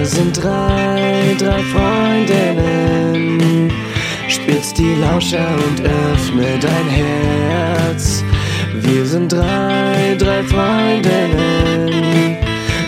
[0.00, 3.70] Wir sind drei, drei Freundinnen.
[4.28, 8.24] Spitz die Lauscher und öffne dein Herz.
[8.76, 12.38] Wir sind drei, drei Freundinnen.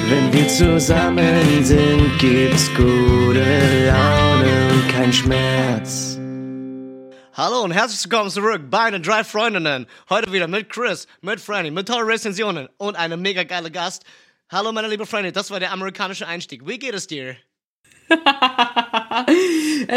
[0.09, 3.45] Wenn wir zusammen sind, gibt's gute
[3.89, 6.19] Laune und kein Schmerz.
[7.35, 9.87] Hallo und herzlich willkommen zurück bei den drei Freundinnen.
[10.09, 14.03] Heute wieder mit Chris, mit Franny, mit tollen Rezensionen und einem mega geile Gast.
[14.53, 16.67] Hallo meine liebe Franny, das war der amerikanische Einstieg.
[16.67, 17.37] Wie geht es dir?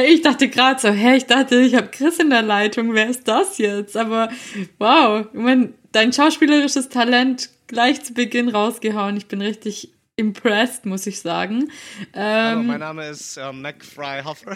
[0.08, 3.28] ich dachte gerade so, hä, ich dachte, ich habe Chris in der Leitung, wer ist
[3.28, 3.98] das jetzt?
[3.98, 4.30] Aber
[4.78, 9.18] wow, ich mein, dein schauspielerisches Talent gleich zu Beginn rausgehauen.
[9.18, 11.70] Ich bin richtig impressed, muss ich sagen.
[12.16, 14.56] Hallo, Ähm, mein Name ist äh, McFry Hoffer.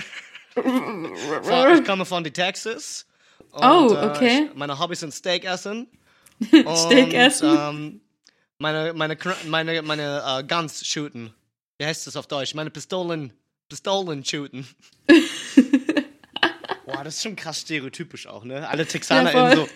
[1.76, 3.06] ich komme von die Texas.
[3.52, 4.48] Und, Oh, äh, okay.
[4.50, 5.88] ich, meine Hobbys sind Steak essen.
[6.42, 7.58] Steak und, essen.
[7.60, 8.02] Ähm,
[8.60, 11.34] meine meine, Kr- meine, meine äh, Guns shooten.
[11.78, 12.54] Wie heißt das auf Deutsch?
[12.54, 13.34] Meine Pistolen,
[13.70, 14.68] Pistolen shooten.
[16.86, 18.68] Boah, das ist schon krass stereotypisch auch, ne?
[18.68, 19.68] Alle Texaner Ja, so.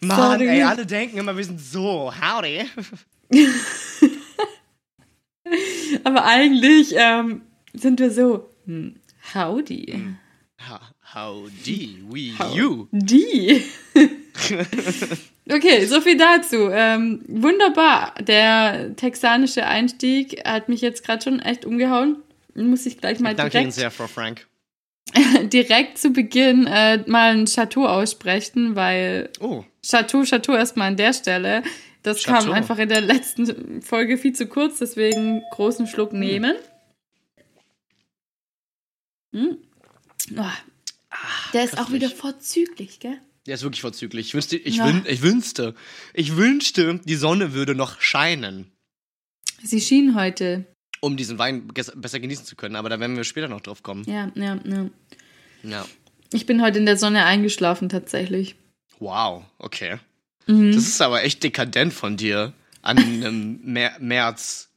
[0.00, 2.12] Mann, ey, alle denken immer, wir sind so.
[2.20, 2.64] Howdy.
[6.04, 8.96] aber eigentlich ähm, sind wir so, hm,
[9.34, 10.16] howdy.
[10.68, 10.80] Ha,
[11.14, 12.88] howdy, we, you.
[15.50, 16.70] Okay, so viel dazu.
[16.70, 18.14] Ähm, wunderbar.
[18.20, 22.16] Der texanische Einstieg hat mich jetzt gerade schon echt umgehauen.
[22.54, 24.46] Muss ich gleich mal Danke Ihnen direkt, sehr, Frau Frank.
[25.52, 31.12] direkt zu Beginn äh, mal ein Chateau aussprechen, weil Oh, Chateau, Chateau erstmal an der
[31.12, 31.62] Stelle.
[32.02, 32.44] Das Chateau.
[32.46, 36.20] kam einfach in der letzten Folge viel zu kurz, deswegen großen Schluck Hm.
[36.20, 36.56] nehmen.
[39.32, 39.56] Mm.
[40.38, 40.44] Oh,
[41.52, 43.18] der ist auch wieder vorzüglich, gell?
[43.46, 44.28] Der ist wirklich vorzüglich.
[44.28, 44.86] Ich wünschte, ich, Ja.
[44.88, 45.74] wün, ich wünschte,
[46.12, 48.70] ich wünschte, die Sonne würde noch scheinen,
[49.62, 50.64] Sie schien heute.
[51.00, 52.76] um diesen Wein besser genießen zu können.
[52.76, 54.04] Aber da werden wir später noch drauf kommen.
[54.06, 54.90] Ja, ja, ja.
[55.62, 55.86] Ja.
[56.32, 58.56] Ich bin heute in der Sonne eingeschlafen, tatsächlich.
[59.00, 59.98] Wow, okay.
[60.46, 60.72] Mhm.
[60.72, 62.52] Das ist aber echt dekadent von dir
[62.82, 64.68] an einem Mer März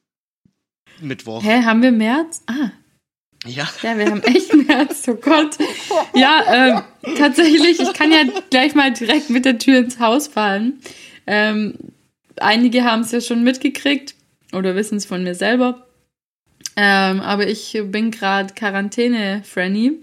[1.02, 1.44] Mittwoch.
[1.44, 2.44] Hä, haben wir März?
[2.48, 2.72] Ah,
[3.46, 3.68] Ja.
[3.82, 5.58] ja, wir haben echt März, oh Gott.
[6.14, 6.44] Ja,
[7.06, 10.82] ähm, tatsächlich, ich kann ja gleich mal direkt mit der Tür ins Haus fallen.
[11.28, 11.76] Ähm,
[12.38, 14.16] einige haben es ja schon mitgekriegt
[14.54, 15.88] oder wissen es von mir selber.
[16.76, 19.94] Ähm, aber ich bin gerade Quarantäne-Franny.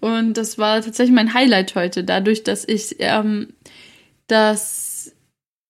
[0.00, 3.48] Und das war tatsächlich mein Highlight heute, dadurch, dass ich ähm,
[4.28, 4.87] das,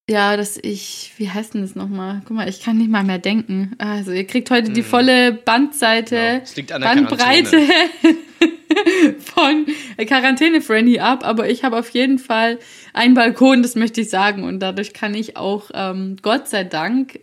[0.09, 2.21] ja, dass ich, wie heißt denn das nochmal?
[2.25, 3.75] Guck mal, ich kann nicht mal mehr denken.
[3.77, 4.87] Also, ihr kriegt heute die Hm.
[4.89, 6.79] volle Bandseite, Genau.
[6.79, 8.17] Bandbreite Quarantäne.
[9.19, 9.65] von
[10.05, 12.59] Quarantäne-Franny ab, aber ich habe auf jeden Fall
[12.93, 14.43] einen Balkon, das möchte ich sagen.
[14.43, 17.19] Und dadurch kann ich auch, ähm, Gott sei Dank,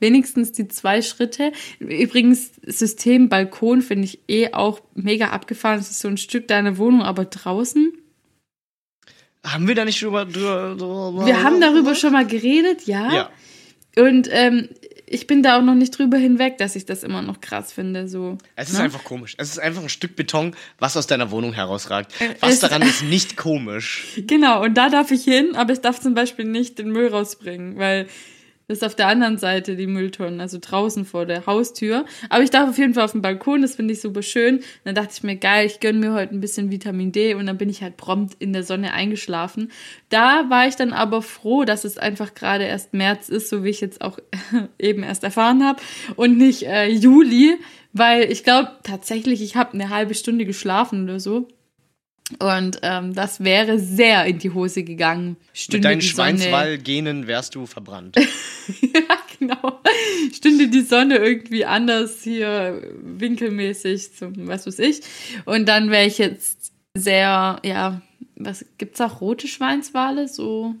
[0.00, 1.52] wenigstens die zwei Schritte.
[1.78, 5.78] Übrigens, System Balkon finde ich eh auch mega abgefahren.
[5.80, 7.92] Es ist so ein Stück deiner Wohnung, aber draußen.
[9.46, 10.24] Haben wir da nicht drüber.
[10.24, 13.12] drüber, drüber Wir haben darüber schon mal geredet, ja.
[13.12, 13.30] Ja.
[14.02, 14.68] Und ähm,
[15.08, 18.08] ich bin da auch noch nicht drüber hinweg, dass ich das immer noch krass finde.
[18.08, 18.36] So.
[18.56, 18.84] Es ist Ne?
[18.84, 19.34] einfach komisch.
[19.38, 22.12] Es ist einfach ein Stück Beton, was aus deiner Wohnung herausragt.
[22.20, 24.04] Äh, Was es- daran ist nicht komisch.
[24.16, 27.78] Genau, und da darf ich hin, aber ich darf zum Beispiel nicht den Müll rausbringen,
[27.78, 28.08] weil
[28.68, 32.04] das ist auf der anderen Seite die Mülltonnen, also draußen vor der Haustür.
[32.28, 34.60] Aber ich darf auf jeden Fall auf dem Balkon, das finde ich super schön.
[34.84, 37.58] Dann dachte ich mir, geil, ich gönne mir heute ein bisschen Vitamin D und dann
[37.58, 39.70] bin ich halt prompt in der Sonne eingeschlafen.
[40.08, 43.70] Da war ich dann aber froh, dass es einfach gerade erst März ist, so wie
[43.70, 44.18] ich jetzt auch
[44.78, 45.80] eben erst erfahren habe
[46.16, 47.56] und nicht äh, Juli,
[47.92, 51.46] weil ich glaube tatsächlich, ich habe eine halbe Stunde geschlafen oder so.
[52.40, 55.36] Und ähm, das wäre sehr in die Hose gegangen.
[55.52, 58.16] Stünde Mit deinen Schweinswall-Genen wärst du verbrannt.
[58.82, 59.80] ja, genau.
[60.32, 65.02] Stünde die Sonne irgendwie anders hier winkelmäßig, zum, was weiß ich.
[65.44, 68.02] Und dann wäre ich jetzt sehr, ja,
[68.34, 70.26] was gibt's auch rote Schweinswale?
[70.26, 70.74] So.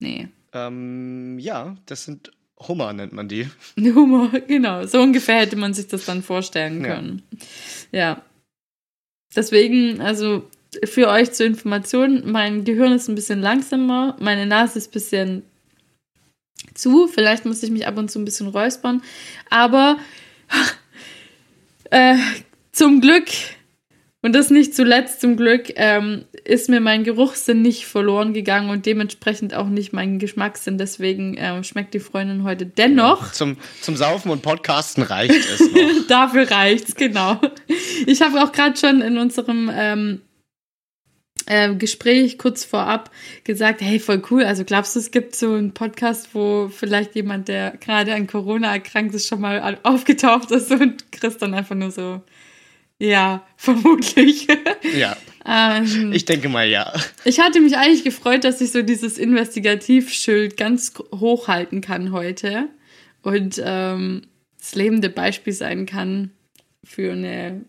[0.00, 0.28] Nee.
[0.52, 2.30] ähm, ja, das sind
[2.68, 3.48] Hummer, nennt man die.
[3.78, 4.84] Humor, genau.
[4.86, 6.94] So ungefähr hätte man sich das dann vorstellen Ja.
[6.94, 7.22] können.
[7.90, 8.22] Ja.
[9.36, 10.44] Deswegen, also
[10.84, 15.42] für euch zur Information, mein Gehirn ist ein bisschen langsamer, meine Nase ist ein bisschen
[16.74, 19.02] zu, vielleicht muss ich mich ab und zu ein bisschen räuspern,
[19.50, 19.98] aber
[21.90, 22.16] äh,
[22.72, 23.26] zum Glück,
[24.26, 28.84] und das nicht zuletzt zum Glück, ähm, ist mir mein Geruchssinn nicht verloren gegangen und
[28.84, 30.78] dementsprechend auch nicht mein Geschmackssinn.
[30.78, 33.30] Deswegen ähm, schmeckt die Freundin heute dennoch.
[33.30, 36.06] Zum, zum Saufen und Podcasten reicht es noch.
[36.08, 37.40] Dafür reicht's, genau.
[38.04, 40.22] Ich habe auch gerade schon in unserem ähm,
[41.46, 43.12] äh, Gespräch kurz vorab
[43.44, 44.42] gesagt, hey, voll cool.
[44.42, 48.72] Also glaubst du, es gibt so einen Podcast, wo vielleicht jemand, der gerade an Corona
[48.72, 52.22] erkrankt ist, schon mal aufgetaucht ist und Chris dann einfach nur so,
[52.98, 54.46] ja, vermutlich.
[54.96, 55.16] Ja.
[55.44, 56.92] ähm, Ich denke mal ja.
[57.24, 62.68] ich hatte mich eigentlich gefreut, dass ich so dieses Investigativschild ganz hochhalten kann heute
[63.22, 64.22] und ähm,
[64.58, 66.30] das lebende Beispiel sein kann
[66.84, 67.64] für eine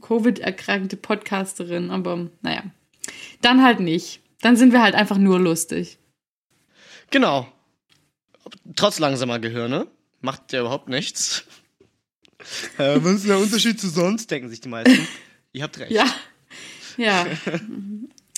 [0.00, 1.90] Covid-erkrankte Podcasterin.
[1.90, 2.62] Aber naja,
[3.40, 4.20] dann halt nicht.
[4.40, 5.98] Dann sind wir halt einfach nur lustig.
[7.10, 7.48] Genau.
[8.76, 9.86] Trotz langsamer Gehirne.
[10.20, 11.44] Macht ja überhaupt nichts.
[12.78, 14.30] Äh, was ist der Unterschied zu sonst?
[14.30, 15.06] Denken sich die meisten.
[15.52, 15.90] Ihr habt recht.
[15.90, 16.06] Ja,
[16.96, 17.26] ja.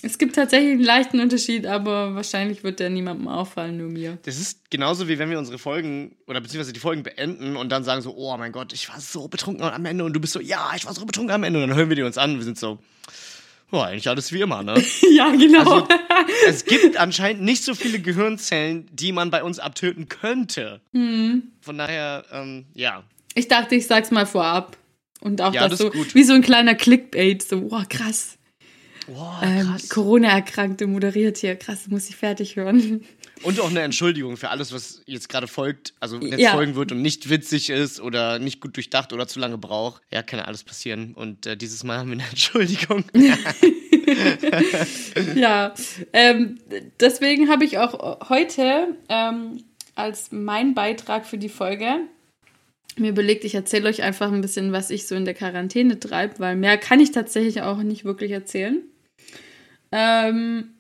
[0.01, 4.19] Es gibt tatsächlich einen leichten Unterschied, aber wahrscheinlich wird der niemandem auffallen, nur mir.
[4.23, 7.83] Das ist genauso wie wenn wir unsere Folgen oder beziehungsweise die Folgen beenden und dann
[7.83, 10.41] sagen so, oh mein Gott, ich war so betrunken am Ende und du bist so,
[10.41, 12.37] ja, ich war so betrunken am Ende und dann hören wir die uns an und
[12.39, 12.79] wir sind so,
[13.73, 14.83] oh, eigentlich alles wie immer, ne?
[15.11, 15.83] Ja, genau.
[15.83, 15.89] Also,
[16.47, 20.81] es gibt anscheinend nicht so viele Gehirnzellen, die man bei uns abtöten könnte.
[20.93, 21.43] Mhm.
[21.61, 23.03] Von daher, ähm, ja.
[23.35, 24.77] Ich dachte, ich sag's mal vorab.
[25.21, 28.37] Und auch Ja, das, so, wie so ein kleiner Clickbait, so, wow, krass.
[29.09, 33.01] Wow, Ähm, Corona-Erkrankte moderiert hier, krass, muss ich fertig hören.
[33.43, 36.51] Und auch eine Entschuldigung für alles, was jetzt gerade folgt, also jetzt Ja.
[36.53, 40.03] folgen wird und nicht witzig ist oder nicht gut durchdacht oder zu lange braucht.
[40.13, 41.15] Ja, kann ja alles passieren.
[41.15, 43.05] Und äh, dieses Mal haben wir eine Entschuldigung.
[45.35, 45.75] Ja,
[46.13, 46.59] ähm,
[47.01, 49.63] deswegen habe ich auch heute ähm,
[49.95, 52.01] als mein Beitrag für die Folge
[52.99, 56.39] mir überlegt, ich erzähle euch einfach ein bisschen, was ich so in der Quarantäne treibe,
[56.39, 58.83] weil mehr kann ich tatsächlich auch nicht wirklich erzählen.
[59.93, 60.75] Ähm,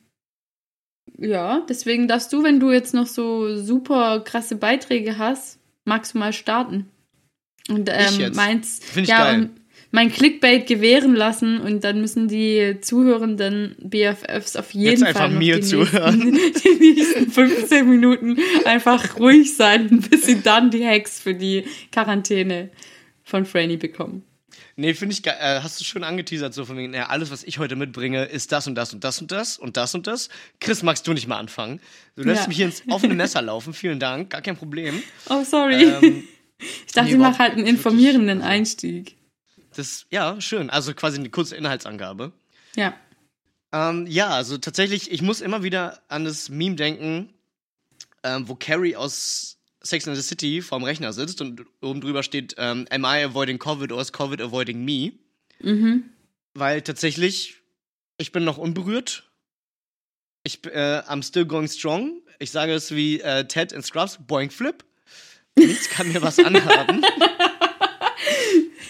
[1.18, 6.18] ja, deswegen darfst du, wenn du jetzt noch so super krasse Beiträge hast, magst du
[6.18, 6.88] mal starten.
[7.68, 8.36] Und ähm, Ich jetzt?
[8.36, 9.50] meins, Find ich ja, geil.
[9.90, 15.30] Mein Clickbait gewähren lassen und dann müssen die Zuhörenden BFFs auf jeden Jetzt Fall einfach
[15.30, 16.18] noch mir die zuhören.
[16.30, 18.36] Nächsten, die nächsten 15 Minuten
[18.66, 22.68] einfach ruhig sein, bis sie dann die Hacks für die Quarantäne
[23.24, 24.24] von Franny bekommen.
[24.76, 25.36] Nee, finde ich geil.
[25.40, 28.52] Äh, hast du schön angeteasert, so von wegen, ja, alles, was ich heute mitbringe, ist
[28.52, 30.28] das und das und das und das und das und das.
[30.60, 31.80] Chris, magst du nicht mal anfangen?
[32.14, 32.48] Du lässt Ja.
[32.48, 33.72] mich hier ins offene Messer laufen.
[33.74, 35.02] Vielen Dank, gar kein Problem.
[35.30, 35.82] Oh, sorry.
[35.82, 36.24] Ähm,
[36.86, 38.40] ich dachte, nee, ich mache halt einen informierenden.
[38.40, 39.16] Einstieg.
[39.78, 40.70] Das, ja, schön.
[40.70, 42.32] Also quasi eine kurze Inhaltsangabe.
[42.76, 42.94] Ja.
[43.72, 47.32] Ähm, ja, also tatsächlich, ich muss immer wieder an das Meme denken,
[48.22, 52.54] ähm, wo Carrie aus Sex and the City vorm Rechner sitzt und oben drüber steht,
[52.58, 55.12] ähm, Am I avoiding Covid or is Covid avoiding me?
[55.60, 56.10] Mhm.
[56.54, 57.56] Weil tatsächlich,
[58.16, 59.30] ich bin noch unberührt.
[60.42, 62.22] Ich, äh, I'm still going strong.
[62.38, 64.84] Ich sage es wie äh, Ted in Scrubs, Boing Flip.
[65.56, 67.04] Nichts kann mir was anhaben.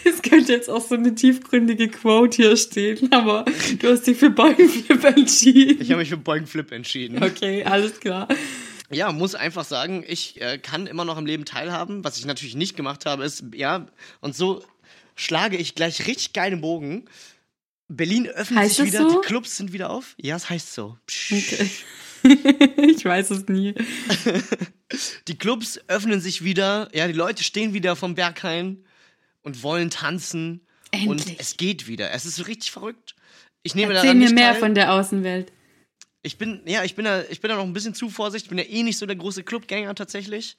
[0.05, 3.45] Es könnte jetzt auch so eine tiefgründige Quote hier stehen, aber
[3.79, 5.81] du hast dich für Beugenflip entschieden.
[5.81, 7.23] Ich habe mich für Boing Flip entschieden.
[7.23, 8.29] Okay, alles klar.
[8.91, 12.05] Ja, muss einfach sagen, ich äh, kann immer noch am Leben teilhaben.
[12.05, 13.87] Was ich natürlich nicht gemacht habe, ist, ja,
[14.21, 14.65] und so
[15.15, 17.05] schlage ich gleich richtig geilen Bogen.
[17.89, 19.21] Berlin öffnet Heißt sich das wieder, so?
[19.21, 20.15] die Clubs sind wieder auf.
[20.19, 20.97] Ja, es heißt so.
[21.31, 21.71] Okay.
[22.77, 23.75] ich weiß es nie.
[25.29, 28.85] Die Clubs öffnen sich wieder, ja, die Leute stehen wieder vom Berghain
[29.49, 30.61] und wollen tanzen.
[31.06, 31.37] Und Endlich.
[31.41, 32.11] es geht wieder.
[32.12, 33.15] Es ist so richtig verrückt.
[33.62, 34.61] Ich nehme Erzähl daran mir mehr teil.
[34.61, 35.53] von der Außenwelt.
[36.23, 38.47] Ich bin, ja, ich bin da, ich bin da noch ein bisschen zu vorsichtig.
[38.47, 40.56] Ich bin ja eh nicht so der große Clubgänger tatsächlich.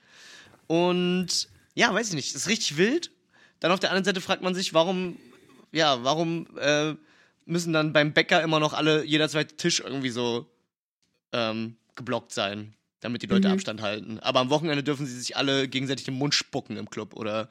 [0.67, 2.35] Und ja, weiß ich nicht.
[2.35, 3.11] Das ist richtig wild.
[3.59, 5.17] Dann auf der anderen Seite fragt man sich, warum,
[5.71, 6.93] ja, warum äh,
[7.45, 10.45] müssen dann beim Bäcker immer noch alle, jeder zweite Tisch irgendwie so
[11.33, 13.55] ähm, geblockt sein, damit die Leute Mhm.
[13.55, 14.19] Abstand halten.
[14.19, 17.49] Aber am Wochenende dürfen sie sich alle gegenseitig den Mund spucken im Club oder,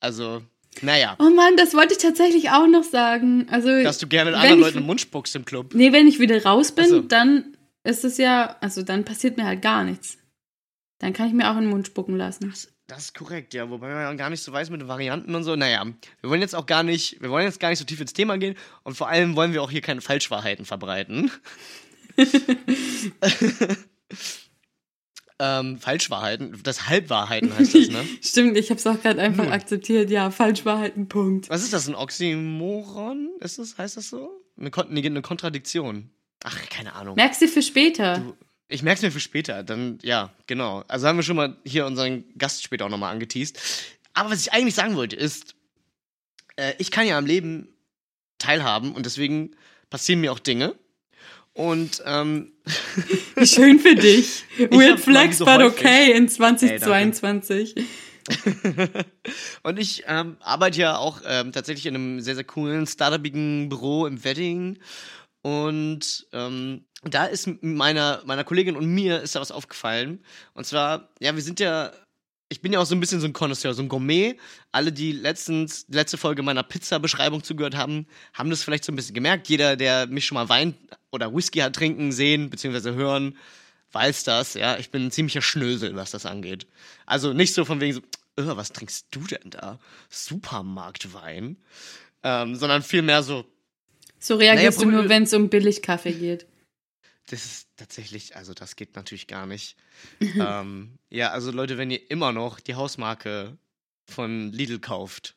[0.00, 0.42] also,
[0.82, 1.16] naja.
[1.18, 3.46] Oh Mann, das wollte ich tatsächlich auch noch sagen.
[3.50, 5.74] Also, Dass du gerne mit anderen Leuten im Mund spuckst im Club.
[5.74, 7.00] nee, wenn ich wieder raus bin, Ach so.
[7.00, 10.18] dann ist es ja, also dann passiert mir halt gar nichts.
[10.98, 12.52] Dann kann ich mir auch in den Mund spucken lassen.
[12.86, 15.42] Das ist korrekt, ja, wobei man ja gar nicht so weiß mit den Varianten und
[15.42, 15.56] so.
[15.56, 15.84] Naja,
[16.20, 18.36] wir wollen jetzt auch gar nicht, wir wollen jetzt gar nicht so tief ins Thema
[18.36, 21.30] gehen und vor allem wollen wir auch hier keine Falschwahrheiten verbreiten.
[25.40, 28.04] ähm, Falschwahrheiten, das Halbwahrheiten heißt das, ne?
[28.22, 29.52] Stimmt, ich habe es auch gerade einfach Hm.
[29.52, 30.10] akzeptiert.
[30.10, 31.48] Ja, Falschwahrheiten, Punkt.
[31.50, 33.30] Was ist das, ein Oxymoron?
[33.40, 34.30] Ist das, heißt das so?
[34.58, 36.10] Eine, Kon nee, eine Kontradiktion.
[36.44, 37.16] Ach, keine Ahnung.
[37.16, 38.18] Merkst du für später?
[38.18, 38.36] Du-
[38.68, 39.62] Ich merke es mir für später.
[39.64, 40.84] Dann, ja, genau.
[40.88, 43.58] Also haben wir schon mal hier unseren Gast später auch nochmal angeteased.
[44.12, 45.56] Aber was ich eigentlich sagen wollte, ist,
[46.56, 47.74] äh, ich kann ja am Leben
[48.38, 49.56] teilhaben und deswegen
[49.90, 50.74] passieren mir auch Dinge.
[51.54, 52.52] Und ähm,
[53.36, 54.44] Wie schön für dich.
[54.58, 57.74] Weird Flex, so but okay in 2022.
[59.62, 64.06] und ich ähm, arbeite ja auch ähm, tatsächlich in einem sehr, sehr coolen, startupigen Büro
[64.06, 64.78] im Wedding.
[65.42, 70.24] Und ähm, da ist meiner, meiner Kollegin und mir ist da was aufgefallen.
[70.54, 71.92] Und zwar, ja, wir sind ja,
[72.48, 74.36] ich bin ja auch so ein bisschen so ein Connoisseur, so ein Gourmet.
[74.70, 79.14] Alle, die letztens, letzte Folge meiner Pizza-Beschreibung zugehört haben, haben das vielleicht so ein bisschen
[79.14, 79.48] gemerkt.
[79.48, 80.74] Jeder, der mich schon mal Wein
[81.10, 83.36] oder Whisky hat trinken sehen, beziehungsweise hören,
[83.92, 84.76] weiß das, ja.
[84.78, 86.66] Ich bin ein ziemlicher Schnösel, was das angeht.
[87.06, 88.00] Also nicht so von wegen so,
[88.38, 89.78] oh, was trinkst du denn da?
[90.10, 91.56] Supermarktwein.
[92.22, 93.44] Ähm, sondern vielmehr so.
[94.18, 96.46] So reagierst Naja, du nur, wenn es um Billigkaffee geht.
[97.30, 99.76] Das ist tatsächlich, also das geht natürlich gar nicht.
[100.20, 103.56] ähm, ja, also Leute, wenn ihr immer noch die Hausmarke
[104.06, 105.36] von Lidl kauft,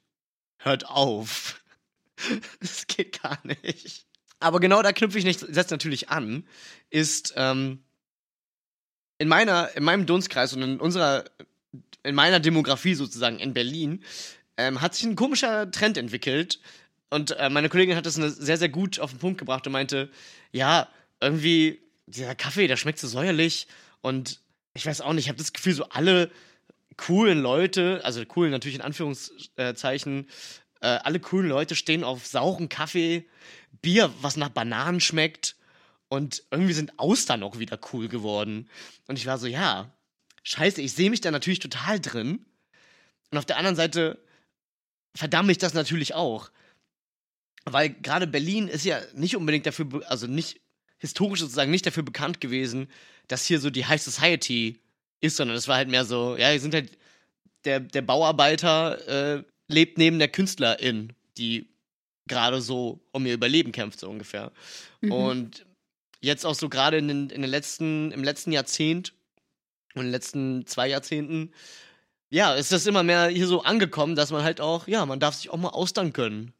[0.58, 1.64] hört auf.
[2.60, 4.06] das geht gar nicht.
[4.40, 6.46] Aber genau da knüpfe ich nicht, setzt natürlich an,
[6.90, 7.84] ist ähm,
[9.18, 11.26] in meiner, in meinem Dunstkreis und in unserer,
[12.04, 14.04] in meiner Demografie sozusagen in Berlin,
[14.58, 16.60] ähm, hat sich ein komischer Trend entwickelt.
[17.10, 19.74] Und äh, meine Kollegin hat das eine- sehr, sehr gut auf den Punkt gebracht und
[19.74, 20.12] meinte,
[20.52, 20.88] ja,
[21.20, 23.68] irgendwie, dieser Kaffee, der schmeckt so säuerlich.
[24.02, 24.42] Und
[24.74, 26.32] ich weiß auch nicht, ich habe das Gefühl, so alle
[26.98, 30.28] coolen Leute, also coolen natürlich in Anführungszeichen,
[30.82, 33.28] äh, alle coolen Leute stehen auf sauren Kaffee,
[33.82, 35.56] Bier, was nach Bananen schmeckt.
[36.10, 38.70] Und irgendwie sind Austern auch wieder cool geworden.
[39.08, 39.92] Und ich war so, ja,
[40.44, 42.46] scheiße, ich sehe mich da natürlich total drin.
[43.32, 44.24] Und auf der anderen Seite
[45.14, 46.50] verdamme ich das natürlich auch.
[47.66, 50.62] Weil gerade Berlin ist ja nicht unbedingt dafür, also nicht
[51.00, 52.88] historisch sozusagen nicht dafür bekannt gewesen,
[53.28, 54.80] dass hier so die High Society
[55.22, 56.98] ist, sondern es war halt mehr so, ja, hier sind halt
[57.66, 61.68] der, der Bauarbeiter äh, lebt neben der Künstlerin, die
[62.28, 64.52] gerade so um ihr Überleben kämpft, so ungefähr.
[65.02, 65.12] Mhm.
[65.12, 65.66] Und
[66.22, 69.14] jetzt auch so gerade in den, in den letzten, im letzten Jahrzehnt
[69.94, 71.52] und in den letzten zwei Jahrzehnten,
[72.30, 75.36] ja, ist das immer mehr hier so angekommen, dass man halt auch, ja, man darf
[75.36, 76.54] sich auch mal austern können.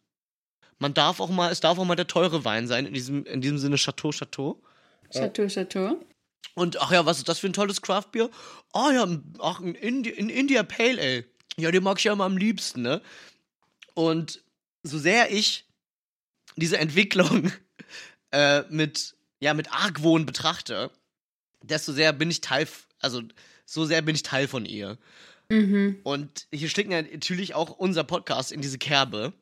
[0.80, 3.42] Man darf auch mal, es darf auch mal der teure Wein sein, in diesem, in
[3.42, 4.62] diesem Sinne Chateau Chateau.
[5.12, 6.00] Chateau, Chateau.
[6.56, 8.30] Und ach ja, was ist das für ein tolles Craftbier?
[8.74, 9.08] Ah ja,
[9.40, 11.26] ach, ein, Indi ein India Pale Ale.
[11.58, 13.02] Ja, den mag ich ja immer am liebsten, ne?
[13.94, 14.44] Und
[14.84, 15.66] so sehr ich
[16.56, 17.52] diese Entwicklung
[18.32, 20.92] äh, mit, ja, mit Argwohn betrachte,
[21.62, 22.68] desto sehr bin ich Teil,
[23.00, 23.22] also
[23.66, 24.98] so sehr bin ich Teil von ihr.
[25.50, 26.00] Mhm.
[26.04, 29.34] Und hier stecken ja natürlich auch unser Podcast in diese Kerbe.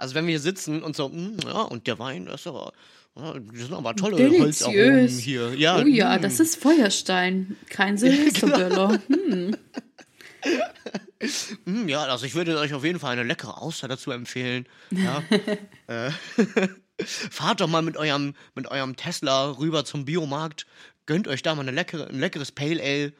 [0.00, 2.72] Also wenn wir hier sitzen und so, mm, ja, und der Wein, das ist aber,
[3.16, 4.16] ja, das sind aber tolle.
[4.40, 5.54] Holzaromen hier.
[5.54, 6.22] Ja, oh ja, mm.
[6.22, 7.56] das ist Feuerstein.
[7.68, 8.98] Kein Silvesterböller.
[9.08, 9.56] Hm.
[11.66, 14.66] Mm, ja, also ich würde euch auf jeden Fall eine leckere Auster dazu empfehlen.
[14.90, 15.22] Ja.
[15.86, 16.10] äh,
[17.04, 20.66] fahrt doch mal mit eurem, mit eurem Tesla rüber zum Biomarkt,
[21.04, 23.12] gönnt euch da mal eine leckere, ein leckeres Pale Ale.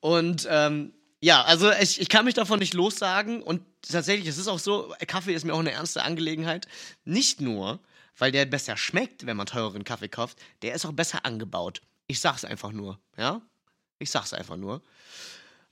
[0.00, 4.48] Und ähm, ja, also ich, ich kann mich davon nicht lossagen und tatsächlich, es ist
[4.48, 6.66] auch so, Kaffee ist mir auch eine ernste Angelegenheit.
[7.04, 7.78] Nicht nur,
[8.18, 11.80] weil der besser schmeckt, wenn man teureren Kaffee kauft, der ist auch besser angebaut.
[12.08, 13.40] Ich sag's einfach nur, ja?
[14.00, 14.82] Ich sag's einfach nur.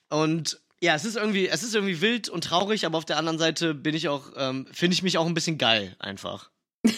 [0.09, 3.38] Und ja, es ist irgendwie, es ist irgendwie wild und traurig, aber auf der anderen
[3.38, 6.50] Seite bin ich auch, ähm, finde ich mich auch ein bisschen geil einfach.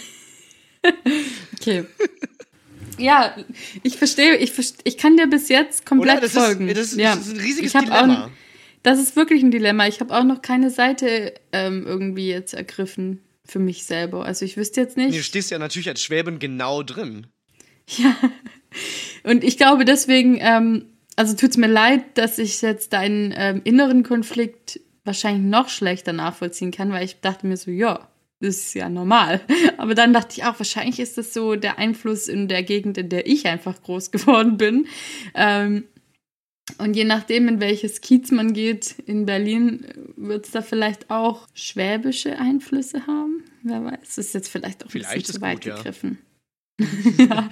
[1.62, 1.86] Okay.
[2.98, 3.34] Ja,
[3.82, 6.68] ich verstehe, ich, verste- ich kann dir bis jetzt komplett Das folgen.
[6.68, 7.14] ist, das ist, ja.
[7.16, 8.24] das ist ein riesiges Dilemma.
[8.26, 8.30] Auch,
[8.82, 9.86] das ist wirklich ein Dilemma.
[9.86, 14.24] Ich habe auch noch keine Seite ähm, irgendwie jetzt ergriffen für mich selber.
[14.24, 15.16] Also ich wüsste jetzt nicht.
[15.16, 17.26] Du stehst ja natürlich als Schwäbin genau drin.
[17.98, 18.16] Ja.
[19.24, 24.02] Und ich glaube deswegen, ähm, also tut's mir leid, dass ich jetzt deinen ähm, inneren
[24.02, 28.08] Konflikt wahrscheinlich noch schlechter nachvollziehen kann, weil ich dachte mir so, ja,
[28.42, 29.40] das ist ja normal.
[29.78, 33.08] Aber dann dachte ich auch, wahrscheinlich ist das so der Einfluss in der Gegend, in
[33.08, 34.86] der ich einfach groß geworden bin.
[35.34, 35.84] Ähm,
[36.78, 41.48] und je nachdem, in welches Kiez man geht in Berlin, wird es da vielleicht auch
[41.54, 43.44] schwäbische Einflüsse haben.
[43.62, 45.76] Wer weiß, das ist jetzt vielleicht auch ein Vielleicht bisschen zu weit gut, ja.
[45.76, 46.18] gegriffen.
[47.18, 47.48] ja.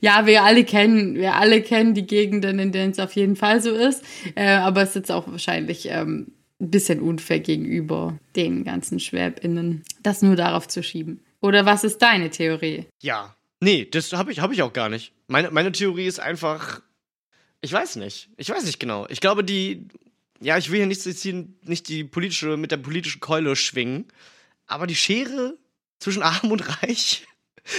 [0.00, 3.60] ja, wir alle kennen, wir alle kennen die Gegenden, in denen es auf jeden Fall
[3.60, 4.04] so ist.
[4.34, 9.84] Äh, aber es ist jetzt auch wahrscheinlich ähm, ein bisschen unfair gegenüber den ganzen SchwäbInnen,
[10.02, 11.20] das nur darauf zu schieben.
[11.40, 12.86] Oder was ist deine Theorie?
[13.02, 13.36] Ja.
[13.60, 15.12] Nee, das habe ich, hab ich auch gar nicht.
[15.28, 16.80] Meine, meine Theorie ist einfach,
[17.60, 18.30] ich weiß nicht.
[18.36, 19.06] Ich weiß nicht genau.
[19.08, 19.88] Ich glaube, die,
[20.40, 21.04] ja, ich will hier nicht,
[21.68, 24.06] nicht die politische, mit der politischen Keule schwingen,
[24.66, 25.58] aber die Schere
[25.98, 27.26] zwischen Arm und Reich,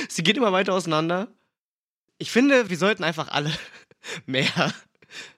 [0.09, 1.27] sie geht immer weiter auseinander.
[2.19, 3.51] Ich finde, wir sollten einfach alle
[4.25, 4.73] mehr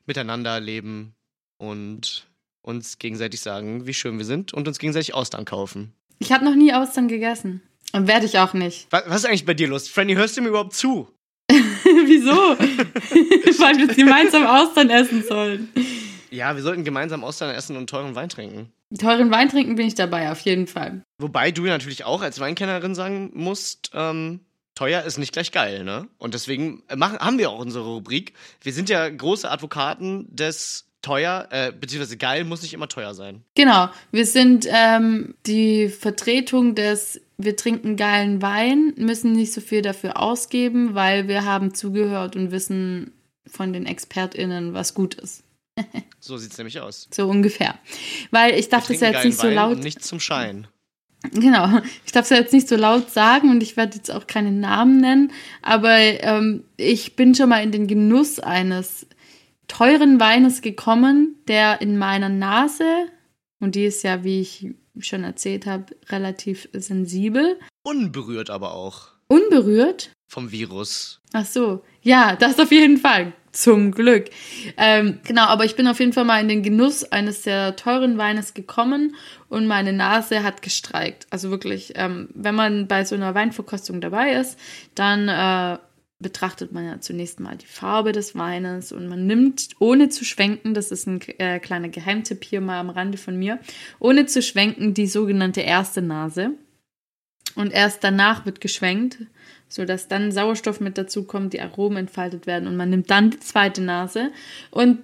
[0.06, 1.14] miteinander leben
[1.58, 2.29] und
[2.70, 5.92] uns gegenseitig sagen, wie schön wir sind und uns gegenseitig Austern kaufen.
[6.20, 7.62] Ich habe noch nie Austern gegessen.
[7.92, 8.88] Und werde ich auch nicht.
[8.92, 9.90] Was, was ist eigentlich bei dir los?
[9.90, 11.10] Franny, hörst du mir überhaupt zu?
[11.50, 12.32] Wieso?
[13.60, 15.70] Weil wir gemeinsam Austern essen sollen.
[16.30, 18.72] Ja, wir sollten gemeinsam Austern essen und teuren Wein trinken.
[18.98, 21.04] Teuren Wein trinken bin ich dabei, auf jeden Fall.
[21.20, 24.42] Wobei du natürlich auch als Weinkennerin sagen musst, ähm,
[24.76, 26.08] teuer ist nicht gleich geil, ne?
[26.18, 28.34] Und deswegen machen, haben wir auch unsere Rubrik.
[28.62, 33.44] Wir sind ja große Advokaten des teuer, äh, beziehungsweise geil muss nicht immer teuer sein.
[33.56, 39.82] Genau, wir sind ähm, die Vertretung des wir trinken geilen Wein, müssen nicht so viel
[39.82, 43.14] dafür ausgeben, weil wir haben zugehört und wissen
[43.48, 45.44] von den ExpertInnen, was gut ist.
[46.20, 47.08] so sieht es nämlich aus.
[47.12, 47.80] So ungefähr.
[48.32, 49.76] Weil ich darf das ja jetzt nicht so Wein laut.
[49.78, 50.68] Und nicht zum Schein.
[51.34, 54.28] Genau, ich darf es ja jetzt nicht so laut sagen und ich werde jetzt auch
[54.28, 59.06] keinen Namen nennen, aber ähm, ich bin schon mal in den Genuss eines
[59.70, 63.08] teuren Weines gekommen, der in meiner Nase,
[63.62, 64.68] und die ist ja, wie ich
[65.00, 67.58] schon erzählt habe, relativ sensibel.
[67.84, 69.08] Unberührt aber auch.
[69.30, 70.12] Unberührt?
[70.28, 71.22] Vom Virus.
[71.32, 73.34] Ach so, ja, das auf jeden Fall.
[73.52, 74.30] Zum Glück.
[74.78, 78.20] Ähm, genau, aber ich bin auf jeden Fall mal in den Genuss eines sehr teuren
[78.20, 79.16] Weines gekommen
[79.50, 81.26] und meine Nase hat gestreikt.
[81.32, 84.60] Also wirklich, ähm, wenn man bei so einer Weinverkostung dabei ist,
[84.94, 85.80] dann äh,
[86.20, 90.74] betrachtet man ja zunächst mal die Farbe des Weines und man nimmt, ohne zu schwenken,
[90.74, 93.60] das ist ein äh, kleiner Geheimtipp hier mal am Rande von mir,
[94.00, 96.52] ohne zu schwenken die sogenannte erste Nase.
[97.56, 99.18] Und erst danach wird geschwenkt,
[99.68, 103.40] sodass dann Sauerstoff mit dazu kommt, die Aromen entfaltet werden und man nimmt dann die
[103.40, 104.32] zweite Nase
[104.72, 105.00] und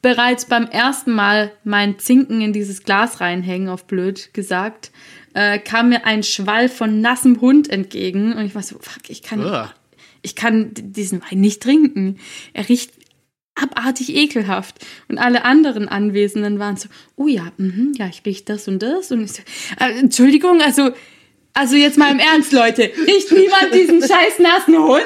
[0.00, 4.92] bereits beim ersten Mal mein Zinken in dieses Glas reinhängen, auf blöd gesagt,
[5.34, 9.22] äh, kam mir ein Schwall von nassem Hund entgegen und ich war so, fuck, ich
[9.22, 9.74] kann, Uah.
[10.22, 12.18] Ich kann diesen Wein nicht trinken.
[12.52, 12.92] Er riecht
[13.54, 14.84] abartig ekelhaft.
[15.08, 19.10] Und alle anderen Anwesenden waren so, oh ja, mhm, ja, ich rieche das und das.
[19.10, 19.42] Und ich so,
[19.80, 20.90] äh, Entschuldigung, also,
[21.54, 25.02] also jetzt mal im Ernst, Leute, riecht niemand diesen scheiß nassen Hund?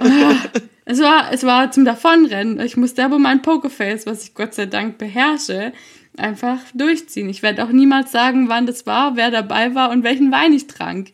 [0.00, 0.36] Ah,
[0.84, 2.60] es war, es war zum Davonrennen.
[2.60, 5.72] Ich musste aber mein Pokerface, was ich Gott sei Dank beherrsche,
[6.16, 7.28] einfach durchziehen.
[7.28, 10.66] Ich werde auch niemals sagen, wann das war, wer dabei war und welchen Wein ich
[10.66, 11.12] trank.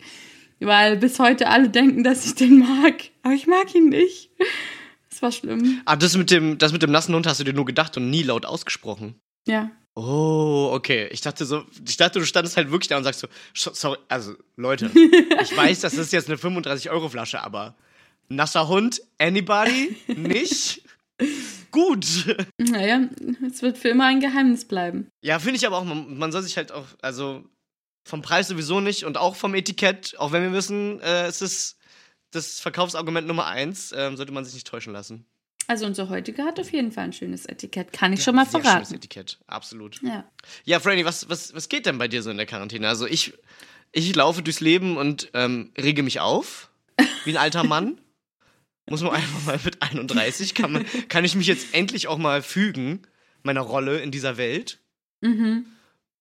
[0.60, 2.94] Weil bis heute alle denken, dass ich den mag.
[3.22, 4.30] Aber ich mag ihn nicht.
[5.10, 5.80] Das war schlimm.
[5.84, 8.10] Ah, das mit dem, das mit dem nassen Hund hast du dir nur gedacht und
[8.10, 9.14] nie laut ausgesprochen.
[9.46, 9.70] Ja.
[9.94, 11.08] Oh, okay.
[11.10, 13.98] Ich dachte so, ich dachte, du standest halt wirklich da und sagst so, "Sch- sorry,
[14.08, 14.90] also Leute,
[15.42, 17.74] ich weiß, das ist jetzt eine 35-Euro-Flasche, aber
[18.28, 19.96] nasser Hund, anybody?
[20.06, 20.82] Nicht?
[21.72, 22.06] Gut.
[22.58, 23.08] Naja,
[23.46, 25.08] es wird für immer ein Geheimnis bleiben.
[25.22, 27.44] Ja, finde ich aber auch, man, man soll sich halt auch, also
[28.08, 31.76] vom Preis sowieso nicht und auch vom Etikett, auch wenn wir wissen, äh, es ist
[32.30, 35.26] das Verkaufsargument Nummer eins, ähm, sollte man sich nicht täuschen lassen.
[35.66, 37.92] Also unser heutiger hat auf jeden Fall ein schönes Etikett.
[37.92, 38.94] Kann ich schon mal Sehr schönes verraten.
[38.94, 40.00] Etikett, absolut.
[40.02, 40.24] Ja.
[40.64, 42.88] Ja, Franny, was, was, was geht denn bei dir so in der Quarantäne?
[42.88, 43.34] Also ich,
[43.92, 46.70] ich laufe durchs Leben und ähm, rege mich auf,
[47.24, 48.00] wie ein alter Mann.
[48.88, 52.40] Muss man einfach mal mit 31, kann, man, kann ich mich jetzt endlich auch mal
[52.40, 53.02] fügen,
[53.42, 54.80] meiner Rolle in dieser Welt.
[55.20, 55.66] Mhm.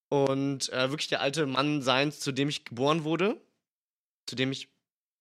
[0.10, 3.40] Und äh, wirklich der alte Mann sein, zu dem ich geboren wurde.
[4.26, 4.70] Zu dem ich,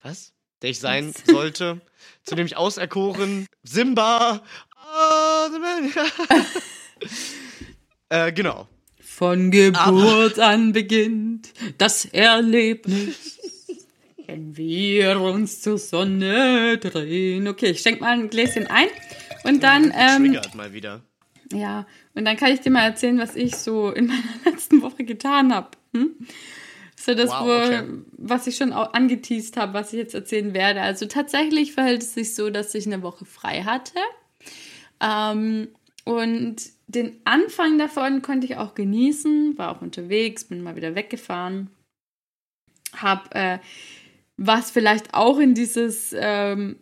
[0.01, 0.33] was?
[0.62, 1.27] Der ich sein Was?
[1.27, 1.81] sollte.
[2.25, 3.46] Zu dem ich auserkoren.
[3.62, 4.42] Simba!
[4.70, 5.49] Ah,
[8.09, 8.68] äh, genau.
[9.01, 13.38] Von Geburt an beginnt das Erlebnis.
[14.27, 17.49] Wenn wir uns zur Sonne drehen.
[17.49, 18.88] Okay, ich schenk mal ein Gläschen ein.
[19.44, 21.03] Und dann, ähm, Triggert mal wieder.
[21.52, 25.04] Ja, und dann kann ich dir mal erzählen, was ich so in meiner letzten Woche
[25.04, 25.70] getan habe.
[25.94, 26.14] Hm?
[26.98, 27.82] So das, Wow, wo, okay.
[28.16, 30.80] was ich schon auch angeteased habe, was ich jetzt erzählen werde.
[30.80, 33.98] Also tatsächlich verhält es sich so, dass ich eine Woche frei hatte.
[35.00, 35.68] Ähm,
[36.04, 36.56] und
[36.88, 41.70] den Anfang davon konnte ich auch genießen, war auch unterwegs, bin mal wieder weggefahren.
[42.96, 43.59] Hab, äh,
[44.37, 46.76] was vielleicht auch in dieses, ähm,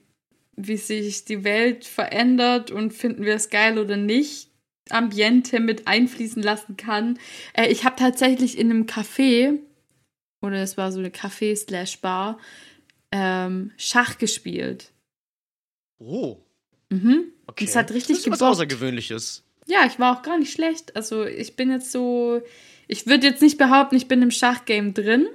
[0.57, 4.51] wie sich die Welt verändert und finden wir es geil oder nicht,
[4.91, 7.19] Ambiente mit einfließen lassen kann.
[7.55, 9.59] Äh, ich habe tatsächlich in einem Café,
[10.43, 12.39] oder es war so eine Café-Slash-Bar,
[13.13, 14.91] ähm, Schach gespielt.
[15.99, 16.39] Oh,
[16.91, 17.25] Mhm.
[17.47, 17.65] okay.
[17.65, 18.53] Es hat richtig das ist was gebockt.
[18.53, 19.43] Außergewöhnliches.
[19.67, 20.95] Ja, ich war auch gar nicht schlecht.
[20.95, 22.43] Also ich bin jetzt so,
[22.87, 25.27] ich würde jetzt nicht behaupten, ich bin im Schachgame drin,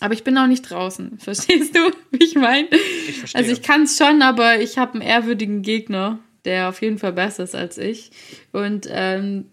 [0.00, 1.18] aber ich bin auch nicht draußen.
[1.20, 2.68] Verstehst du, wie ich meine?
[3.08, 3.40] Ich verstehe.
[3.40, 7.12] Also ich kann es schon, aber ich habe einen ehrwürdigen Gegner, der auf jeden Fall
[7.12, 8.10] besser ist als ich.
[8.52, 9.44] Und ähm,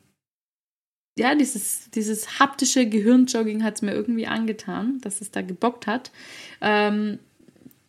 [1.18, 6.12] ja, dieses, dieses haptische Gehirnjogging hat es mir irgendwie angetan, dass es da gebockt hat.
[6.62, 7.20] Ähm,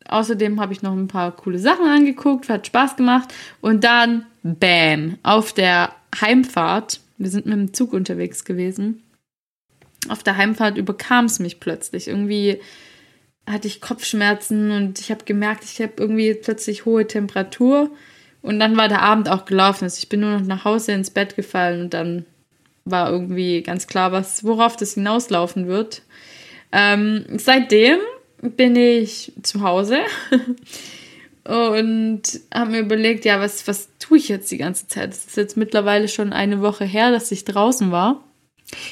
[0.09, 3.33] außerdem habe ich noch ein paar coole Sachen angeguckt, hat Spaß gemacht.
[3.61, 9.05] Und dann, bam, auf der Heimfahrt, wir sind mit dem Zug unterwegs gewesen,
[10.09, 12.09] auf der Heimfahrt überkam es mich plötzlich.
[12.09, 12.61] Irgendwie
[13.49, 17.91] hatte ich Kopfschmerzen und ich habe gemerkt, ich habe irgendwie plötzlich hohe Temperatur.
[18.47, 19.83] Und dann war der Abend auch gelaufen.
[19.83, 22.25] Also ich bin nur noch nach Hause ins Bett gefallen und dann
[22.85, 26.03] war irgendwie ganz klar, was, worauf das hinauslaufen wird.
[26.71, 27.99] Ähm, seitdem
[28.41, 29.99] bin ich zu Hause
[31.45, 32.23] und
[32.55, 35.11] habe mir überlegt, ja, was, was tue ich jetzt die ganze Zeit?
[35.11, 38.23] Es ist jetzt mittlerweile schon eine Woche her, dass ich draußen war.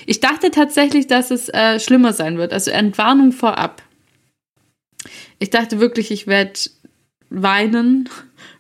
[0.05, 3.83] Ich dachte tatsächlich, dass es äh, schlimmer sein wird, also Entwarnung vorab.
[5.39, 6.59] Ich dachte wirklich, ich werde
[7.31, 8.09] weinen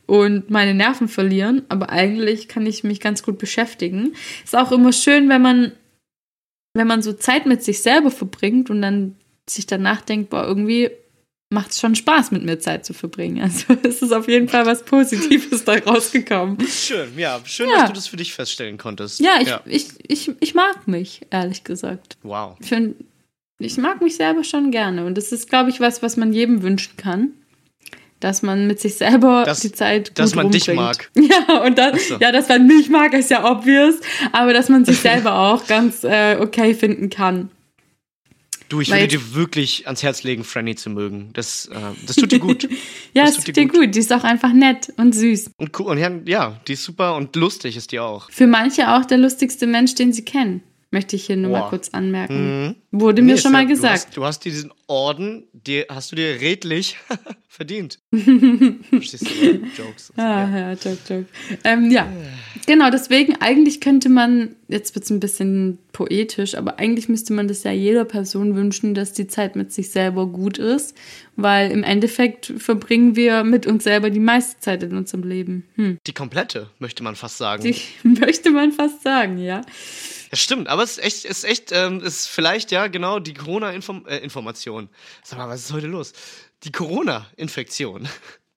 [0.07, 4.15] und meine Nerven verlieren, aber eigentlich kann ich mich ganz gut beschäftigen.
[4.45, 5.73] Ist auch immer schön, wenn man
[6.77, 9.15] wenn man so Zeit mit sich selber verbringt und dann
[9.49, 10.91] sich danach denkt, boah, irgendwie
[11.49, 13.41] macht es schon Spaß, mit mir Zeit zu verbringen.
[13.43, 16.59] Also es ist auf jeden Fall was Positives da rausgekommen.
[16.67, 17.41] Schön, ja.
[17.45, 17.83] Schön, Ja.
[17.83, 19.21] dass du das für dich feststellen konntest.
[19.21, 22.17] Ja, ich, Ich, ich, ich mag mich, ehrlich gesagt.
[22.25, 22.57] Wow.
[22.59, 22.97] Ich, find,
[23.61, 25.07] ich mag mich selber schon gerne.
[25.07, 27.35] Und das ist, glaube ich, was, was man jedem wünschen kann.
[28.25, 31.11] Dass man mit sich selber Dass- die Zeit gut dass man dich rumbringt.
[31.15, 31.29] mag.
[31.49, 32.17] Ja, und das, so.
[32.17, 33.97] ja, dass man mich mag, ist ja obvious.
[34.33, 37.51] Aber dass man sich selber auch ganz äh, okay finden kann.
[38.71, 41.29] Du, ich Weil würde dir wirklich ans Herz legen, Franny zu mögen.
[41.35, 41.75] Das, äh,
[42.07, 42.67] das tut dir gut.
[43.13, 43.95] Ja, Das es tut dir dir gut.
[43.95, 45.51] Die ist auch einfach nett und süß.
[45.59, 45.89] und cool.
[45.89, 48.31] Und ja, ja, die ist super und lustig ist die auch.
[48.31, 50.63] Für manche auch der lustigste Mensch, den sie kennen.
[50.95, 51.71] Möchte ich hier nur mal Boah.
[51.71, 52.67] kurz anmerken.
[52.67, 52.75] Mhm.
[52.93, 53.95] Wurde mir Nee, schon ist mal gesagt.
[53.95, 56.97] Du hast, du hast diesen Orden, die hast du dir redlich
[57.49, 57.99] verdient.
[58.91, 59.61] Verstehst du?
[59.77, 60.13] Jokes.
[60.17, 60.59] Ah, Ja.
[60.59, 61.27] ja, Joke, Joke.
[61.65, 62.07] Ähm, ja,
[62.67, 67.49] genau, deswegen, eigentlich könnte man, jetzt wird es ein bisschen poetisch, aber eigentlich müsste man
[67.49, 70.97] das ja jeder Person wünschen, dass die Zeit mit sich selber gut ist,
[71.35, 75.65] weil im Endeffekt verbringen wir mit uns selber die meiste Zeit in unserem Leben.
[75.75, 75.99] Hm.
[76.07, 77.65] Die komplette, möchte man fast sagen.
[77.65, 77.75] Die
[78.21, 79.63] möchte man fast sagen, ja.
[80.35, 84.87] Ja, stimmt, aber es ist echt, ist echt, ähm, ist vielleicht ja genau die Corona-Information.
[84.87, 84.89] Äh.
[85.23, 86.13] Sag mal, was ist heute los?
[86.65, 88.09] Die Corona-Infektion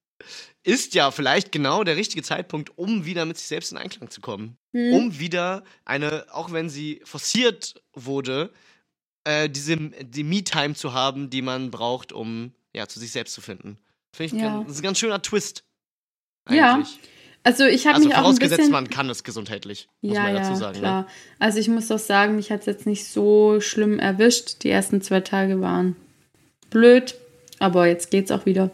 [0.64, 4.22] ist ja vielleicht genau der richtige Zeitpunkt, um wieder mit sich selbst in Einklang zu
[4.22, 4.58] kommen.
[4.74, 8.52] Um wieder eine, auch wenn sie forciert wurde,
[9.24, 13.42] äh, diese die Me-Time zu haben, die man braucht, um ja zu sich selbst zu
[13.42, 13.78] finden.
[14.14, 14.50] Finde ich, Ja.
[14.50, 15.64] ganz, das ist ein ganz schöner Twist.
[16.50, 17.00] Ja, Eigentlich.
[17.48, 18.74] Also ich habe Also mich auch ein vorausgesetzt, bisschen...
[18.74, 20.74] man kann es gesundheitlich, muss ja, man dazu sagen.
[20.74, 20.80] Ne?
[20.80, 21.08] klar.
[21.40, 24.64] Also ich muss auch sagen, mich hat es jetzt nicht so schlimm erwischt.
[24.64, 25.96] Die ersten zwei Tage waren
[26.70, 27.16] blöd,
[27.60, 28.70] aber jetzt geht's auch wieder.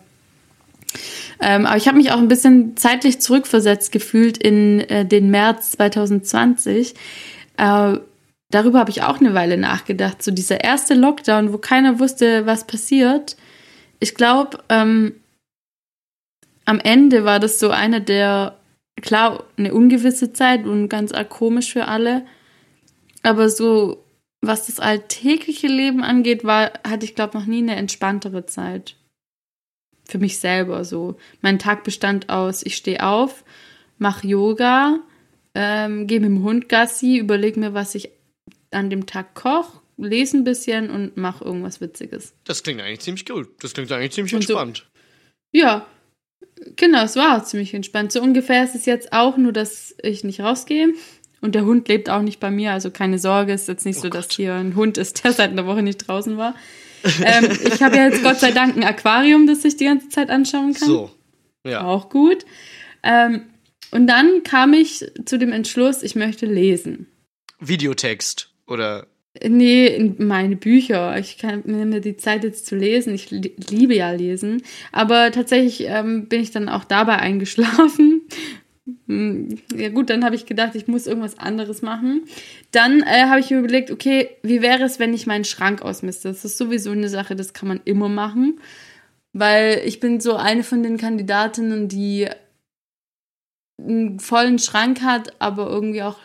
[1.39, 5.73] Ähm, aber ich habe mich auch ein bisschen zeitlich zurückversetzt gefühlt in äh, den März
[5.73, 6.95] 2020.
[7.57, 7.97] Äh,
[8.49, 10.23] darüber habe ich auch eine Weile nachgedacht.
[10.23, 13.37] So dieser erste Lockdown, wo keiner wusste, was passiert.
[13.99, 15.13] Ich glaube, ähm,
[16.65, 18.57] am Ende war das so eine der,
[19.01, 22.25] klar, eine ungewisse Zeit und ganz komisch für alle.
[23.21, 24.03] Aber so,
[24.41, 28.95] was das alltägliche Leben angeht, war, hatte ich, glaube noch nie eine entspanntere Zeit.
[30.05, 31.15] Für mich selber so.
[31.41, 33.45] Mein Tag bestand aus, ich stehe auf,
[33.97, 34.99] mache Yoga,
[35.55, 38.09] ähm, gehe mit dem Hund Gassi, überlege mir, was ich
[38.71, 42.33] an dem Tag koche, lese ein bisschen und mache irgendwas Witziges.
[42.43, 43.47] Das klingt eigentlich ziemlich gut.
[43.63, 44.89] Das klingt eigentlich ziemlich Und so- entspannt.
[45.53, 45.85] Ja,
[46.75, 48.11] genau, es war auch ziemlich entspannt.
[48.11, 50.93] So ungefähr ist es jetzt auch, nur dass ich nicht rausgehe.
[51.41, 53.99] Und der Hund lebt auch nicht bei mir, also keine Sorge, es ist jetzt nicht
[53.99, 56.55] so, dass hier ein Hund ist, der seit einer Woche nicht draußen war.
[57.21, 60.29] ähm, ich habe ja jetzt Gott sei Dank ein Aquarium, das ich die ganze Zeit
[60.29, 60.87] anschauen kann.
[60.87, 61.11] So.
[61.65, 61.83] Ja.
[61.83, 62.45] Auch gut.
[63.03, 63.41] Ähm,
[63.91, 67.07] und dann kam ich zu dem Entschluss, ich möchte lesen.
[67.59, 69.07] Videotext oder
[69.41, 71.17] Nee, in meine Bücher.
[71.17, 73.15] Ich kann mir die Zeit jetzt zu lesen.
[73.15, 74.61] Ich li liebe ja lesen.
[74.91, 78.21] Aber tatsächlich ähm, bin ich dann auch dabei eingeschlafen.
[79.07, 82.23] Hm, Ja gut, dann habe ich gedacht, ich muss irgendwas anderes machen.
[82.71, 86.27] Dann äh, habe ich mir überlegt, okay, wie wäre es, wenn ich meinen Schrank ausmiste?
[86.27, 88.59] Das ist sowieso eine Sache, das kann man immer machen.
[89.33, 92.27] Weil ich bin so eine von den Kandidatinnen, die
[93.79, 96.17] einen vollen Schrank hat, aber irgendwie auch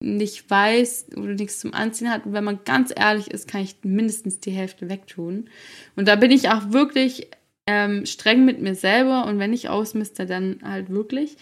[0.00, 2.26] nicht weiß oder nichts zum Anziehen hat.
[2.26, 5.50] Und wenn man ganz ehrlich ist, kann ich mindestens die Hälfte wegtun.
[5.94, 7.28] Und da bin ich auch wirklich
[7.66, 9.26] ähm, streng mit mir selber.
[9.26, 11.36] Und wenn ich ausmiste, dann halt wirklich.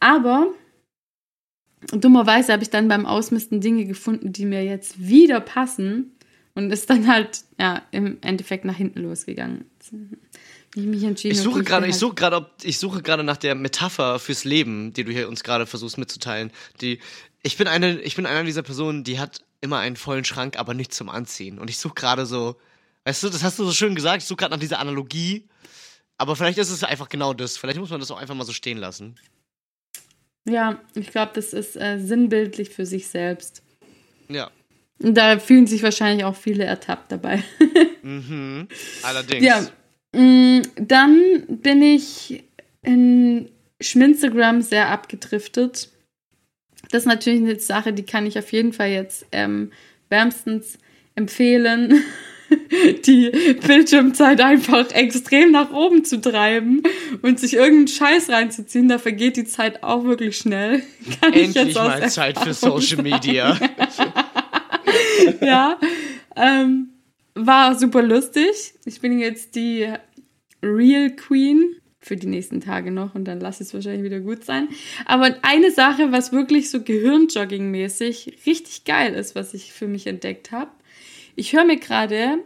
[0.00, 0.48] Aber
[1.92, 6.12] dummerweise habe ich dann beim Ausmisten Dinge gefunden, die mir jetzt wieder passen.
[6.54, 9.66] Und ist dann halt, ja, im Endeffekt nach hinten losgegangen.
[10.74, 13.24] Ich, mich entschieden, ich suche okay, gerade, will ich suche gerade, ob ich suche gerade
[13.24, 16.50] nach der Metapher fürs Leben, die du hier uns gerade versuchst mitzuteilen.
[16.80, 17.00] Die
[17.42, 20.74] ich bin eine, ich bin einer dieser Personen, die hat immer einen vollen Schrank, aber
[20.74, 21.58] nichts zum Anziehen.
[21.58, 22.56] Und ich suche gerade so,
[23.04, 24.22] weißt du, das hast du so schön gesagt.
[24.22, 25.48] Ich suche gerade nach dieser Analogie.
[26.18, 27.56] Aber vielleicht ist es einfach genau das.
[27.56, 29.16] Vielleicht muss man das auch einfach mal so stehen lassen.
[30.46, 33.62] Ja, ich glaube, das ist äh, sinnbildlich für sich selbst.
[34.28, 34.50] Ja.
[35.02, 37.42] Und da fühlen sich wahrscheinlich auch viele ertappt dabei.
[38.02, 38.66] Mhm.
[39.02, 39.44] Allerdings.
[39.44, 39.60] Ja.
[40.18, 42.42] Mm, Dann bin ich
[42.80, 45.90] in Schminstagram sehr abgedriftet.
[46.90, 49.70] Das ist natürlich eine Sache, die kann ich auf jeden Fall jetzt ähm,
[50.08, 50.78] wärmstens
[51.14, 52.02] empfehlen,
[53.06, 53.30] die
[53.64, 56.82] Bildschirmzeit einfach extrem nach oben zu treiben
[57.22, 58.88] und sich irgendeinen Scheiß reinzuziehen.
[58.88, 60.82] Da vergeht die Zeit auch wirklich schnell.
[61.20, 63.58] Kann ich Endlich mal Zeit für Social Media.
[65.40, 65.78] ja,
[66.36, 66.88] ähm,
[67.34, 68.74] war super lustig.
[68.84, 69.88] Ich bin jetzt die
[70.62, 71.76] Real Queen
[72.10, 74.68] für die nächsten Tage noch und dann lasse ich es wahrscheinlich wieder gut sein.
[75.06, 80.50] Aber eine Sache, was wirklich so Gehirnjogging-mäßig richtig geil ist, was ich für mich entdeckt
[80.50, 80.72] habe.
[81.36, 82.42] Ich höre mir gerade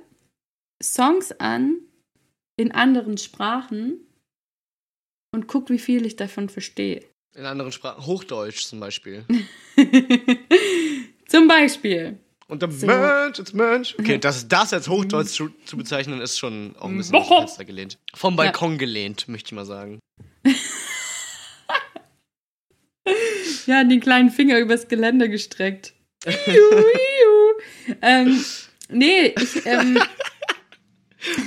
[0.82, 1.78] Songs an
[2.58, 4.00] in anderen Sprachen
[5.32, 7.02] und guck, wie viel ich davon verstehe.
[7.34, 8.04] In anderen Sprachen.
[8.04, 9.24] Hochdeutsch zum Beispiel.
[11.26, 12.18] Zum Beispiel.
[12.46, 12.86] Und der So.
[12.86, 13.94] Mensch, it's Mensch.
[13.98, 17.64] Okay, das, das als Hochdeutsch zu, zu bezeichnen, ist schon auch ein bisschen dem Fenster
[17.64, 17.98] gelehnt.
[18.14, 20.00] Vom Balkon gelehnt, möchte ich mal sagen.
[23.66, 25.94] Ja, den kleinen Finger übers Geländer gestreckt.
[26.26, 27.94] Iu, iu.
[28.02, 28.44] ähm,
[28.90, 29.98] nee, ich, ähm,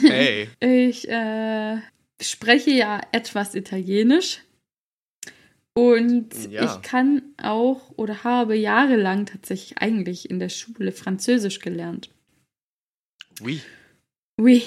[0.02, 0.50] Hey.
[0.60, 1.78] ich äh,
[2.22, 4.40] spreche ja etwas Italienisch.
[5.78, 6.64] Und Ja.
[6.66, 12.10] ich kann auch oder habe jahrelang tatsächlich eigentlich in der Schule Französisch gelernt.
[13.44, 13.62] Oui.
[14.42, 14.64] Oui.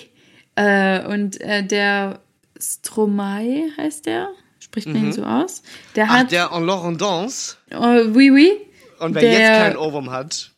[0.55, 2.21] Äh, und äh, der
[2.61, 4.29] Stromae heißt der.
[4.61, 5.13] Spricht man ihn Mhm.
[5.13, 5.63] so aus?
[5.97, 6.31] Der Ach, hat.
[6.33, 7.57] der en Laurendance.
[7.71, 8.53] äh, oui, oui.
[9.01, 10.53] Und wer Der- jetzt keinen Ohrwurm hat.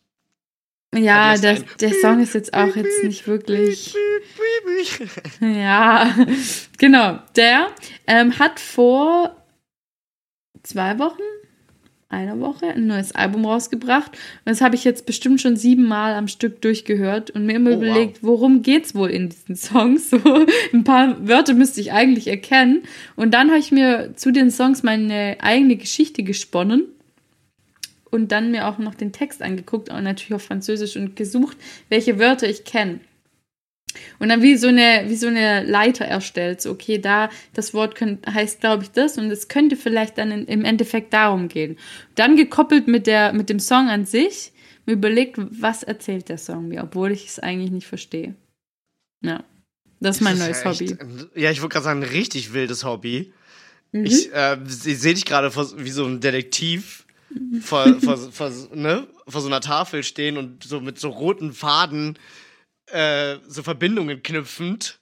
[0.94, 3.94] Ja, der, ein- der Song ist jetzt auch jetzt nicht wirklich.
[5.40, 6.14] Ja,
[6.78, 7.18] genau.
[7.36, 7.68] Der
[8.06, 9.41] ähm, hat vor
[10.62, 11.22] zwei Wochen,
[12.08, 14.12] einer Woche, ein neues Album rausgebracht.
[14.12, 17.74] Und das habe ich jetzt bestimmt schon siebenmal am Stück durchgehört und mir immer Oh,
[17.74, 20.10] überlegt, worum geht's wohl in diesen Songs?
[20.22, 22.82] So, ein paar Wörter müsste ich eigentlich erkennen.
[23.16, 26.84] Und dann habe ich mir zu den Songs meine eigene Geschichte gesponnen
[28.10, 31.56] und dann mir auch noch den Text angeguckt und natürlich auf Französisch und gesucht,
[31.88, 33.00] welche Wörter ich kenne.
[34.18, 36.60] Und dann wie so eine, wie so eine Leiter erstellt.
[36.60, 40.30] So, okay, da, das Wort könnt, heißt, glaube ich, das und es könnte vielleicht dann
[40.30, 41.78] in, im Endeffekt darum gehen.
[42.14, 44.52] Dann gekoppelt mit der, mit dem Song an sich,
[44.86, 48.34] mir überlegt, was erzählt der Song mir, obwohl ich es eigentlich nicht verstehe.
[49.22, 49.44] Ja.
[50.00, 51.40] Das ist mein Das neues ja echt Hobby.
[51.40, 53.32] Ja, ich wollte gerade sagen, ein richtig wildes Hobby.
[53.92, 54.04] Mhm.
[54.04, 57.06] Ich äh, sehe dich gerade wie so ein Detektiv
[57.60, 62.18] vor, vor, vor, ne, vor so einer Tafel stehen und so mit so roten Faden
[62.92, 65.00] äh, so Verbindungen knüpfend.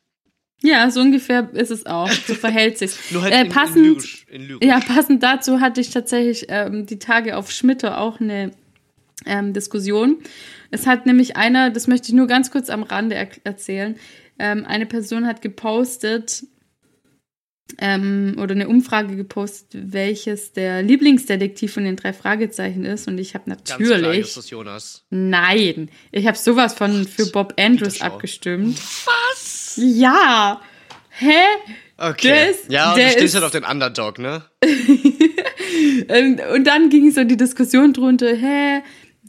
[0.63, 2.11] Ja, so ungefähr ist es auch.
[2.11, 2.93] So verhält sich.
[3.11, 4.27] Nur halt äh, in, passend, in lyrisch.
[4.29, 4.67] In lyrisch.
[4.67, 8.51] Ja, passend dazu hatte ich tatsächlich ähm, die Tage auf Schmitter auch eine
[9.27, 10.19] ähm, Diskussion.
[10.71, 13.97] Es hat nämlich einer, das möchte ich nur ganz kurz am Rande er erzählen,
[14.39, 16.45] ähm, eine Person hat gepostet
[17.79, 23.09] ähm, oder eine Umfrage gepostet, welches der Lieblingsdetektiv von den drei Fragezeichen ist.
[23.09, 25.05] Und ich habe Ganz klar, natürlich, Justus Jonas.
[25.11, 28.79] nein, ich habe sowas von für Bob Andrews abgestimmt.
[29.05, 29.79] Was?
[29.83, 30.61] Ja,
[31.11, 31.33] hä?
[31.97, 32.29] Okay.
[32.29, 34.43] Der ist- ja, du stehst halt auf den Underdog, ne?
[36.09, 38.83] Ähm, und dann ging so die Diskussion drunter, hä,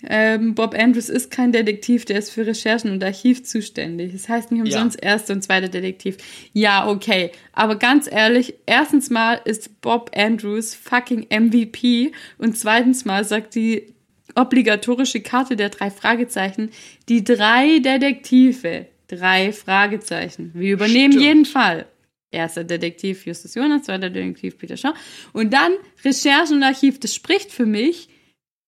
[0.07, 4.13] ähm, Bob Andrews ist kein Detektiv, der ist für Recherchen und Archiv zuständig.
[4.13, 6.17] Das heißt nicht umsonst erster und zweiter Detektiv.
[6.53, 7.31] Ja, okay.
[7.53, 13.93] Aber ganz ehrlich, erstens mal ist Bob Andrews fucking MVP und zweitens mal sagt die
[14.35, 16.71] obligatorische Karte der drei Fragezeichen,
[17.09, 20.51] die drei Detektive, drei Fragezeichen.
[20.53, 21.25] Wir übernehmen Stimmt.
[21.25, 21.85] jeden Fall.
[22.31, 24.93] Erster Detektiv Justus Jonas, zweiter Detektiv Peter Shaw.
[25.33, 26.99] Und dann Recherchen und Archiv.
[26.99, 28.07] Das spricht für mich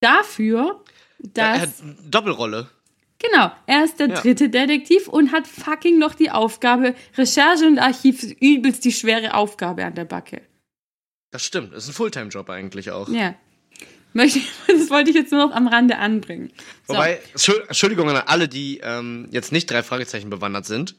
[0.01, 0.83] dafür,
[1.23, 1.61] Er dass.
[1.61, 1.69] hat
[2.09, 2.69] Doppelrolle.
[3.19, 4.21] genau, er ist der Ja.
[4.21, 9.85] dritte Detektiv und hat fucking noch die Aufgabe, Recherche und Archiv übelst die schwere Aufgabe
[9.85, 10.41] an der Backe.
[11.31, 11.73] Das stimmt.
[11.73, 13.09] Das ist ein Fulltime-Job eigentlich auch.
[13.09, 13.35] Ja.
[14.13, 16.51] Möchte, das wollte ich jetzt nur noch am Rande anbringen.
[16.87, 16.93] So.
[16.93, 20.95] Wobei, Entschuld- Entschuldigung an alle, die ähm, jetzt nicht drei Fragezeichen bewandert sind.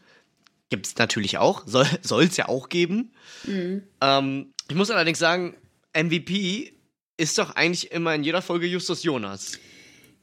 [0.71, 1.63] Gibt es natürlich auch.
[1.67, 1.87] Soll
[2.25, 3.13] es ja auch geben.
[3.45, 3.83] Mhm.
[4.01, 5.55] Ähm, ich muss allerdings sagen,
[5.97, 6.73] MVP
[7.17, 9.59] ist doch eigentlich immer in jeder Folge Justus Jonas.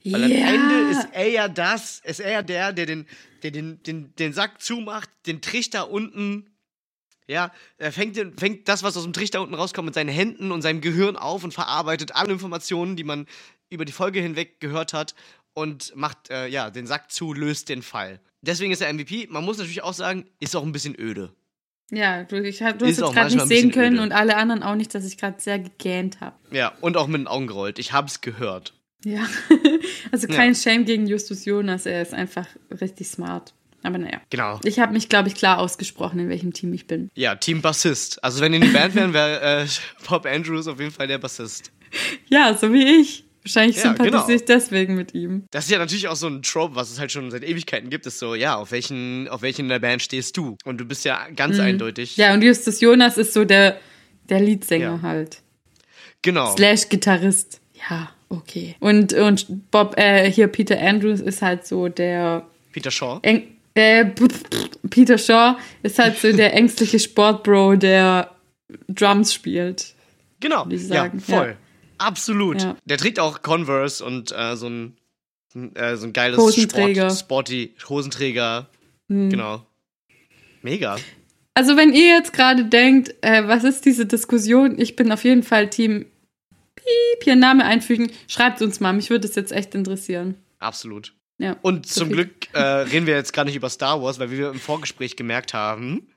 [0.06, 0.48] Weil am Ja.
[0.48, 3.06] Ende ist er ja das, ist er ja der, der den,
[3.44, 6.48] der den, den, den Sack zumacht, den Trichter unten.
[7.28, 10.52] Ja, er fängt, den, fängt das, was aus dem Trichter unten rauskommt, mit seinen Händen
[10.52, 13.26] und seinem Gehirn auf und verarbeitet alle Informationen, die man
[13.70, 15.16] über die Folge hinweg gehört hat
[15.54, 18.20] und macht äh, ja den Sack zu, löst den Fall.
[18.42, 19.28] Deswegen ist er MVP.
[19.30, 21.32] Man muss natürlich auch sagen, ist auch ein bisschen öde.
[21.92, 24.04] Ja, du, ich, du hast Ist jetzt auch gerade nicht sehen können öde.
[24.04, 26.36] und alle anderen auch nicht, dass ich gerade sehr gegähnt habe.
[26.50, 27.80] Ja, und auch mit den Augen gerollt.
[27.80, 28.74] Ich hab's gehört.
[29.04, 29.28] Ja,
[30.12, 32.46] also kein Shame gegen Justus Jonas, er ist einfach
[32.80, 33.54] richtig smart.
[33.84, 34.22] Aber naja.
[34.30, 34.60] Genau.
[34.64, 37.10] Ich habe mich, glaube ich, klar ausgesprochen, in welchem Team ich bin.
[37.16, 38.24] Ja, Team Bassist.
[38.24, 39.68] Also wenn ihr in die Band wären, wäre äh,
[40.08, 41.72] Bob Andrews auf jeden Fall der Bassist.
[42.30, 43.26] Ja, so wie ich.
[43.44, 44.30] Wahrscheinlich Ja, sympathisiere genau.
[44.36, 45.44] ich deswegen mit ihm.
[45.52, 48.06] Das ist ja natürlich auch so ein Trope, was es halt schon seit Ewigkeiten gibt,
[48.06, 50.56] ist so, ja, auf welchen, auf welchen in der Band stehst du?
[50.64, 52.16] Und du bist ja ganz eindeutig.
[52.18, 52.22] Mhm.
[52.22, 53.78] Ja, und Justus Jonas ist so der,
[54.30, 55.02] der Leadsänger Ja.
[55.02, 55.42] halt.
[56.22, 56.56] Genau.
[56.56, 57.60] Slash Gitarrist.
[57.90, 58.76] Ja, okay.
[58.80, 63.20] Und, und Bob, äh, hier Peter Andrews ist halt so der Peter Shaw.
[63.22, 64.06] Eng, äh,
[64.90, 68.32] Peter Shaw ist halt so der ängstliche Sportbro, der
[68.88, 69.94] Drums spielt.
[70.40, 70.66] Genau.
[70.70, 71.48] ich Ja, sagen, voll.
[71.48, 71.56] ja.
[71.98, 72.62] Absolut.
[72.62, 72.76] Ja.
[72.86, 74.98] Der trägt auch Converse und äh, so ein
[75.76, 77.10] äh, so ein geiles Hosenträger.
[77.10, 78.68] Sport, Sporty Hosenträger.
[79.10, 79.30] Hm.
[79.30, 79.66] Genau.
[80.62, 80.98] Mega.
[81.54, 84.80] Also wenn ihr jetzt gerade denkt, äh, was ist diese Diskussion?
[84.80, 86.06] Ich bin auf jeden Fall Team
[86.84, 88.12] Piep, hier Name einfügen.
[88.28, 90.36] Schreibt uns mal, mich würde es jetzt echt interessieren.
[90.60, 91.14] Absolut.
[91.38, 91.58] Ja.
[91.62, 92.18] Und zum viel.
[92.18, 95.16] Glück äh, reden wir jetzt gar nicht über Star Wars, weil wie wir im Vorgespräch
[95.16, 96.08] gemerkt haben,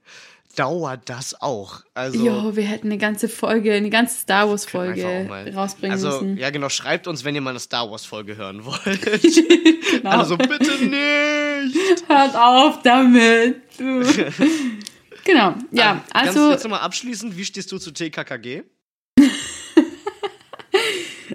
[0.56, 1.80] dauert das auch.
[1.94, 6.36] Also, Jo, wir hätten eine ganze Folge, eine ganze Star Wars Folge rausbringen also müssen.
[6.36, 8.82] ja genau, schreibt uns, wenn ihr mal eine Star Wars Folge hören wollt.
[9.94, 10.10] Genau.
[10.10, 12.08] Also bitte nicht.
[12.08, 13.62] Hört auf damit.
[13.78, 14.02] Du.
[15.24, 15.54] genau.
[15.70, 18.64] Ja, Ähm, ganz, also jetzt nochmal abschließend, wie stehst du zu TKKG?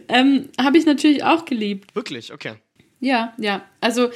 [0.07, 1.93] ähm, habe ich natürlich auch geliebt.
[1.95, 2.53] Wirklich, okay.
[2.99, 3.63] Ja, ja.
[3.81, 4.09] Also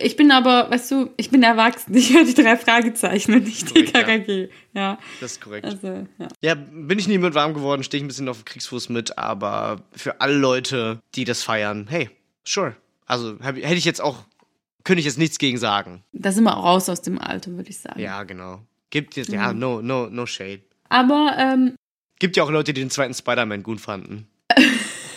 [0.00, 1.94] ich bin aber, weißt du, ich bin erwachsen.
[1.96, 4.02] Ich höre die drei Fragezeichen und nicht die Korrekt, ja.
[4.02, 4.48] KKG.
[4.74, 5.64] Ja, Das ist korrekt.
[5.64, 6.28] also, ja.
[6.42, 9.16] Ja, bin ich nie mit warm geworden, stehe ich ein bisschen auf dem Kriegsfuß mit,
[9.16, 12.10] aber für alle Leute, die das feiern, hey,
[12.44, 12.74] sure.
[13.06, 14.24] Also hab, hätte ich jetzt auch,
[14.82, 16.02] könnte ich jetzt nichts gegen sagen.
[16.12, 18.00] Da sind wir auch raus aus dem Alter, würde ich sagen.
[18.00, 18.62] Ja, genau.
[18.90, 20.62] Gibt jetzt, ja, no, no, no shade.
[20.88, 21.76] Aber ähm,
[22.18, 24.26] Gibt ja auch Leute, die den zweiten Spider-Man gut fanden.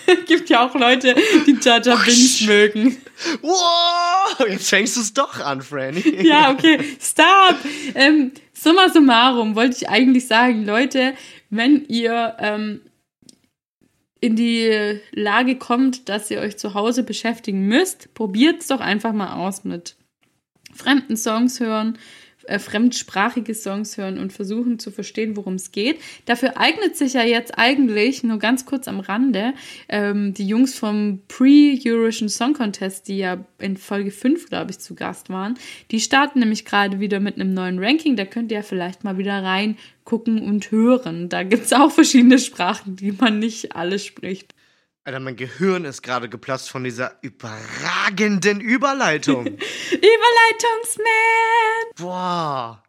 [0.28, 2.98] gibt ja auch Leute, die Jaja Binks mögen.
[3.42, 6.02] Wow, jetzt fängst du es doch an, Franny.
[6.24, 7.58] Ja, okay, stop.
[7.96, 11.13] Ähm, summa summarum wollte ich eigentlich sagen, Leute,
[11.50, 12.82] wenn ihr ähm,
[14.20, 19.13] in die Lage kommt, dass ihr euch zu Hause beschäftigen müsst, probiert es doch einfach
[19.13, 19.96] mal aus mit
[20.74, 21.98] fremden Songs hören,
[22.45, 25.99] äh, fremdsprachige Songs hören und versuchen zu verstehen, worum es geht.
[26.25, 29.53] Dafür eignet sich ja jetzt eigentlich, nur ganz kurz am Rande,
[29.89, 34.95] ähm, die Jungs vom Pre-Eurovision Song Contest, die ja in Folge 5, glaube ich, zu
[34.95, 35.56] Gast waren,
[35.91, 38.15] die starten nämlich gerade wieder mit einem neuen Ranking.
[38.15, 41.29] Da könnt ihr ja vielleicht mal wieder reingucken und hören.
[41.29, 44.53] Da gibt es auch verschiedene Sprachen, die man nicht alle spricht.
[45.06, 49.46] Alter, mein Gehirn ist gerade geplatzt von dieser überragenden Überleitung.
[49.92, 51.06] Überleitungsman!
[51.98, 52.82] Boah.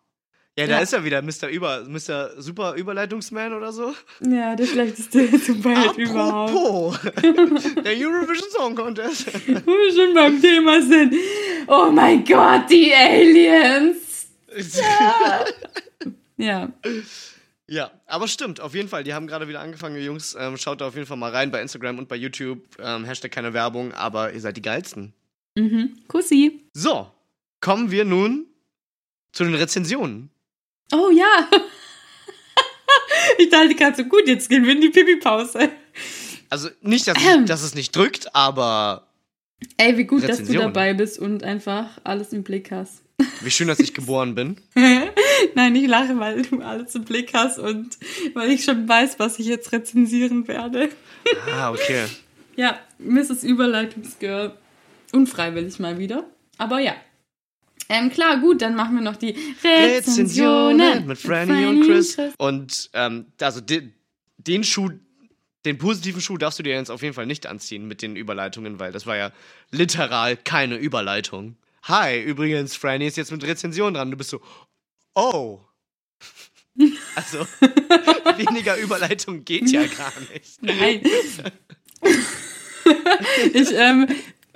[0.56, 0.78] Ja, da Ja.
[0.78, 1.48] ist er wieder, Mr.
[1.48, 2.40] Über, Mr.
[2.40, 3.92] Super Überleitungsman oder so.
[4.20, 6.52] Ja, der schlechteste Superheld überhaupt.
[6.54, 7.00] Apropos,
[7.84, 9.26] der Eurovision Song Contest.
[9.48, 11.14] Wo wir schon beim Thema sind.
[11.66, 14.28] Oh mein Gott, die Aliens!
[14.56, 15.44] Ja,
[16.36, 16.68] ja,
[18.06, 19.04] aber stimmt, auf jeden Fall.
[19.04, 20.36] Die haben gerade wieder angefangen, Jungs.
[20.38, 22.60] Ähm, schaut da auf jeden Fall mal rein bei Instagram und bei YouTube.
[22.78, 25.14] Ähm, Hashtag keine Werbung, aber ihr seid die geilsten.
[25.56, 25.96] mhm.
[26.08, 26.60] Kussi.
[26.74, 27.10] So,
[27.60, 28.46] kommen wir nun
[29.32, 30.30] zu den Rezensionen.
[30.92, 31.48] Oh ja.
[33.38, 35.70] ich dachte gerade so, gut, jetzt gehen wir in die Pipi-Pause.
[36.50, 37.42] Also nicht, dass, Ähm.
[37.44, 39.08] es, dass es nicht drückt, aber
[39.76, 43.03] Ey, wie gut, dass du dabei bist und einfach alles im Blick hast.
[43.40, 44.56] Wie schön, dass ich geboren bin.
[45.54, 47.98] Nein, ich lache, weil du alles im Blick hast und
[48.34, 50.90] weil ich schon weiß, was ich jetzt rezensieren werde.
[51.50, 52.06] Ah, okay.
[52.56, 53.42] Ja, Mrs.
[53.42, 54.56] Überleitungsgirl.
[55.10, 56.24] Unfreiwillig mal wieder.
[56.56, 56.94] Aber ja.
[57.88, 62.16] Ähm, klar, gut, dann machen wir noch die Rezensionen, Rezensionen mit Franny und Chris.
[62.38, 63.90] Und ähm, also de,
[64.38, 64.90] den Schuh,
[65.64, 68.78] den positiven Schuh darfst du dir jetzt auf jeden Fall nicht anziehen mit den Überleitungen,
[68.78, 69.32] weil das war ja
[69.72, 71.56] literal keine Überleitung.
[71.86, 74.10] Hi, übrigens, Franny ist jetzt mit Rezension dran.
[74.10, 74.40] Du bist so,
[75.14, 75.60] oh.
[77.14, 80.62] Also, weniger Überleitung geht ja gar nicht.
[80.62, 81.02] Nein.
[83.52, 84.08] ich, ähm,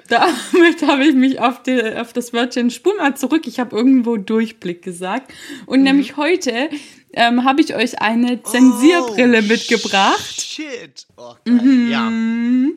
[0.53, 3.47] damit habe ich mich auf, die, auf das Wörtchen mal zurück.
[3.47, 5.33] Ich habe irgendwo Durchblick gesagt.
[5.67, 6.71] Und nämlich heute
[7.13, 10.41] ähm, habe ich euch eine Zensierbrille Oh, mitgebracht.
[10.41, 11.07] Shit.
[11.17, 11.89] Oh, geil.
[11.91, 12.11] Ja.
[12.11, 12.75] Mhm.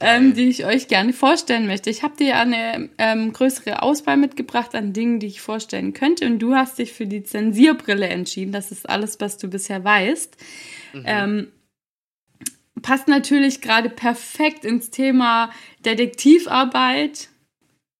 [0.00, 1.90] ähm, die ich euch gerne vorstellen möchte.
[1.90, 6.26] Ich habe dir eine ähm, größere Auswahl mitgebracht an Dingen, die ich vorstellen könnte.
[6.26, 8.52] Und du hast dich für die Zensierbrille entschieden.
[8.52, 10.36] Das ist alles, was du bisher weißt.
[11.04, 11.48] Ähm,
[12.82, 15.50] passt natürlich gerade perfekt ins Thema
[15.84, 17.28] Detektivarbeit.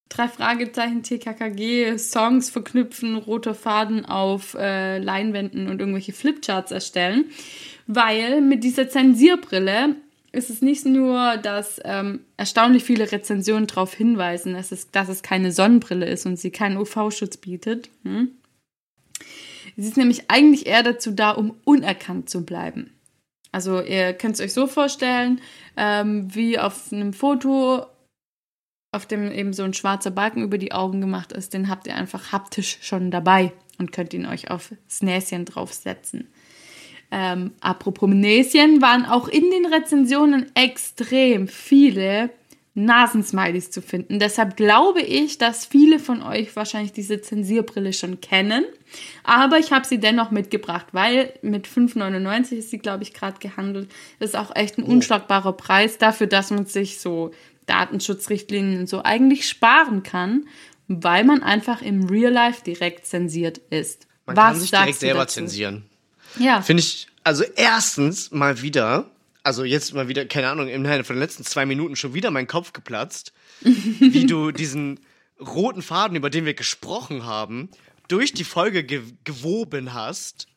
[0.08, 7.26] Drei Fragezeichen, TKKG, Songs verknüpfen, roter Faden auf äh, Leinwänden und irgendwelche Flipcharts erstellen.
[7.86, 9.96] Weil mit dieser Zensierbrille
[10.32, 15.22] ist es nicht nur, dass ähm, erstaunlich viele Rezensionen darauf hinweisen, dass es, dass es
[15.22, 17.90] keine Sonnenbrille ist und sie keinen UV-Schutz bietet.
[18.04, 18.30] Hm?
[19.76, 22.95] Sie ist nämlich eigentlich eher dazu da, um unerkannt zu bleiben.
[23.56, 25.40] Also ihr könnt es euch so vorstellen,
[25.78, 27.86] ähm, wie auf einem Foto,
[28.92, 31.96] auf dem eben so ein schwarzer Balken über die Augen gemacht ist, den habt ihr
[31.96, 36.28] einfach haptisch schon dabei und könnt ihn euch aufs Näschen draufsetzen.
[37.10, 42.28] Ähm, apropos Näschen, waren auch in den Rezensionen extrem viele
[42.76, 44.18] Nasensmileys zu finden.
[44.18, 48.66] Deshalb glaube ich, dass viele von euch wahrscheinlich diese Zensierbrille schon kennen.
[49.24, 53.90] Aber ich habe sie dennoch mitgebracht, weil mit 5,99 ist sie, glaube ich, gerade gehandelt.
[54.18, 54.90] Das ist auch echt ein oh.
[54.90, 57.32] unschlagbarer Preis dafür, dass man sich so
[57.64, 60.46] Datenschutzrichtlinien und so eigentlich sparen kann,
[60.86, 64.06] weil man einfach im Real Life direkt zensiert ist.
[64.26, 65.34] Man Was kann sich direkt selber dazu?
[65.36, 65.86] zensieren.
[66.38, 66.60] Ja.
[66.60, 69.10] Finde ich, also erstens mal wieder,
[69.46, 72.48] also jetzt mal wieder, keine Ahnung, innerhalb von den letzten zwei Minuten schon wieder mein
[72.48, 74.98] Kopf geplatzt, wie du diesen
[75.40, 77.70] roten Faden, über den wir gesprochen haben,
[78.08, 80.48] durch die Folge ge gewoben hast,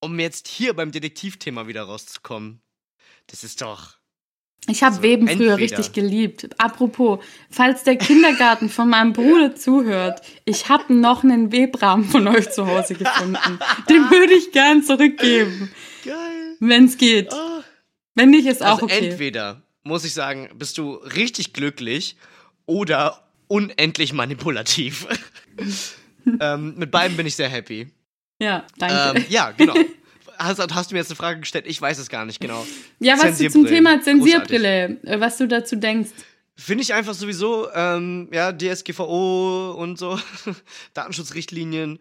[0.00, 2.60] um jetzt hier beim Detektivthema wieder rauszukommen.
[3.28, 3.96] Das ist doch.
[4.68, 5.56] Ich habe also Weben entweder.
[5.56, 6.48] früher richtig geliebt.
[6.58, 7.20] Apropos,
[7.50, 12.66] falls der Kindergarten von meinem Bruder zuhört, ich habe noch einen Webrahmen von euch zu
[12.66, 13.58] Hause gefunden.
[13.88, 15.70] Den würde ich gern zurückgeben.
[16.04, 16.56] Geil.
[16.60, 17.32] Wenn es geht.
[17.32, 17.62] Oh.
[18.16, 19.10] Wenn nicht, ist auch also okay.
[19.10, 22.16] Entweder, muss ich sagen, bist du richtig glücklich
[22.64, 25.06] oder unendlich manipulativ.
[26.40, 27.88] ähm, mit beiden bin ich sehr happy.
[28.40, 29.20] Ja, danke.
[29.20, 29.74] Ähm, ja, genau.
[30.38, 31.66] Hast, hast, du mir jetzt eine Frage gestellt?
[31.68, 32.66] Ich weiß es gar nicht genau.
[33.00, 35.10] Ja, was du zum Thema Zensierbrille, Großartig.
[35.10, 36.10] Äh, was du dazu denkst.
[36.56, 40.18] Finde ich einfach sowieso, ähm, ja, DSGVO und so,
[40.94, 41.98] Datenschutzrichtlinien.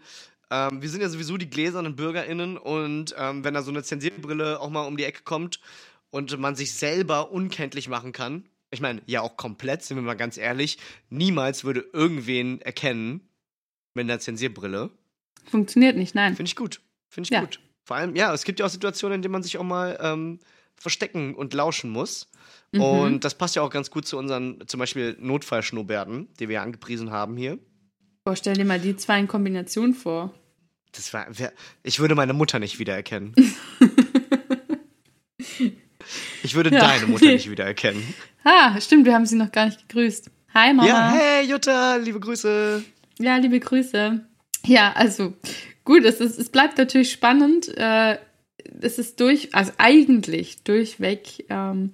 [0.50, 4.60] Ähm, wir sind ja sowieso die gläsernen BürgerInnen und ähm, wenn da so eine Zensierbrille
[4.60, 5.60] auch mal um die Ecke kommt
[6.12, 10.16] und man sich selber unkenntlich machen kann, ich meine, ja auch komplett, sind wir mal
[10.16, 10.78] ganz ehrlich,
[11.10, 13.22] niemals würde irgendwen erkennen
[13.94, 14.92] mit einer Zensierbrille.
[15.46, 16.36] Funktioniert nicht, nein.
[16.36, 16.82] Finde ich gut.
[17.08, 17.42] Finde ich ja.
[17.42, 17.60] gut.
[17.86, 20.40] Vor allem, ja, es gibt ja auch Situationen, in denen man sich auch mal ähm,
[20.76, 22.28] verstecken und lauschen muss.
[22.72, 22.82] Mhm.
[22.82, 26.64] Und das passt ja auch ganz gut zu unseren, zum Beispiel Notfallschnurrbärten, die wir ja
[26.64, 27.60] angepriesen haben hier.
[28.24, 30.34] Boah, stell dir mal die zwei in Kombination vor.
[30.92, 31.28] Das war,
[31.84, 33.36] ich würde meine Mutter nicht wiedererkennen.
[36.46, 36.80] ich würde ja.
[36.80, 38.02] deine Mutter nicht wiedererkennen.
[38.44, 40.30] Ah, stimmt, wir haben sie noch gar nicht gegrüßt.
[40.54, 40.88] Hi, Mama.
[40.88, 42.84] Ja, hey, Jutta, liebe Grüße.
[43.20, 44.26] Ja, liebe Grüße.
[44.66, 45.34] Ja, also
[45.84, 47.76] gut, es, ist, es bleibt natürlich spannend.
[47.78, 48.18] Äh,
[48.82, 51.94] es ist durch, also eigentlich durchweg ähm,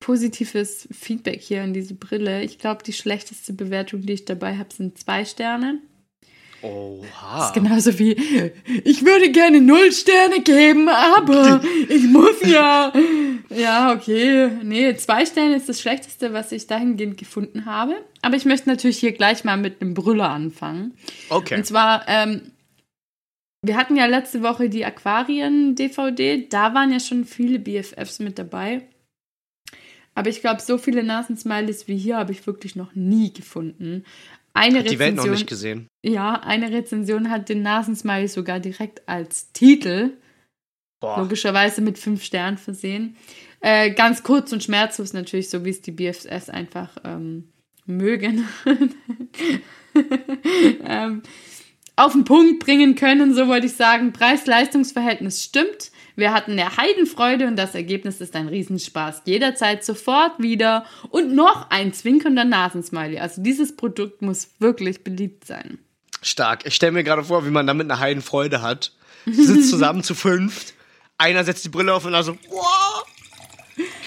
[0.00, 2.42] positives Feedback hier an diese Brille.
[2.42, 5.78] Ich glaube, die schlechteste Bewertung, die ich dabei habe, sind zwei Sterne.
[6.62, 7.38] Oha.
[7.38, 8.12] Das ist genauso wie,
[8.84, 12.92] ich würde gerne null Sterne geben, aber ich muss ja.
[13.50, 14.50] Ja, okay.
[14.62, 17.96] Nee, zwei Sterne ist das Schlechteste, was ich dahingehend gefunden habe.
[18.22, 20.94] Aber ich möchte natürlich hier gleich mal mit einem Brüller anfangen.
[21.28, 21.56] Okay.
[21.56, 22.52] Und zwar, ähm,
[23.62, 26.48] wir hatten ja letzte Woche die Aquarien-DVD.
[26.48, 28.82] Da waren ja schon viele BFFs mit dabei.
[30.14, 34.04] Aber ich glaube, so viele Nasensmileys wie hier habe ich wirklich noch nie gefunden.
[34.54, 35.88] Eine hat die Welt noch nicht gesehen.
[36.02, 40.10] Ja, eine Rezension hat den Nasensmiley sogar direkt als Titel.
[41.00, 41.20] Boah.
[41.20, 43.16] Logischerweise mit fünf Sternen versehen.
[43.60, 47.48] Äh, ganz kurz und schmerzlos natürlich, so wie es die BFS einfach ähm,
[47.86, 48.46] mögen.
[50.84, 51.22] ähm,
[51.96, 54.12] auf den Punkt bringen können, so wollte ich sagen.
[54.12, 55.91] Preis-Leistungs-Verhältnis stimmt.
[56.16, 59.22] Wir hatten eine Heidenfreude und das Ergebnis ist ein Riesenspaß.
[59.24, 63.18] Jederzeit sofort wieder und noch ein zwinkernder Nasensmiley.
[63.18, 65.78] Also dieses Produkt muss wirklich beliebt sein.
[66.20, 66.66] Stark.
[66.66, 68.92] Ich stelle mir gerade vor, wie man damit eine Heidenfreude hat.
[69.26, 70.74] Sitzt zusammen zu fünft.
[71.18, 73.04] Einer setzt die Brille auf und dann so, wow,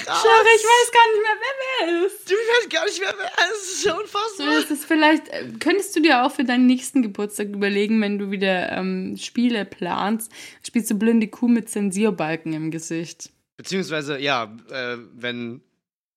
[0.05, 0.19] krass.
[0.21, 1.55] Schau, ich weiß gar nicht mehr, wer
[1.87, 2.29] wer ist.
[2.29, 3.61] Du weißt gar nicht mehr, wer ist.
[3.61, 4.61] Das ist ja unfassbar.
[4.61, 8.31] So, ist vielleicht, äh, könntest du dir auch für deinen nächsten Geburtstag überlegen, wenn du
[8.31, 10.31] wieder ähm, Spiele planst,
[10.65, 13.31] spielst du blinde Kuh mit Zensierbalken im Gesicht.
[13.57, 15.61] Beziehungsweise, ja, äh, wenn,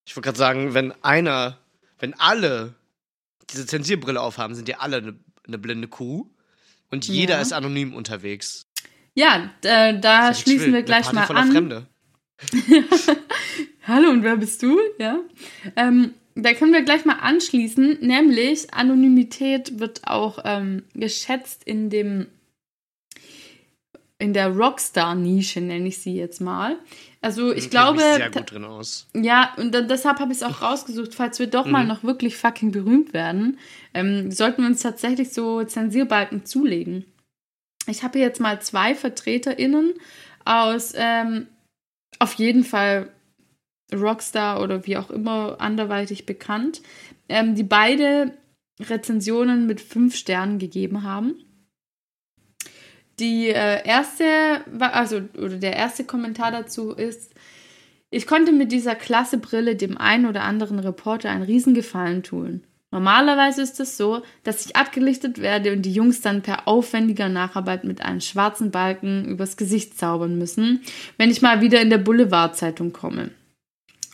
[0.04, 1.58] ich wollte gerade sagen, wenn einer,
[1.98, 2.74] wenn alle
[3.50, 6.28] diese Zensierbrille aufhaben, sind ja alle eine ne blinde Kuh.
[6.90, 7.40] Und jeder ja.
[7.42, 8.66] ist anonym unterwegs.
[9.14, 11.52] Ja, da, da schließen wir gleich mal an.
[11.52, 11.86] Fremde.
[13.88, 14.78] Hallo und wer bist du?
[14.98, 15.18] Ja.
[15.74, 22.26] Ähm, da können wir gleich mal anschließen, nämlich Anonymität wird auch ähm, geschätzt in dem
[24.18, 26.76] in der Rockstar-Nische, nenne ich sie jetzt mal.
[27.22, 28.02] Also ich glaube.
[28.02, 29.06] Mich sehr gut drin aus.
[29.14, 31.72] Ja, und deshalb habe ich es auch rausgesucht, falls wir doch mhm.
[31.72, 33.58] mal noch wirklich fucking berühmt werden,
[33.94, 37.06] ähm, sollten wir uns tatsächlich so Zensierbalken zulegen.
[37.86, 39.94] Ich habe jetzt mal zwei VertreterInnen
[40.44, 41.46] aus ähm,
[42.18, 43.12] auf jeden Fall
[43.92, 46.82] Rockstar oder wie auch immer anderweitig bekannt,
[47.28, 48.32] ähm, die beide
[48.80, 51.34] Rezensionen mit fünf Sternen gegeben haben.
[53.18, 57.34] Die äh, erste, also oder der erste Kommentar dazu ist,
[58.10, 62.64] Ich konnte mit dieser klasse Brille dem einen oder anderen Reporter einen Riesengefallen tun.
[62.90, 67.84] Normalerweise ist es so, dass ich abgelichtet werde und die Jungs dann per aufwendiger Nacharbeit
[67.84, 70.80] mit einem schwarzen Balken übers Gesicht zaubern müssen,
[71.18, 73.30] wenn ich mal wieder in der Boulevardzeitung komme.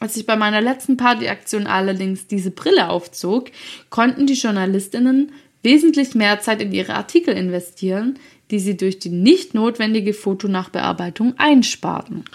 [0.04, 3.46] Als ich bei meiner letzten Partyaktion allerdings diese Brille aufzog,
[3.88, 5.32] konnten die Journalistinnen
[5.62, 8.18] wesentlich mehr Zeit in ihre Artikel investieren,
[8.50, 12.26] die sie durch die nicht notwendige Fotonachbearbeitung einsparten.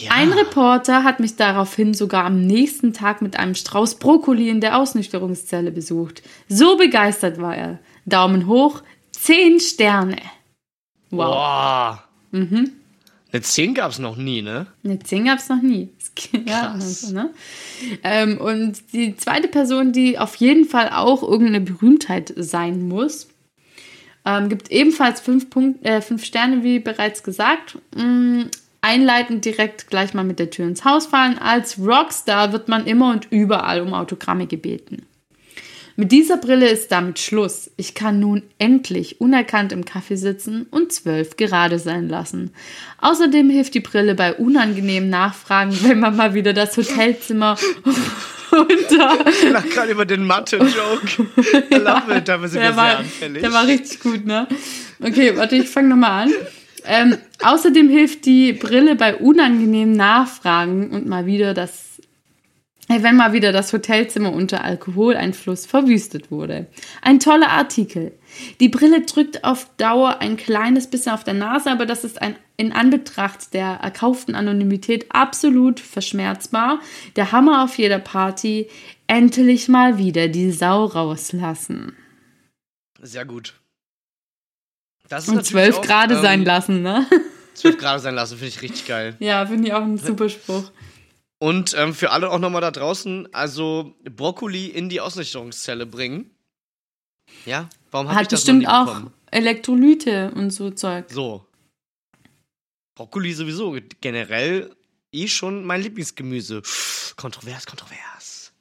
[0.00, 0.10] Ja.
[0.10, 4.78] Ein Reporter hat mich daraufhin sogar am nächsten Tag mit einem Strauß Brokkoli in der
[4.78, 6.24] Ausnüchterungszelle besucht.
[6.48, 7.78] So begeistert war er.
[8.04, 10.16] Daumen hoch, zehn Sterne.
[11.10, 11.18] Wow.
[11.28, 12.04] Boah.
[12.32, 12.72] Mhm.
[13.36, 14.66] Eine 10 gab es noch nie, ne?
[14.82, 15.90] Eine 10 gab es noch nie.
[16.46, 17.04] Ja, Krass.
[17.04, 17.30] also, ne?
[18.02, 23.28] ähm, und die zweite Person, die auf jeden Fall auch irgendeine Berühmtheit sein muss,
[24.24, 27.76] ähm, gibt ebenfalls fünf, Punkt, äh, fünf Sterne, wie bereits gesagt.
[27.94, 28.44] Mm,
[28.80, 31.36] einleitend direkt gleich mal mit der Tür ins Haus fallen.
[31.36, 35.04] Als Rockstar wird man immer und überall um Autogramme gebeten.
[35.98, 37.70] Mit dieser Brille ist damit Schluss.
[37.78, 42.50] Ich kann nun endlich unerkannt im Kaffee sitzen und zwölf gerade sein lassen.
[43.00, 47.56] Außerdem hilft die Brille bei unangenehmen Nachfragen, wenn man mal wieder das Hotelzimmer
[48.50, 49.26] unter.
[49.26, 51.28] Ich lach gerade über den Mathe-Joke.
[51.72, 53.42] I love it, da sind wir Der sehr war, anfällig.
[53.42, 54.46] der war richtig gut, ne?
[55.02, 56.32] Okay, warte, ich fange nochmal an.
[56.84, 61.85] Ähm, außerdem hilft die Brille bei unangenehmen Nachfragen und mal wieder das
[62.88, 66.66] wenn mal wieder das Hotelzimmer unter Alkoholeinfluss verwüstet wurde.
[67.02, 68.12] Ein toller Artikel.
[68.60, 72.36] Die Brille drückt auf Dauer ein kleines bisschen auf der Nase, aber das ist ein,
[72.56, 76.80] in Anbetracht der erkauften Anonymität absolut verschmerzbar.
[77.16, 78.68] Der Hammer auf jeder Party.
[79.08, 81.96] Endlich mal wieder die Sau rauslassen.
[83.00, 83.54] Sehr gut.
[85.08, 87.06] Das Und natürlich zwölf auch, Grad ähm, sein lassen, ne?
[87.54, 89.16] 12 Grad sein lassen, finde ich richtig geil.
[89.20, 90.70] Ja, finde ich auch ein super Spruch.
[91.38, 96.30] Und ähm, für alle auch nochmal da draußen, also Brokkoli in die Ausnüchterungszelle bringen.
[97.44, 99.12] Ja, warum habe ich Hat das bestimmt auch bekommen?
[99.30, 101.06] Elektrolyte und so Zeug.
[101.10, 101.44] So.
[102.94, 104.74] Brokkoli sowieso generell
[105.12, 106.62] eh schon mein Lieblingsgemüse.
[107.16, 108.52] Kontrovers, kontrovers.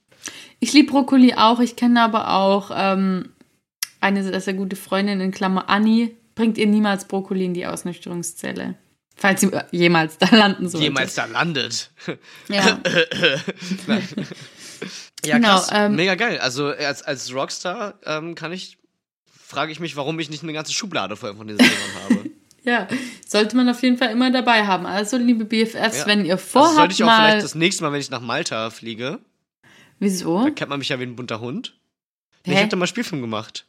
[0.60, 1.60] Ich liebe Brokkoli auch.
[1.60, 3.30] Ich kenne aber auch ähm,
[4.02, 6.16] eine sehr, sehr gute Freundin in Klammer Anni.
[6.36, 8.76] Bringt ihr niemals Brokkoli in die Ausnüchterungszelle.
[9.16, 10.84] Falls sie jemals da landen sollte.
[10.86, 11.92] Jemals da landet.
[12.50, 12.80] Ja.
[15.26, 15.70] Ja, Genau, krass.
[15.74, 16.38] ähm, Mega geil.
[16.40, 18.78] Also als, als Rockstar ähm, kann ich,
[19.42, 22.30] frage ich mich, warum ich nicht eine ganze Schublade voll von diesen Dingern habe.
[22.64, 22.88] ja,
[23.28, 24.86] sollte man auf jeden Fall immer dabei haben.
[24.86, 26.06] Also, liebe BFFs, Ja.
[26.06, 27.30] wenn ihr Also vorhabt, sollte ich auch mal...
[27.30, 29.20] vielleicht das nächste Mal, wenn ich nach Malta fliege,
[30.00, 30.44] Wieso?
[30.44, 31.76] da kennt man mich ja wie ein bunter Hund.
[32.44, 32.52] Hä?
[32.52, 33.66] Ich habe da mal Spielfilm gemacht.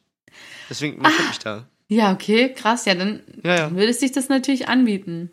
[0.69, 1.67] Deswegen man kennt mich da.
[1.89, 2.85] Ja, okay, krass.
[2.85, 3.71] Ja, dann, Ja, ja.
[3.71, 5.31] würde sich das natürlich anbieten.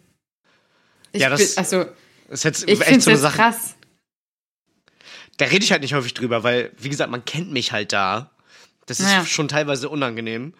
[1.13, 1.85] Ich Ja, das- bin, also,
[2.29, 3.37] Das ist jetzt ich echt so eine Sache.
[3.37, 3.75] krass.
[5.37, 8.31] Da rede ich halt nicht häufig drüber, weil, wie gesagt, man kennt mich halt da.
[8.85, 9.25] Das ist Naja.
[9.25, 10.53] schon teilweise unangenehm.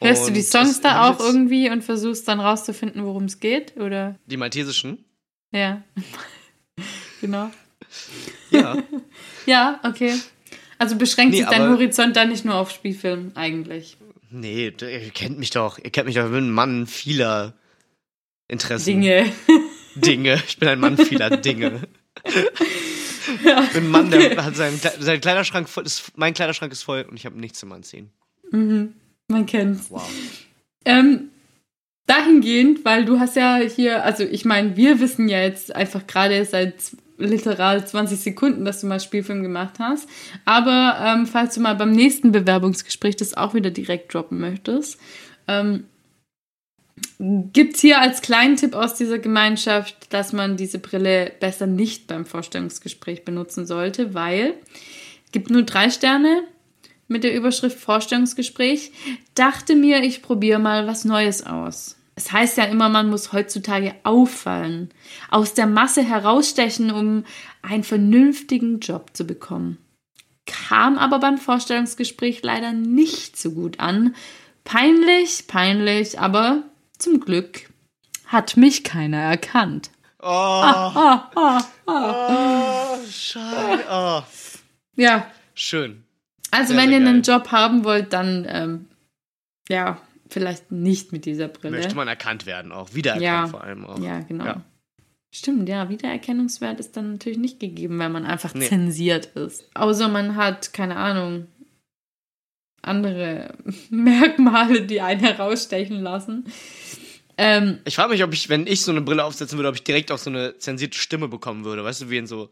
[0.00, 3.76] Hörst du Und die Songs da auch irgendwie und versuchst dann rauszufinden, worum es geht?
[3.76, 4.18] Oder?
[4.26, 5.04] Die maltesischen?
[5.52, 5.82] Ja.
[7.20, 7.50] genau.
[8.50, 8.76] Ja.
[9.46, 10.14] Ja, okay.
[10.78, 13.96] Also beschränkt Nee, sich dein Horizont dann nicht nur auf Spielfilm eigentlich.
[14.30, 15.78] nee, ihr kennt mich doch.
[15.78, 16.26] Ihr kennt mich doch.
[16.26, 17.54] Ich bin ein Mann vieler
[18.46, 18.86] Interessen.
[18.86, 19.32] Dinge.
[19.94, 20.42] Dinge.
[20.46, 21.82] Ich bin ein Mann vieler Dinge.
[23.24, 27.06] Ich bin ein Mann, der hat seinen, sein Kleiderschrank voll, ist, mein Kleiderschrank ist voll
[27.08, 28.10] und ich habe nichts zum Anziehen.
[28.50, 29.90] Man kennt's.
[29.90, 30.02] Wow.
[30.84, 31.30] Ähm,
[32.06, 36.44] dahingehend, weil du hast ja hier, also ich meine, wir wissen ja jetzt einfach gerade
[36.44, 36.74] seit
[37.18, 40.08] literal 20 Sekunden, dass du mal Spielfilm gemacht hast.
[40.44, 44.98] Aber ähm, falls du mal beim nächsten Bewerbungsgespräch das auch wieder direkt droppen möchtest,
[45.46, 45.84] ähm,
[47.18, 52.26] gibt hier als kleinen Tipp aus dieser Gemeinschaft, dass man diese Brille besser nicht beim
[52.26, 54.54] Vorstellungsgespräch benutzen sollte, weil
[55.24, 56.42] es gibt nur drei Sterne
[57.08, 58.92] mit der Überschrift Vorstellungsgespräch.
[59.34, 61.96] Dachte mir, ich probiere mal was Neues aus.
[62.14, 64.90] Es heißt ja immer, man muss heutzutage auffallen,
[65.30, 67.24] aus der Masse herausstechen, um
[67.62, 69.78] einen vernünftigen Job zu bekommen.
[70.46, 74.14] Kam aber beim Vorstellungsgespräch leider nicht so gut an.
[74.64, 76.64] Peinlich, peinlich, aber
[77.02, 77.68] zum Glück
[78.26, 79.90] hat mich keiner erkannt.
[80.20, 81.64] Oh, Ah, ah.
[81.86, 83.84] oh scheiße.
[83.90, 84.22] Oh.
[84.96, 86.04] Ja, Schön.
[86.50, 87.34] also Sehr, wenn sehr ihr einen geil.
[87.34, 88.86] Job haben wollt, dann ähm,
[89.68, 91.76] ja, vielleicht nicht mit dieser Brille.
[91.76, 92.94] Möchte man erkannt werden auch.
[92.94, 93.46] Wiedererkannt Ja.
[93.48, 93.98] vor allem auch.
[93.98, 94.44] Ja, genau.
[94.44, 94.62] Ja.
[95.34, 98.68] Stimmt, ja, Wiedererkennungswert ist dann natürlich nicht gegeben, wenn man einfach Nee.
[98.68, 99.64] zensiert ist.
[99.74, 101.46] Außer man hat, keine Ahnung,
[102.82, 103.54] andere
[103.90, 106.44] Merkmale, die einen herausstechen lassen.
[107.38, 109.84] Ähm, Ich frage mich, ob ich, wenn ich so eine Brille aufsetzen würde, ob ich
[109.84, 111.82] direkt auch so eine zensierte Stimme bekommen würde.
[111.84, 112.50] Weißt du, wie in so,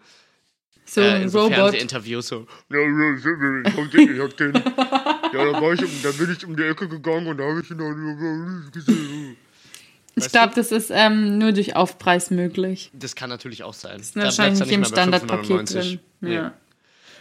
[0.86, 1.48] so äh, in so.
[1.48, 2.46] Fernsehinterviews so.
[2.70, 4.54] Ja, ja, ich hab den, ich hab den.
[4.54, 7.60] Ja, da, war ich, um- da bin ich um die Ecke gegangen und da habe
[7.60, 9.36] ich ihn dann gesehen.
[10.16, 12.90] Ich glaube, das ist ähm, nur durch Aufpreis möglich.
[12.92, 14.00] Das kann natürlich auch sein.
[14.00, 16.00] Ist wahrscheinlich nicht im Standardpaket drin.
[16.22, 16.52] Ja.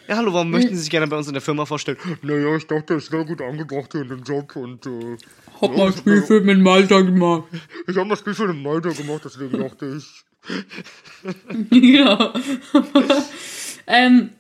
[0.09, 1.99] Ja, hallo, warum möchten Sie sich gerne bei uns in der Firma vorstellen?
[2.23, 5.17] Naja, ich dachte, es wäre gut angebracht hier in den Job und äh,
[5.61, 7.43] Hab mal Spielfilm mit Malta gemacht.
[7.85, 10.23] ich habe das Spiel schon im Malta gemacht, deswegen dachte ich.
[11.93, 12.33] ja.
[13.85, 14.31] ähm,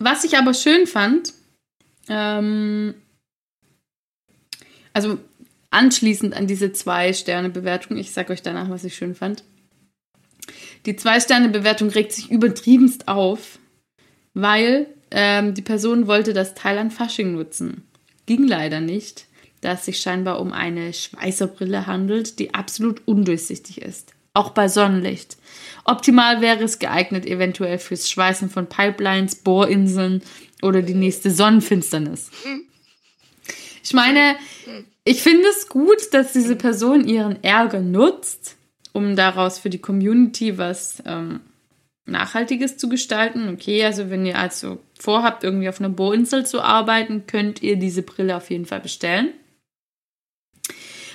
[0.00, 1.32] was ich aber schön fand,
[2.08, 2.94] ähm,
[4.92, 5.20] also
[5.70, 9.44] anschließend an diese Zwei-Sterne-Bewertung, ich sag euch danach, was ich schön fand.
[10.86, 13.59] Die Zwei-Sterne-Bewertung regt sich übertriebenst auf,
[14.34, 17.84] weil ähm, die Person wollte das Teil an Fasching nutzen.
[18.26, 19.26] Ging leider nicht,
[19.60, 24.14] da es sich scheinbar um eine Schweißerbrille handelt, die absolut undurchsichtig ist.
[24.32, 25.36] Auch bei Sonnenlicht.
[25.84, 30.22] Optimal wäre es geeignet, eventuell fürs Schweißen von Pipelines, Bohrinseln
[30.62, 32.30] oder die nächste Sonnenfinsternis.
[33.82, 34.36] Ich meine,
[35.04, 38.56] ich finde es gut, dass diese Person ihren Ärger nutzt,
[38.92, 41.40] um daraus für die Community was ähm,
[42.10, 43.48] Nachhaltiges zu gestalten.
[43.48, 48.02] Okay, also wenn ihr also vorhabt, irgendwie auf einer Bohrinsel zu arbeiten, könnt ihr diese
[48.02, 49.30] Brille auf jeden Fall bestellen.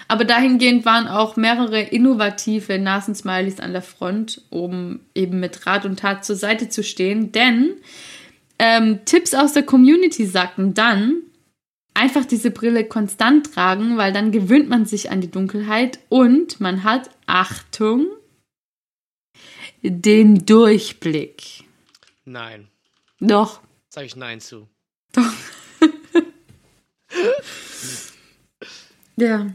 [0.08, 6.00] Aber dahingehend waren auch mehrere innovative Nasensmileys an der Front, um eben mit Rat und
[6.00, 7.32] Tat zur Seite zu stehen.
[7.32, 7.76] Denn
[8.60, 11.24] ähm, Tipps aus der Community sagten dann,
[11.96, 16.84] einfach diese Brille konstant tragen, weil dann gewöhnt man sich an die Dunkelheit und man
[16.84, 18.06] hat, Achtung,
[19.90, 21.64] den Durchblick.
[22.26, 22.68] Nein.
[23.20, 24.68] Doch, Sag ich Nein zu.
[29.16, 29.48] ja.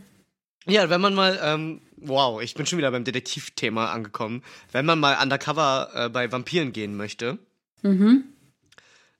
[0.66, 4.42] Ja, wenn man mal, ähm, wow, ich bin schon wieder beim Detektivthema angekommen.
[4.72, 7.38] Wenn man mal undercover äh, bei Vampiren gehen möchte,
[7.82, 8.24] Mhm.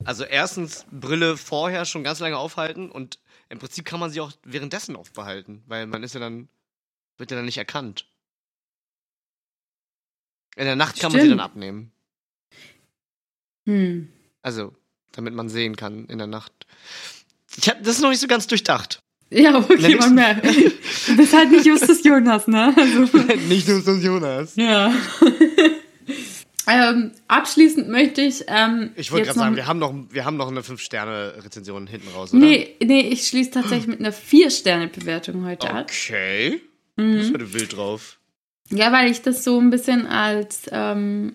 [0.05, 4.33] also erstens Brille vorher schon ganz lange aufhalten und im Prinzip kann man sie auch
[4.45, 6.49] währenddessen aufbehalten, weil man ist ja dann,
[7.17, 8.07] wird ja dann nicht erkannt.
[10.57, 11.41] In der Nacht kann man sie Stimmt.
[11.41, 11.93] dann abnehmen.
[13.67, 14.09] Hm.
[14.43, 14.75] Also,
[15.13, 16.53] damit man sehen kann in der Nacht.
[17.57, 19.03] Ich hab, das ist noch nicht so ganz durchdacht.
[19.31, 20.45] Ja, okay, man merkt.
[20.45, 22.75] Du bist halt nicht Justus Jonas, ne?
[22.77, 24.57] Also, nicht so Jonas.
[24.57, 24.93] ja.
[26.67, 28.45] ähm, abschließend möchte ich.
[28.49, 32.33] Ähm, Ich wollte gerade sagen, wir haben noch, wir haben noch eine 5-Sterne-Rezension hinten raus,
[32.33, 32.41] oder?
[32.45, 35.87] Nee, nee, ich schließe tatsächlich mit einer 4-Sterne-Bewertung heute ab.
[35.89, 36.61] Okay.
[36.97, 37.13] Mhm.
[37.17, 38.20] bist heute wild drauf.
[38.71, 41.35] Ja, weil ich das so ein bisschen als ähm,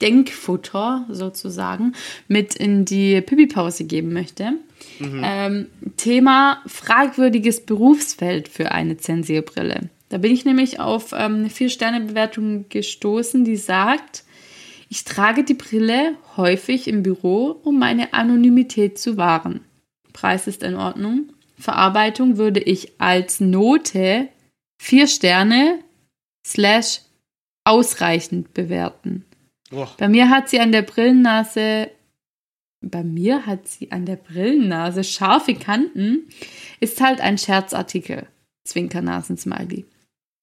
[0.00, 1.94] Denkfutter sozusagen
[2.28, 4.52] mit in die Pipi-Pause geben möchte.
[4.98, 5.22] Mhm.
[5.24, 5.66] Ähm,
[5.96, 9.88] Thema fragwürdiges Berufsfeld für eine Zensierbrille.
[10.08, 14.24] Da bin ich nämlich auf ähm, eine Vier-Sterne-Bewertung gestoßen, die sagt,
[14.88, 19.60] ich trage die Brille häufig im Büro, um meine Anonymität zu wahren.
[20.12, 21.30] Preis ist in Ordnung.
[21.58, 24.28] Verarbeitung würde ich als Note
[24.78, 25.80] vier Sterne
[26.46, 27.00] slash
[27.64, 29.24] ausreichend bewerten.
[29.70, 29.92] Boah.
[29.98, 31.90] Bei mir hat sie an der Brillennase,
[32.80, 36.28] bei mir hat sie an der Brillennase scharfe Kanten,
[36.78, 38.26] ist halt ein Scherzartikel.
[38.64, 39.84] Zwinkernasen-Smiley.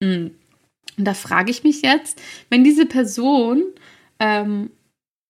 [0.02, 0.32] Mm.
[0.98, 3.64] Und da frage ich mich jetzt, wenn diese Person
[4.20, 4.72] ähm,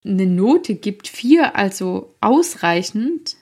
[0.03, 3.37] eine Note gibt, vier, also ausreichend,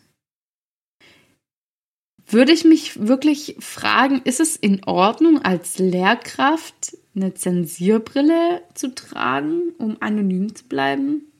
[2.27, 9.73] würde ich mich wirklich fragen, ist es in Ordnung als Lehrkraft eine Zensierbrille zu tragen,
[9.77, 11.31] um anonym zu bleiben?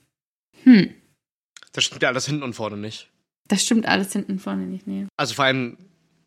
[0.64, 0.94] Hm,
[1.74, 3.10] Das stimmt ja alles hinten und vorne nicht.
[3.48, 4.88] das stimmt alles hinten und vorne nicht.
[4.88, 5.08] Nee.
[5.18, 5.78] Also vor allem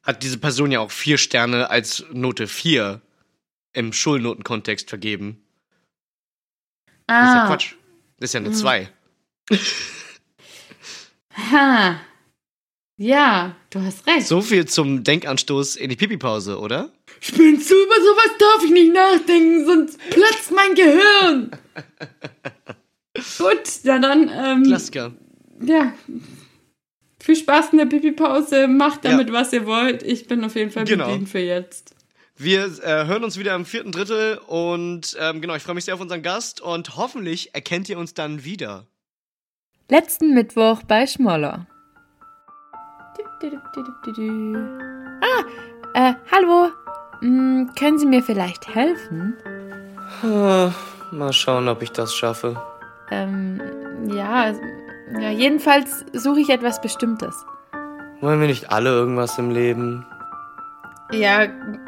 [0.02, 3.00] hat diese Person ja auch vier Sterne als Note 4
[3.72, 5.42] im Schulnotenkontext vergeben.
[7.06, 7.74] Das ist ja Ah, Quatsch.
[8.18, 8.54] Das ist ja eine Mhm.
[8.54, 8.88] 2.
[11.50, 12.00] ha.
[12.96, 14.26] Ja, du hast recht.
[14.26, 16.92] So viel zum Denkanstoß in die Pipi-Pause, oder?
[17.26, 21.50] Spinnst du über sowas darf ich nicht nachdenken, sonst platzt mein Gehirn.
[23.38, 25.12] Gut, ja dann, ähm, Klassiker.
[25.60, 25.92] ja.
[27.20, 29.12] Viel Spaß in der Pipi-Pause, macht Ja.
[29.12, 30.02] damit, was ihr wollt.
[30.02, 31.06] Ich bin auf jeden Fall Genau.
[31.06, 31.94] bedient für jetzt.
[32.36, 35.94] Wir äh, hören uns wieder im vierten Drittel und ähm, genau, ich freue mich sehr
[35.94, 38.86] auf unseren Gast und hoffentlich erkennt ihr uns dann wieder.
[39.88, 41.66] Letzten Mittwoch bei Schmoller.
[45.22, 45.44] Ah,
[45.94, 46.70] äh, hallo.
[47.20, 49.34] Hm, können Sie mir vielleicht helfen?
[50.22, 52.56] Mal schauen, ob ich das schaffe.
[53.10, 53.60] Ähm,
[54.06, 54.52] ja,
[55.20, 57.44] ja, jedenfalls suche ich etwas Bestimmtes.
[58.20, 60.06] Wollen wir nicht alle irgendwas im Leben?
[61.12, 61.46] Ja,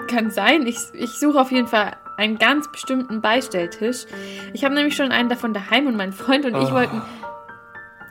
[0.09, 0.67] kann sein.
[0.67, 4.05] Ich, ich suche auf jeden Fall einen ganz bestimmten Beistelltisch.
[4.53, 6.73] Ich habe nämlich schon einen davon daheim und mein Freund und ich Oh.
[6.75, 7.03] wollten.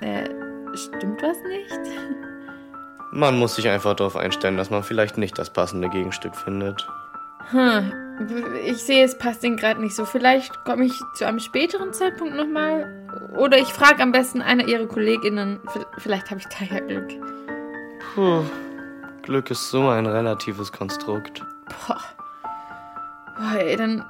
[0.01, 0.25] Äh,
[0.75, 1.79] stimmt was nicht?
[3.11, 6.85] Man muss sich einfach darauf einstellen, dass man vielleicht nicht das passende Gegenstück findet.
[7.51, 7.91] Hm,
[8.65, 10.05] ich sehe, es passt Ihnen gerade nicht so.
[10.05, 12.93] Vielleicht komme ich zu einem späteren Zeitpunkt nochmal.
[13.37, 15.59] Oder ich frage am besten eine Ihrer KollegInnen.
[15.97, 17.09] Vielleicht habe ich da ja Glück.
[18.13, 18.43] Puh.
[19.21, 21.43] Glück ist so ein relatives Konstrukt.
[21.65, 21.99] Boah.
[23.37, 24.05] Boah, ey, dann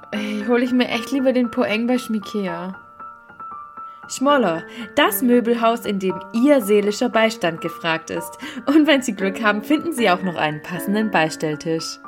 [0.48, 2.76] hole ich mir echt lieber den Poeng bei Schmikea.
[4.08, 4.64] Schmoller,
[4.96, 8.38] das Möbelhaus, in dem Ihr seelischer Beistand gefragt ist.
[8.68, 12.00] Und wenn Sie Glück haben, finden Sie auch noch einen passenden Beistelltisch.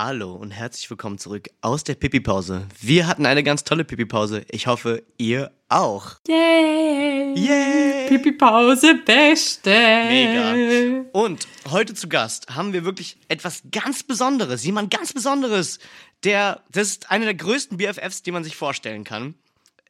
[0.00, 2.68] Hallo und herzlich willkommen zurück aus der Pipi-Pause.
[2.80, 4.44] Wir hatten eine ganz tolle Pipi-Pause.
[4.48, 6.20] Ich hoffe, ihr auch.
[6.28, 7.34] Yay!
[7.34, 8.06] Yay!
[8.08, 9.70] Pipi-Pause, beste!
[9.70, 11.04] Mega.
[11.10, 14.64] Und heute zu Gast haben wir wirklich etwas ganz Besonderes.
[14.64, 15.80] Jemand ganz Besonderes.
[16.22, 19.34] Der, das ist einer der größten BFFs, die man sich vorstellen kann.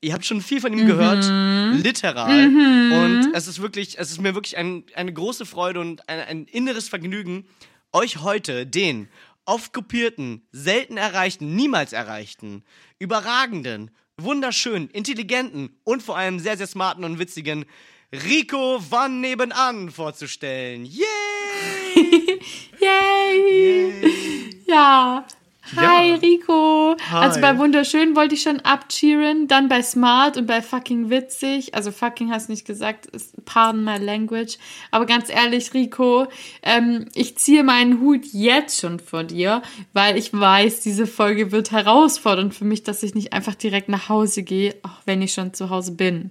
[0.01, 1.27] Ihr habt schon viel von ihm gehört,
[1.85, 2.47] literal.
[2.47, 6.45] Und es ist wirklich, es ist mir wirklich ein, eine große Freude und ein, ein
[6.47, 7.45] inneres Vergnügen,
[7.93, 9.09] euch heute den
[9.49, 12.63] oft kopierten, selten erreichten, niemals erreichten,
[12.99, 17.65] überragenden, wunderschönen, intelligenten und vor allem sehr, sehr smarten und witzigen
[18.13, 20.85] Rico van nebenan vorzustellen.
[20.85, 22.41] Yay!
[22.81, 24.63] Yay!
[24.67, 25.27] Ja.
[25.77, 26.15] Hi, Ja.
[26.17, 26.97] Rico.
[27.13, 27.43] Also Hi.
[27.43, 31.75] bei Wunderschön wollte ich schon abcheeren, dann bei Smart und bei fucking witzig.
[31.75, 33.09] Also fucking hast nicht gesagt,
[33.45, 34.59] pardon my language.
[34.91, 36.27] Aber ganz ehrlich, Rico,
[36.63, 39.63] ähm, ich ziehe meinen Hut jetzt schon vor dir,
[39.93, 44.09] weil ich weiß, diese Folge wird herausfordernd für mich, dass ich nicht einfach direkt nach
[44.09, 46.31] Hause gehe, auch wenn ich schon zu Hause bin.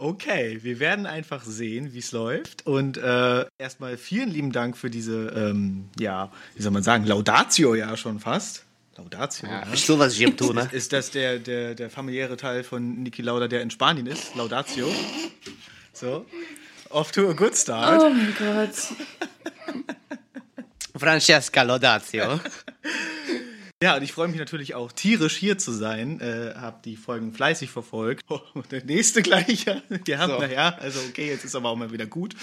[0.00, 2.66] Okay, wir werden einfach sehen, wie es läuft.
[2.66, 7.74] Und äh, erstmal vielen lieben Dank für diese, ähm, ja, wie soll man sagen, Laudatio
[7.74, 8.64] ja schon fast.
[8.96, 9.62] Laudatio, ja.
[9.76, 10.70] So was ich tue, ne?
[10.72, 14.34] Ist das der, der, der familiäre Teil von Niki Lauda, der in Spanien ist?
[14.34, 14.90] Laudatio.
[15.92, 16.24] So.
[16.88, 18.00] Off to a good start.
[18.02, 18.74] Oh mein Gott.
[20.96, 22.40] Francesca Laudatio.
[23.82, 26.20] Ja, und ich freue mich natürlich auch tierisch hier zu sein.
[26.20, 28.22] Äh, hab die Folgen fleißig verfolgt.
[28.28, 29.64] Oh, und der nächste gleich.
[29.64, 29.80] ja.
[30.04, 30.38] Wir haben, So.
[30.38, 32.34] naja, also okay, jetzt ist aber auch mal wieder gut.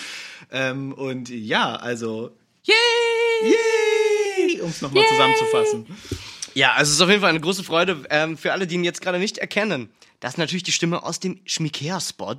[0.52, 2.32] Ähm, und ja, also,
[2.64, 2.76] Yay!
[3.44, 5.86] yay, um es nochmal zusammenzufassen.
[6.56, 8.84] Ja, also es ist auf jeden Fall eine große Freude ähm, für alle, die ihn
[8.84, 9.90] jetzt gerade nicht erkennen.
[10.20, 12.38] Das ist natürlich die Stimme aus dem Schmikea-Spot,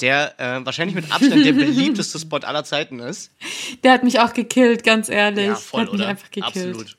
[0.00, 3.30] der äh, wahrscheinlich mit Abstand der beliebteste Spot aller Zeiten ist.
[3.82, 5.46] Der hat mich auch gekillt, ganz ehrlich.
[5.46, 6.08] Ja, voll, der hat mich oder?
[6.10, 6.76] einfach gekillt.
[6.76, 6.96] Absolut.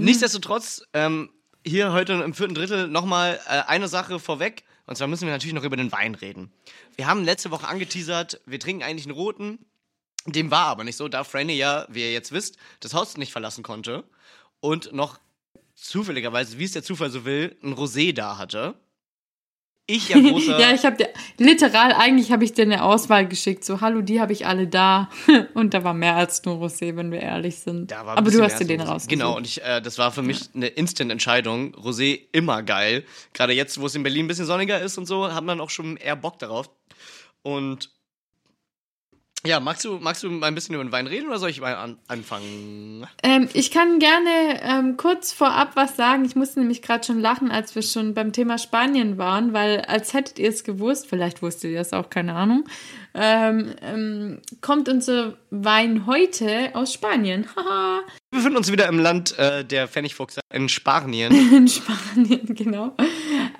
[0.00, 1.30] Nichtsdestotrotz, ähm,
[1.64, 4.64] hier heute im vierten Drittel nochmal äh, eine Sache vorweg.
[4.86, 6.52] Und zwar müssen wir natürlich noch über den Wein reden.
[6.96, 9.64] Wir haben letzte Woche angeteasert, wir trinken eigentlich einen roten.
[10.26, 13.32] Dem war aber nicht so, da Franny ja, wie ihr jetzt wisst, das Haus nicht
[13.32, 14.04] verlassen konnte
[14.60, 15.18] und noch
[15.74, 18.74] zufälligerweise, wie es der Zufall so will, ein Rosé da hatte.
[19.92, 20.58] Ich ja großer.
[20.60, 24.20] ja, ich habe dir literal eigentlich habe ich dir eine Auswahl geschickt, so hallo, die
[24.20, 25.10] habe ich alle da
[25.54, 27.92] und da war mehr als nur Rosé, wenn wir ehrlich sind.
[27.92, 29.10] Aber du hast dir den rausgesucht.
[29.10, 31.74] Genau, und ich, äh, das war für mich eine Instant-Entscheidung.
[31.74, 33.04] Rosé immer geil.
[33.34, 35.70] Gerade jetzt, wo es in Berlin ein bisschen sonniger ist und so, hat man auch
[35.70, 36.70] schon eher Bock darauf.
[37.42, 37.90] Und
[39.44, 41.60] ja, magst du, magst du mal ein bisschen über den Wein reden oder soll ich
[41.60, 43.06] mal an, anfangen?
[43.24, 46.24] Ähm, ich kann gerne ähm, kurz vorab was sagen.
[46.24, 50.14] Ich musste nämlich gerade schon lachen, als wir schon beim Thema Spanien waren, weil als
[50.14, 52.64] hättet ihr es gewusst, vielleicht wusstet ihr es auch, keine Ahnung,
[53.14, 57.46] ähm, ähm, kommt unser Wein heute aus Spanien.
[57.56, 58.02] Haha.
[58.30, 61.32] Wir befinden uns wieder im Land äh, der Pfennigfuchse in Spanien.
[61.52, 62.94] In Spanien, genau.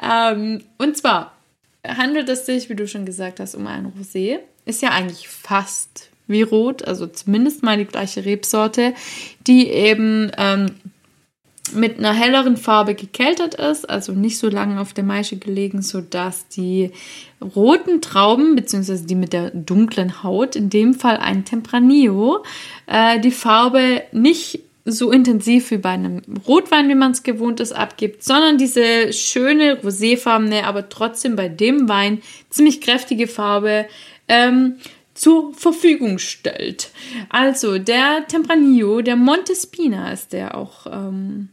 [0.01, 1.37] Ähm, und zwar
[1.85, 4.39] handelt es sich, wie du schon gesagt hast, um ein Rosé.
[4.65, 8.95] Ist ja eigentlich fast wie rot, also zumindest mal die gleiche Rebsorte,
[9.47, 10.67] die eben ähm,
[11.75, 16.49] mit einer helleren Farbe gekeltert ist, also nicht so lange auf der Maische gelegen, sodass
[16.49, 16.91] die
[17.41, 22.45] roten Trauben, beziehungsweise die mit der dunklen Haut, in dem Fall ein Tempranillo,
[22.87, 27.73] äh, die Farbe nicht so intensiv wie bei einem Rotwein, wie man es gewohnt ist,
[27.73, 33.87] abgibt, sondern diese schöne roséfarbene, aber trotzdem bei dem Wein ziemlich kräftige Farbe
[34.29, 34.77] ähm,
[35.14, 36.91] zur Verfügung stellt.
[37.29, 41.51] Also der Tempranillo, der Montespina ist der auch ähm,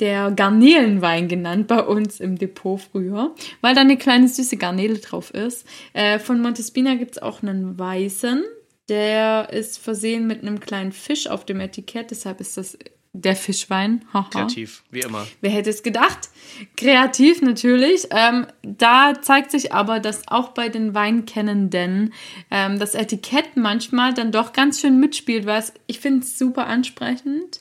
[0.00, 5.32] der Garnelenwein genannt bei uns im Depot früher, weil da eine kleine süße Garnele drauf
[5.32, 5.66] ist.
[5.92, 8.42] Äh, von Montespina gibt es auch einen weißen,
[8.88, 12.76] der ist versehen mit einem kleinen Fisch auf dem Etikett, deshalb ist das
[13.14, 14.04] der Fischwein.
[14.12, 14.28] Haha.
[14.28, 15.26] Kreativ, wie immer.
[15.40, 16.28] Wer hätte es gedacht?
[16.76, 18.08] Kreativ natürlich.
[18.10, 22.12] Ähm, da zeigt sich aber, dass auch bei den Weinkennenden
[22.50, 27.60] ähm, das Etikett manchmal dann doch ganz schön mitspielt, was ich finde es super ansprechend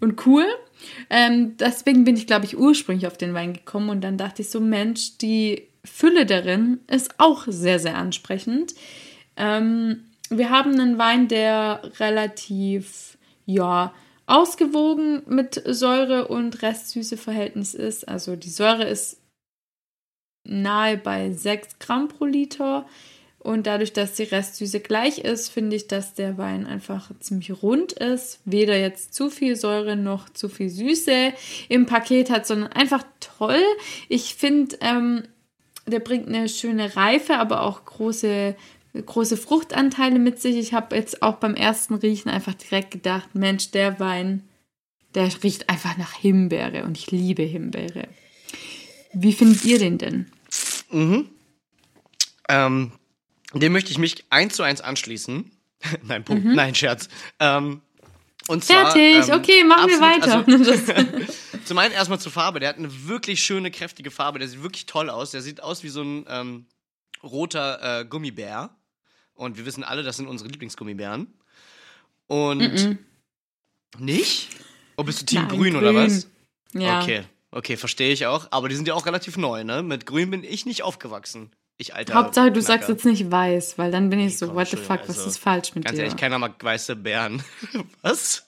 [0.00, 0.46] und cool.
[1.10, 4.50] Ähm, deswegen bin ich, glaube ich, ursprünglich auf den Wein gekommen und dann dachte ich
[4.50, 8.74] so, Mensch, die Fülle darin ist auch sehr, sehr ansprechend.
[9.36, 13.92] Ähm, wir haben einen Wein, der relativ, ja,
[14.26, 18.08] ausgewogen mit Säure und Restsüße-Verhältnis ist.
[18.08, 19.18] Also die Säure ist
[20.44, 22.86] nahe bei 6 Gramm pro Liter.
[23.38, 27.92] Und dadurch, dass die Restsüße gleich ist, finde ich, dass der Wein einfach ziemlich rund
[27.92, 28.40] ist.
[28.46, 31.34] Weder jetzt zu viel Säure noch zu viel Süße
[31.68, 33.62] im Paket hat, sondern einfach toll.
[34.08, 35.24] Ich finde, ähm,
[35.86, 38.56] der bringt eine schöne Reife, aber auch große
[38.94, 40.56] große Fruchtanteile mit sich.
[40.56, 44.48] Ich habe jetzt auch beim ersten Riechen einfach direkt gedacht, Mensch, der Wein,
[45.14, 48.08] der riecht einfach nach Himbeere und ich liebe Himbeere.
[49.12, 50.30] Wie findet ihr den denn?
[52.48, 52.92] Ähm,
[53.52, 55.50] dem möchte ich mich eins zu eins anschließen.
[56.02, 56.44] Nein, Punkt.
[56.44, 57.08] Nein, Scherz.
[57.38, 57.80] Ähm,
[58.46, 61.14] und zwar, Fertig, ähm, okay, machen wir absolut- weiter.
[61.16, 61.32] Also,
[61.64, 62.60] zum einen erstmal zur Farbe.
[62.60, 64.38] Der hat eine wirklich schöne, kräftige Farbe.
[64.38, 65.30] Der sieht wirklich toll aus.
[65.30, 66.66] Der sieht aus wie so ein ähm,
[67.22, 68.70] roter äh, Gummibär.
[69.34, 71.26] Und wir wissen alle, das sind unsere Lieblingsgummibären.
[72.26, 72.98] Und
[73.98, 74.48] nicht?
[74.96, 76.06] Oh, bist du Team Nein, Grün, oder grün.
[76.06, 76.28] was?
[76.72, 77.02] ja.
[77.02, 78.48] Okay, okay, verstehe ich auch.
[78.50, 79.82] Aber die sind ja auch relativ neu, ne?
[79.82, 81.50] Mit Grün bin ich nicht aufgewachsen.
[81.76, 82.14] Ich alter.
[82.14, 82.66] Hauptsache, du Knacker.
[82.66, 85.38] sagst jetzt nicht weiß, weil dann bin ich so, what the fuck, was also, ist
[85.38, 86.04] falsch mit Ganz dir?
[86.04, 87.42] ehrlich, keiner mag weiße Bären.
[88.02, 88.44] was?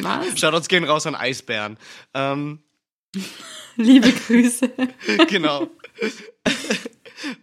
[0.00, 0.38] Was?
[0.40, 1.76] Schaut uns gehen raus an Eisbären.
[2.12, 2.58] Ähm,
[3.76, 4.70] Liebe Grüße.
[5.28, 5.68] genau.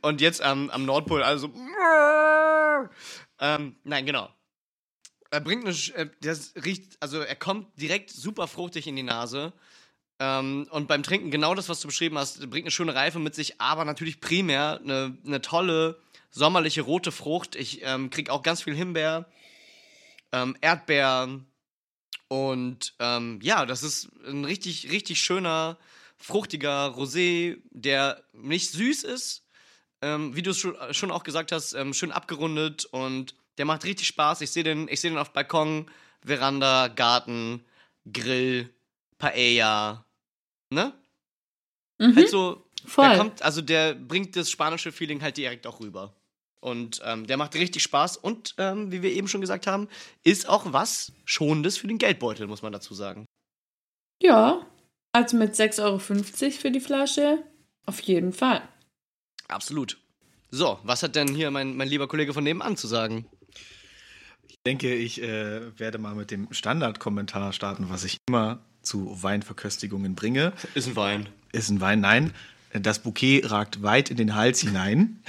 [0.02, 1.52] Und jetzt am, am Nordpol, also.
[3.40, 4.30] Ähm, nein, genau.
[5.30, 5.76] Er bringt eine.
[5.96, 6.98] Äh, Das riecht.
[7.00, 9.54] Also, er kommt direkt super fruchtig in die Nase.
[10.20, 13.34] Ähm, und beim Trinken genau das, was du beschrieben hast, bringt eine schöne Reife mit
[13.34, 17.56] sich, aber natürlich primär eine, eine tolle sommerliche rote Frucht.
[17.56, 19.26] Ich ähm, krieg auch ganz viel Himbeer,
[20.32, 21.48] ähm, Erdbeeren
[22.28, 25.78] und ähm, ja, das ist ein richtig, richtig schöner,
[26.18, 29.44] fruchtiger Rosé, der nicht süß ist,
[30.02, 33.84] ähm, wie du es schon, schon auch gesagt hast, ähm, schön abgerundet und der macht
[33.84, 34.42] richtig Spaß.
[34.42, 35.90] Ich sehe den, ich seh den auf Balkon,
[36.24, 37.64] Veranda, Garten,
[38.12, 38.70] Grill,
[39.18, 40.06] Paella,
[40.70, 40.94] ne?
[42.00, 43.08] Mhm, Halt so, voll.
[43.10, 46.16] der kommt, also der bringt das spanische Feeling halt direkt auch rüber.
[46.60, 49.88] Und ähm, der macht richtig Spaß und, ähm, wie wir eben schon gesagt haben,
[50.24, 53.26] ist auch was Schonendes für den Geldbeutel, muss man dazu sagen.
[54.22, 54.66] Ja,
[55.12, 56.00] also mit 6,50 Euro
[56.52, 57.44] für die Flasche,
[57.88, 58.62] auf jeden Fall.
[59.52, 59.98] Absolut.
[60.50, 63.26] So, was hat denn hier mein, mein lieber Kollege von nebenan zu sagen?
[64.48, 70.16] Ich denke, ich äh, werde mal mit dem Standardkommentar starten, was ich immer zu Weinverköstigungen
[70.16, 70.54] bringe.
[70.74, 71.30] Ist ein Wein.
[71.52, 72.00] Ist ein Wein?
[72.02, 72.34] Nein.
[72.74, 75.22] Das Bouquet ragt weit in den Hals hinein.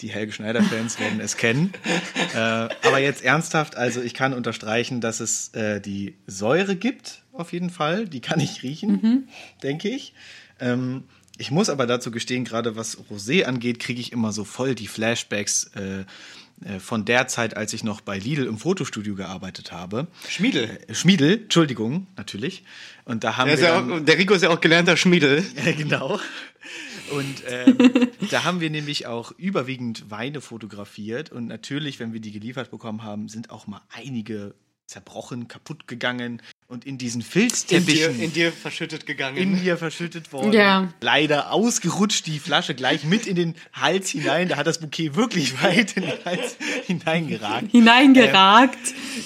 [0.00, 1.72] Die Helge Schneider-Fans werden es kennen.
[2.34, 7.52] Äh, aber jetzt ernsthaft, also ich kann unterstreichen, dass es äh, die Säure gibt, auf
[7.52, 8.06] jeden Fall.
[8.06, 9.28] Die kann ich riechen,
[9.62, 10.14] denke ich.
[10.60, 11.04] Ähm,
[11.38, 14.88] ich muss aber dazu gestehen, gerade was Rosé angeht, kriege ich immer so voll die
[14.88, 16.04] Flashbacks äh,
[16.64, 20.08] äh, von der Zeit, als ich noch bei Lidl im Fotostudio gearbeitet habe.
[20.28, 20.78] Schmiedel.
[20.88, 22.64] Äh, Schmiedel, Entschuldigung, natürlich.
[23.04, 25.44] Und da haben Der, wir ja dann, auch, der Rico ist ja auch gelernter Schmiedel.
[25.64, 26.18] ja, genau.
[27.10, 31.30] Und ähm, da haben wir nämlich auch überwiegend Weine fotografiert.
[31.30, 34.54] Und natürlich, wenn wir die geliefert bekommen haben, sind auch mal einige
[34.86, 39.38] zerbrochen, kaputt gegangen und in diesen In dir, Filzteppichen in dir verschüttet gegangen.
[39.38, 40.52] in mir verschüttet worden.
[40.52, 40.92] Ja.
[41.00, 44.48] Leider ausgerutscht die Flasche gleich mit in den Hals hinein.
[44.48, 46.56] Da hat das Bouquet wirklich weit in den Hals
[46.86, 47.70] hineingeragt.
[47.70, 48.78] Hineingeragt.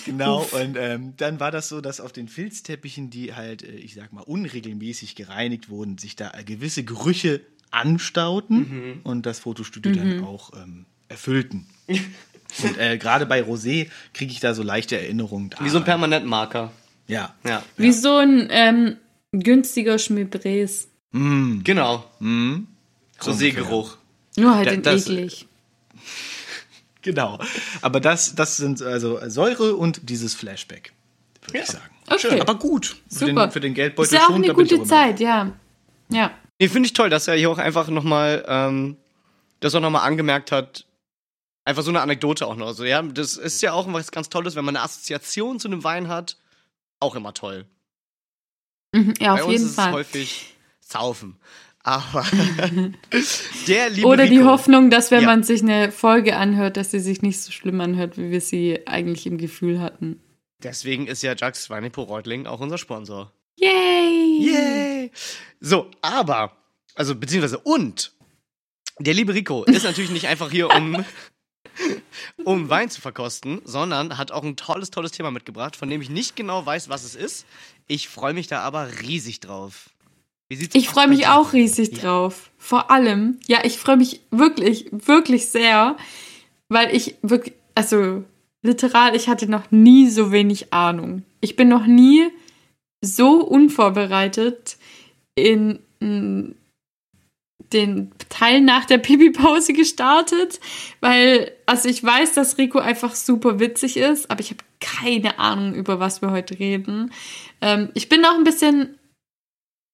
[0.06, 3.94] Genau, und ähm, dann war das so, dass auf den Filzteppichen, die halt, äh, ich
[3.94, 7.40] sag mal, unregelmäßig gereinigt wurden, sich da gewisse Gerüche
[7.72, 11.66] anstauten und das Fotostudio dann auch ähm, erfüllten.
[11.88, 15.50] und äh, gerade bei Rosé kriege ich da so leichte Erinnerungen.
[15.60, 16.70] Wie so ein Permanentmarker.
[17.06, 17.34] Ja.
[17.44, 17.62] Ja.
[17.76, 18.96] Wie so ein ähm,
[19.32, 20.88] günstiger Schmibres.
[21.12, 22.04] Mm, Genau.
[22.20, 22.60] mm,
[23.20, 23.96] Roségeruch.
[24.36, 25.46] Nur halt Da- in das- eklig.
[27.02, 27.38] genau.
[27.80, 30.92] Aber das, das sind also Säure und dieses Flashback,
[31.46, 31.84] würde ich sagen.
[32.08, 32.40] Okay.
[32.40, 32.96] Aber gut.
[33.10, 33.46] Für Super.
[33.46, 35.52] den, für den Geldbeutel Ist ja auch schon, eine gute Zeit, ja.
[36.08, 36.30] Ja.
[36.58, 38.96] Nee, finde ich toll, dass er hier auch einfach nochmal, ähm,
[39.60, 40.86] das auch nochmal angemerkt hat.
[41.64, 42.72] Einfach so eine Anekdote auch noch.
[42.72, 45.84] So, ja, das ist ja auch was ganz Tolles, wenn man eine Assoziation zu einem
[45.84, 46.36] Wein hat.
[47.02, 47.66] Auch immer toll.
[48.94, 49.92] Mhm, ja, Bei auf uns jeden ist es Fall.
[49.92, 51.36] häufig Saufen.
[51.82, 52.24] Aber
[53.66, 55.26] der liebe Oder die Rico, Hoffnung, dass wenn Ja.
[55.26, 58.86] man sich eine Folge anhört, dass sie sich nicht so schlimm anhört, wie wir sie
[58.86, 60.20] eigentlich im Gefühl hatten.
[60.62, 63.32] Deswegen ist ja Jax Schweinepo Reutling auch unser Sponsor.
[63.58, 64.38] Yay!
[64.46, 65.10] Yay!
[65.58, 66.56] So, aber,
[66.94, 68.12] also beziehungsweise und,
[69.00, 71.04] der liebe Rico ist natürlich nicht einfach hier, um,
[72.44, 76.10] um Wein zu verkosten, sondern hat auch ein tolles, tolles Thema mitgebracht, von dem ich
[76.10, 77.46] nicht genau weiß, was es ist.
[77.86, 79.90] Ich freue mich da aber riesig drauf.
[80.48, 82.50] Ich aus freue mich auch riesig drauf.
[82.58, 85.96] Vor allem, ja, ich freue mich wirklich, wirklich sehr,
[86.68, 88.24] weil ich wirklich, also
[88.62, 91.24] literal, ich hatte noch nie so wenig Ahnung.
[91.40, 92.28] Ich bin noch nie
[93.02, 94.76] so unvorbereitet
[95.34, 96.52] in mm,
[97.72, 100.60] den Teil nach der Pipi-Pause gestartet,
[101.00, 105.74] weil, also ich weiß, dass Rico einfach super witzig ist, aber ich habe keine Ahnung,
[105.74, 107.12] über was wir heute reden.
[107.60, 108.98] Ähm, ich bin auch ein bisschen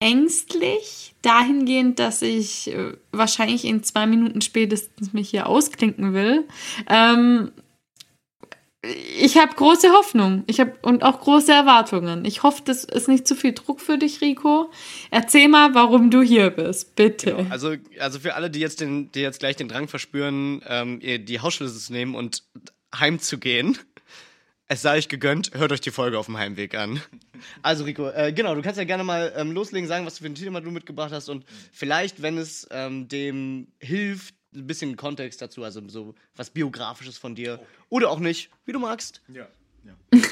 [0.01, 6.47] ängstlich, dahingehend, dass ich äh, wahrscheinlich in zwei Minuten spätestens mich hier ausklinken will.
[6.89, 7.53] Ähm,
[8.83, 10.45] ich habe große Hoffnung.
[10.47, 12.25] Ich habe und auch große Erwartungen.
[12.25, 14.71] Ich hoffe, das ist nicht zu viel Druck für dich, Rico.
[15.11, 17.35] Erzähl mal, warum du hier bist, bitte.
[17.35, 21.01] Genau, also, also für alle, die jetzt, den, die jetzt gleich den Drang verspüren, ähm,
[21.01, 22.45] die Hausschlüssel zu nehmen und
[22.95, 23.77] heimzugehen,
[24.69, 27.01] es sei euch gegönnt, hört euch die Folge auf dem Heimweg an.
[27.63, 30.35] Also Rico, äh, genau, du kannst ja gerne mal ähm, loslegen, sagen, was für ein
[30.35, 35.65] Thema du mitgebracht hast und vielleicht, wenn es ähm, dem hilft, ein bisschen Kontext dazu,
[35.65, 39.21] also so was Biografisches von dir oder auch nicht, wie du magst.
[39.29, 39.47] Ja.
[39.85, 40.21] ja.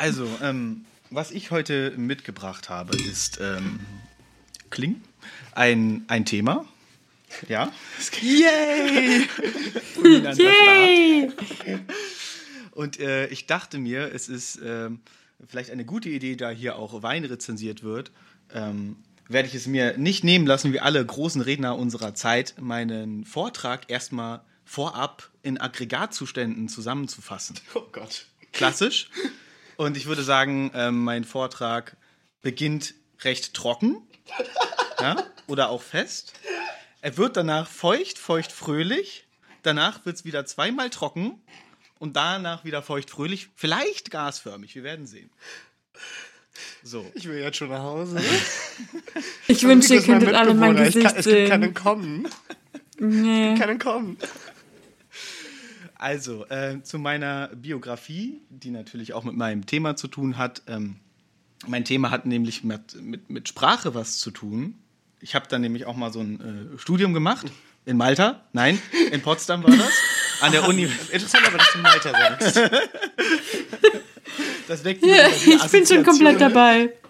[0.00, 3.80] Also, ähm, was ich heute mitgebracht habe, ist ähm,
[4.70, 5.02] Kling.
[5.56, 6.66] Ein, ein Thema.
[7.48, 7.72] Ja.
[8.20, 9.26] Yay!
[10.36, 11.32] Yay!
[12.72, 15.00] Und äh, ich dachte mir, es ist ähm,
[15.48, 18.12] vielleicht eine gute Idee, da hier auch Wein rezensiert wird.
[18.54, 18.96] Ähm,
[19.28, 23.90] werde ich es mir nicht nehmen lassen, wie alle großen Redner unserer Zeit, meinen Vortrag
[23.90, 27.58] erstmal vorab in Aggregatzuständen zusammenzufassen.
[27.74, 28.26] Oh Gott.
[28.52, 29.10] klassisch.
[29.76, 31.96] Und ich würde sagen, ähm, mein Vortrag
[32.42, 34.02] beginnt recht trocken
[35.00, 35.16] ja,
[35.46, 36.32] oder auch fest.
[37.00, 39.26] Er wird danach feucht, feucht, fröhlich.
[39.62, 41.40] Danach wird es wieder zweimal trocken
[41.98, 43.48] und danach wieder feucht, fröhlich.
[43.54, 45.30] Vielleicht gasförmig, wir werden sehen.
[46.82, 47.04] So.
[47.14, 48.20] Ich will jetzt schon nach Hause.
[49.46, 51.74] Ich wünsche, ihr könntet alle mein Gesicht es gibt keinen sehen.
[51.74, 52.28] Kommen.
[52.98, 53.54] Nee.
[53.58, 54.18] Keinen Kommen.
[55.94, 60.62] Also, äh, zu meiner Biografie, die natürlich auch mit meinem Thema zu tun hat.
[60.68, 60.96] Ähm,
[61.66, 64.74] mein Thema hat nämlich mit, mit, mit Sprache was zu tun.
[65.20, 67.50] Ich habe dann nämlich auch mal so ein äh, Studium gemacht.
[67.84, 68.44] In Malta?
[68.52, 68.80] Nein,
[69.10, 69.90] in Potsdam war das.
[70.40, 70.84] An der Uni.
[71.10, 72.60] Interessant aber, dass du Malta sagst.
[74.68, 76.92] Das weckt Ja, ich bin schon komplett dabei.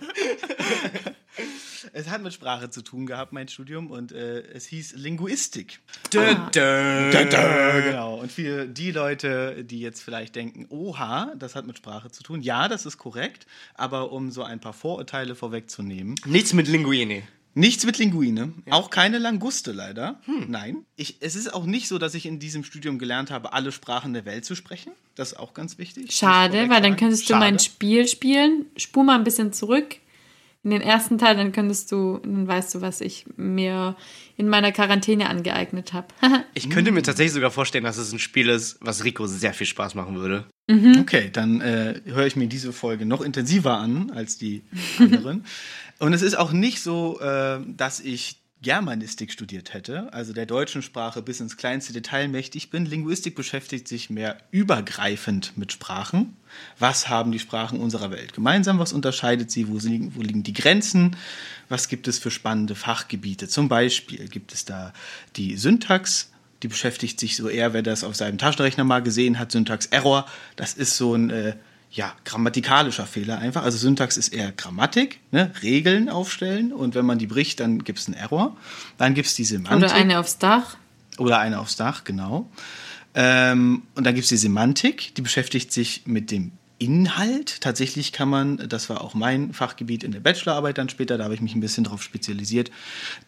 [1.92, 5.80] Es hat mit Sprache zu tun gehabt, mein Studium, und äh, es hieß Linguistik.
[6.12, 6.20] Dö,
[6.54, 7.10] dö.
[7.82, 8.16] Genau.
[8.16, 12.42] Und für die Leute, die jetzt vielleicht denken, oha, das hat mit Sprache zu tun,
[12.42, 17.22] ja, das ist korrekt, aber um so ein paar Vorurteile vorwegzunehmen, Nichts mit Linguine.
[17.54, 20.20] Nichts mit Linguine, auch keine Languste leider.
[20.48, 20.84] Nein.
[20.96, 24.12] Ich, es ist auch nicht so, dass ich in diesem Studium gelernt habe, alle Sprachen
[24.12, 24.92] der Welt zu sprechen.
[25.14, 26.12] Das ist auch ganz wichtig.
[26.12, 27.40] Schade, weil dann könntest du sagen.
[27.40, 28.66] mein Spiel spielen.
[28.76, 29.96] Spur mal ein bisschen zurück.
[30.64, 33.96] In den ersten Teil, dann könntest du, dann weißt du, was ich mir
[34.36, 36.08] in meiner Quarantäne angeeignet habe.
[36.54, 39.66] Ich könnte mir tatsächlich sogar vorstellen, dass es ein Spiel ist, was Rico sehr viel
[39.66, 40.46] Spaß machen würde.
[40.70, 44.62] Okay, dann äh, höre ich mir diese Folge noch intensiver an als die
[44.98, 45.44] anderen.
[45.98, 50.82] Und es ist auch nicht so, äh, dass ich Germanistik studiert hätte, also der deutschen
[50.82, 52.86] Sprache bis ins kleinste Detail mächtig bin.
[52.86, 56.36] Linguistik beschäftigt sich mehr übergreifend mit Sprachen.
[56.76, 58.80] Was haben die Sprachen unserer Welt gemeinsam?
[58.80, 59.68] Was unterscheidet sie?
[59.68, 61.16] Wo, liegen, wo liegen die Grenzen?
[61.68, 63.46] Was gibt es für spannende Fachgebiete?
[63.46, 64.92] Zum Beispiel gibt es da
[65.36, 66.32] die Syntax,
[66.64, 70.26] die beschäftigt sich so eher, wer das auf seinem Taschenrechner mal gesehen hat, Syntax-Error.
[70.56, 71.54] Das ist so ein äh,
[71.90, 73.62] ja, grammatikalischer Fehler einfach.
[73.62, 75.52] Also Syntax ist eher Grammatik, ne?
[75.62, 78.56] Regeln aufstellen und wenn man die bricht, dann gibt es einen Error.
[78.98, 79.90] Dann gibt es die Semantik.
[79.90, 80.76] Oder eine aufs Dach.
[81.16, 82.50] Oder eine aufs Dach, genau.
[83.14, 87.60] Ähm, und dann gibt es die Semantik, die beschäftigt sich mit dem Inhalt.
[87.60, 91.34] Tatsächlich kann man, das war auch mein Fachgebiet in der Bachelorarbeit dann später, da habe
[91.34, 92.70] ich mich ein bisschen drauf spezialisiert,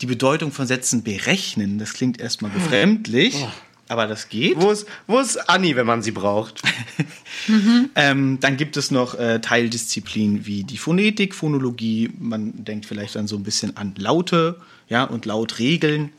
[0.00, 1.78] die Bedeutung von Sätzen berechnen.
[1.78, 3.44] Das klingt erstmal befremdlich,
[3.91, 4.61] aber das geht.
[4.61, 6.62] Wo ist, wo ist Anni, wenn man sie braucht?
[7.97, 12.11] Ähm, dann gibt es noch äh, Teildisziplinen wie die Phonetik, Phonologie.
[12.18, 16.12] Man denkt vielleicht dann so ein bisschen an Laute, ja, und Lautregeln.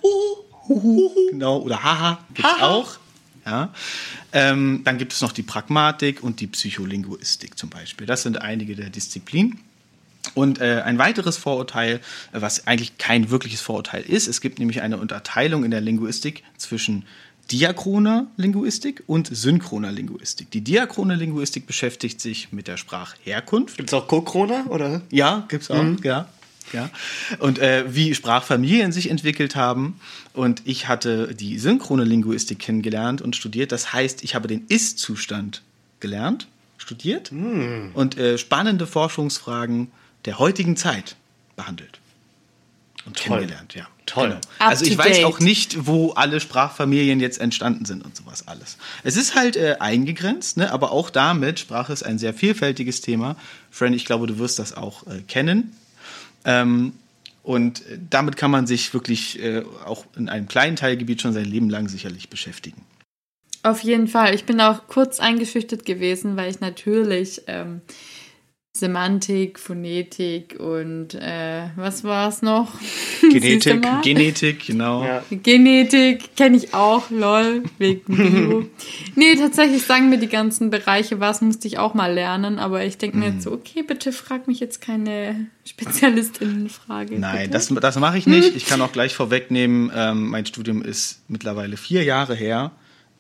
[1.29, 2.97] Genau, oder Haha gibt's auch.
[3.45, 3.71] Ja.
[4.33, 8.07] Ähm, dann gibt es noch die Pragmatik und die Psycholinguistik zum Beispiel.
[8.07, 9.59] Das sind einige der Disziplinen.
[10.33, 11.99] Und äh, ein weiteres Vorurteil,
[12.31, 17.05] was eigentlich kein wirkliches Vorurteil ist, es gibt nämlich eine Unterteilung in der Linguistik zwischen
[17.51, 20.51] diachroner Linguistik und synchroner Linguistik.
[20.51, 23.77] Die diachrone Linguistik beschäftigt sich mit der Sprachherkunft.
[23.77, 25.01] Gibt es auch Co-Krone, oder?
[25.11, 25.83] Ja, gibt's auch.
[26.03, 26.29] Ja,
[26.73, 26.89] ja.
[27.39, 29.99] Und äh, wie Sprachfamilien sich entwickelt haben.
[30.33, 33.71] Und ich hatte die synchrone Linguistik kennengelernt und studiert.
[33.71, 35.61] Das heißt, ich habe den Ist-Zustand
[35.99, 36.47] gelernt,
[36.77, 39.91] studiert und äh, spannende Forschungsfragen
[40.25, 41.15] der heutigen Zeit
[41.55, 42.00] behandelt.
[43.05, 43.87] Und kennengelernt, ja.
[44.05, 44.29] Toll.
[44.29, 44.41] Genau.
[44.59, 45.25] Also ich weiß date.
[45.25, 48.77] auch nicht, wo alle Sprachfamilien jetzt entstanden sind und sowas alles.
[49.03, 50.71] Es ist halt äh, eingegrenzt, ne?
[50.71, 53.35] aber auch damit, Sprache ist ein sehr vielfältiges Thema.
[53.69, 55.75] Fran, ich glaube, du wirst das auch äh, kennen.
[56.45, 56.93] Ähm,
[57.43, 61.45] und äh, damit kann man sich wirklich äh, auch in einem kleinen Teilgebiet schon sein
[61.45, 62.83] Leben lang sicherlich beschäftigen.
[63.63, 64.33] Auf jeden Fall.
[64.33, 67.81] Ich bin auch kurz eingeschüchtert gewesen, weil ich natürlich ähm,
[68.73, 72.69] Semantik, Phonetik und äh, was war es noch?
[73.21, 73.85] Genetik?
[74.01, 75.03] Genetik, genau.
[75.03, 75.23] Ja.
[75.29, 78.65] Genetik kenne ich auch, lol, wegen Bio.
[79.15, 82.97] nee, tatsächlich sagen mir die ganzen Bereiche was, musste ich auch mal lernen, aber ich
[82.97, 87.19] denke mir jetzt so, okay, bitte frag mich jetzt keine Spezialistinnenfrage.
[87.19, 87.49] Nein, bitte.
[87.49, 88.55] das, das mache ich nicht.
[88.55, 92.71] Ich kann auch gleich vorwegnehmen, ähm, mein Studium ist mittlerweile vier Jahre her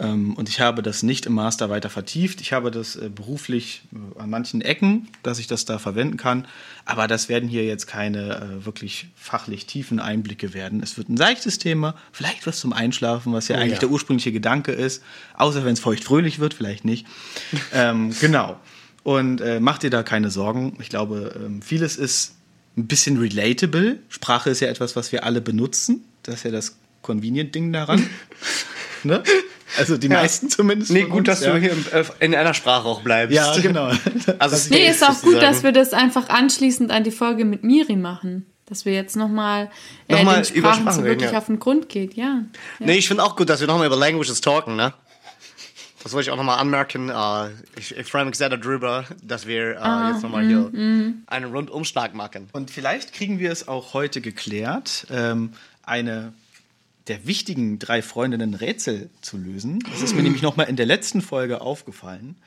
[0.05, 2.41] und ich habe das nicht im Master weiter vertieft.
[2.41, 6.47] Ich habe das äh, beruflich äh, an manchen Ecken, dass ich das da verwenden kann.
[6.85, 10.81] Aber das werden hier jetzt keine äh, wirklich fachlich tiefen Einblicke werden.
[10.81, 13.79] Es wird ein seichtes Thema, vielleicht was zum Einschlafen, was ja eigentlich ja.
[13.79, 15.03] der ursprüngliche Gedanke ist.
[15.35, 17.05] Außer wenn es feuchtfröhlich wird, vielleicht nicht.
[17.73, 18.59] ähm, genau.
[19.03, 20.77] Und äh, mach dir da keine Sorgen.
[20.79, 22.35] Ich glaube, ähm, vieles ist
[22.77, 23.99] ein bisschen relatable.
[24.09, 26.05] Sprache ist ja etwas, was wir alle benutzen.
[26.23, 28.07] Das ist ja das Convenient-Ding daran.
[29.03, 29.23] ne?
[29.77, 30.91] Also die meisten zumindest.
[30.91, 31.53] Nee, gut, uns, dass ja.
[31.53, 33.35] du hier äh, in einer Sprache auch bleibst.
[33.35, 33.91] Ja, genau.
[34.39, 37.95] Also, Nee, ist auch gut, dass wir das einfach anschließend an die Folge mit Miri
[37.95, 38.45] machen.
[38.65, 39.69] Dass wir jetzt nochmal
[40.07, 41.37] äh, Nochmal den über Sprachen so reden, wirklich ja.
[41.37, 42.43] auf den Grund geht, ja.
[42.79, 44.93] Nee, ich finde auch gut, dass wir nochmal über Languages talken, ne?
[46.03, 47.09] Das wollte ich auch nochmal anmerken.
[47.09, 50.71] Äh, ich ich freue mich sehr darüber, dass wir äh, jetzt nochmal hier
[51.27, 52.49] einen Rundumschlag machen.
[52.53, 55.51] Und vielleicht kriegen wir es auch heute geklärt, ähm,
[55.83, 56.33] eine
[57.11, 59.83] der wichtigen drei Freundinnen Rätsel zu lösen.
[59.91, 62.37] Das ist mir nämlich noch mal in der letzten Folge aufgefallen.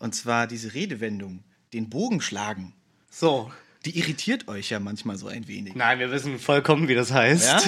[0.00, 2.74] Und zwar diese Redewendung, den Bogen schlagen.
[3.12, 3.52] So.
[3.84, 5.76] Die irritiert euch ja manchmal so ein wenig.
[5.76, 7.44] Nein, wir wissen vollkommen, wie das heißt.
[7.46, 7.62] Ja?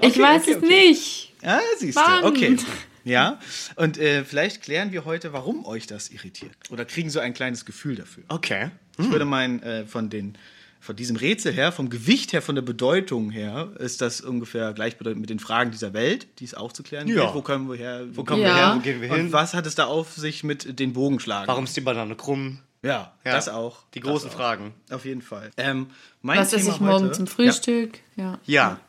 [0.00, 1.34] ich weiß es nicht.
[1.42, 2.26] Ja, siehst du.
[2.26, 2.56] Okay.
[3.04, 3.38] Ja,
[3.76, 6.56] und äh, vielleicht klären wir heute, warum euch das irritiert.
[6.70, 8.24] Oder kriegen so ein kleines Gefühl dafür.
[8.28, 8.70] Okay.
[8.98, 10.38] Ich würde meinen, äh, von, den,
[10.80, 15.20] von diesem Rätsel her, vom Gewicht her, von der Bedeutung her, ist das ungefähr gleichbedeutend
[15.20, 17.22] mit den Fragen dieser Welt, die es auch zu klären Ja.
[17.24, 17.34] gilt.
[17.34, 18.04] Wo kommen wir her?
[18.12, 18.48] Wo Kommen Ja.
[18.48, 18.72] wir her?
[18.76, 19.32] Wo gehen wir Und hin?
[19.32, 21.48] was hat es da auf sich mit den Bogenschlagen?
[21.48, 22.60] Warum ist die Banane krumm?
[22.82, 23.32] Ja, Ja.
[23.32, 23.78] das auch.
[23.94, 24.34] Die großen auch.
[24.34, 24.72] Fragen.
[24.90, 25.50] Auf jeden Fall.
[25.56, 25.88] Ähm,
[26.22, 27.98] mein Was esse ich morgen zum Frühstück?
[28.16, 28.38] Ja.
[28.46, 28.80] Ja.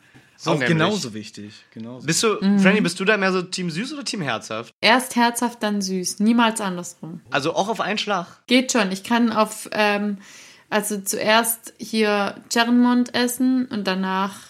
[0.42, 0.68] Ja, auch nämlich.
[0.70, 1.52] genauso wichtig.
[1.74, 2.06] Genauso.
[2.06, 4.72] Bist du, Franny, bist du da mehr so Team süß oder Team herzhaft?
[4.80, 6.20] Erst herzhaft, dann süß.
[6.20, 7.20] Niemals andersrum.
[7.30, 8.26] Also auch auf einen Schlag.
[8.46, 8.90] Geht schon.
[8.92, 10.16] Ich kann auf, ähm,
[10.70, 14.48] also zuerst hier Cherrenmond essen und danach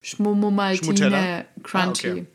[0.00, 1.44] Schmomomaltine Schmutella?
[1.62, 2.08] Crunchy.
[2.08, 2.26] Ah, okay.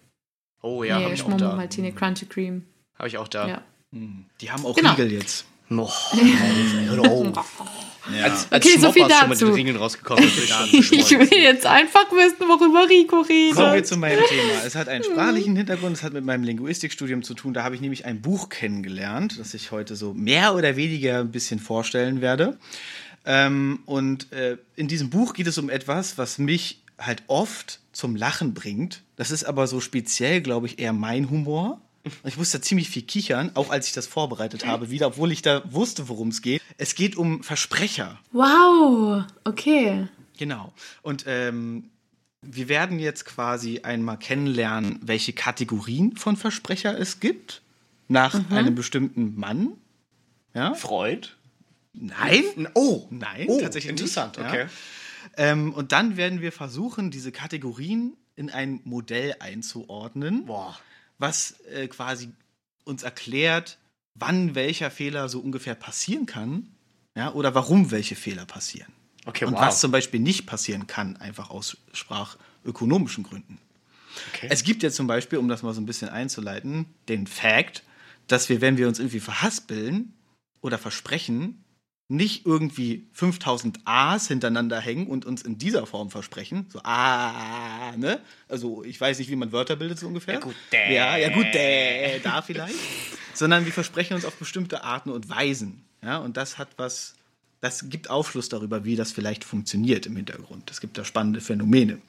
[0.62, 1.38] Oh ja, nee, hab ich auch da.
[1.38, 2.66] Schmomomaltine Crunchy Cream.
[2.98, 3.48] Hab ich auch da.
[3.48, 3.64] Ja.
[3.92, 4.92] Die haben auch Genau.
[4.92, 5.46] Riegel jetzt.
[5.76, 6.14] Noch.
[6.88, 7.46] Hör auf.
[8.14, 8.26] Ja.
[8.26, 9.46] Als, als Okay, so viel Schmoppers schon mit dazu.
[9.46, 10.24] den Riegeln rausgekommen
[10.74, 13.56] ist, ich will jetzt einfach wissen, worüber Rico redet.
[13.56, 14.66] Kommen wir zu meinem Thema.
[14.66, 17.54] Es hat einen sprachlichen Hintergrund, es hat mit meinem Linguistikstudium zu tun.
[17.54, 21.32] Da habe ich nämlich ein Buch kennengelernt, das ich heute so mehr oder weniger ein
[21.32, 22.58] bisschen vorstellen werde.
[23.26, 28.18] Ähm, und äh, in diesem Buch geht es um etwas, was mich halt oft zum
[28.18, 29.02] Lachen bringt.
[29.16, 31.80] Das ist aber so speziell, glaube ich, eher mein Humor.
[32.26, 35.62] Ich musste ziemlich viel kichern, auch als ich das vorbereitet habe, wieder, obwohl ich da
[35.72, 36.62] wusste, worum es geht.
[36.78, 38.20] Es geht um Versprecher.
[38.34, 40.08] Wow, okay.
[40.38, 40.74] Genau.
[41.02, 41.90] Und ähm,
[42.42, 47.62] wir werden jetzt quasi einmal kennenlernen, welche Kategorien von Versprecher es gibt.
[48.10, 49.74] Nach einem bestimmten Mann.
[50.54, 50.74] Ja?
[50.74, 51.30] Freud?
[51.94, 52.68] Nein.
[52.74, 53.08] Oh.
[53.12, 54.66] Nein, Oh, tatsächlich interessant, nicht, okay.
[55.38, 55.52] Ja.
[55.52, 60.78] Ähm, und dann werden wir versuchen, diese Kategorien in ein Modell einzuordnen, Boah.
[61.24, 62.30] Was äh, quasi
[62.84, 63.80] uns erklärt,
[64.14, 66.68] wann welcher Fehler so ungefähr passieren kann,
[67.16, 68.92] ja, oder warum welche Fehler passieren.
[69.26, 69.62] Okay, und wow.
[69.62, 73.58] was zum Beispiel nicht passieren kann, einfach aus sprachökonomischen Gründen.
[74.34, 74.48] Okay.
[74.52, 77.84] Es gibt ja zum Beispiel, um das mal so ein bisschen einzuleiten, den Fact,
[78.28, 80.14] dass wir, wenn wir uns irgendwie verhaspeln
[80.62, 81.63] oder versprechen,
[82.10, 86.68] nicht irgendwie 5000 A's hintereinander hängen und uns in dieser Form versprechen.
[86.70, 88.20] So, ah, ne?
[88.48, 90.36] Also, ich weiß nicht, wie man Wörter bildet, so ungefähr.
[90.36, 90.94] Ja, gut, dä.
[90.94, 92.76] Ja, ja, gut, dä, da vielleicht.
[93.34, 95.84] Sondern wir versprechen uns auf bestimmte Arten und Weisen.
[96.04, 97.16] Ja, und das hat was,
[97.62, 100.70] das gibt Aufschluss darüber, wie das vielleicht funktioniert im Hintergrund.
[100.70, 102.00] Es gibt da spannende Phänomene.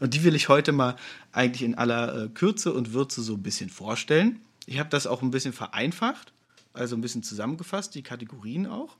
[0.00, 0.96] Und die will ich heute mal
[1.32, 4.40] eigentlich in aller äh, Kürze und Würze so ein bisschen vorstellen.
[4.66, 6.32] Ich habe das auch ein bisschen vereinfacht,
[6.72, 8.96] also ein bisschen zusammengefasst, die Kategorien auch.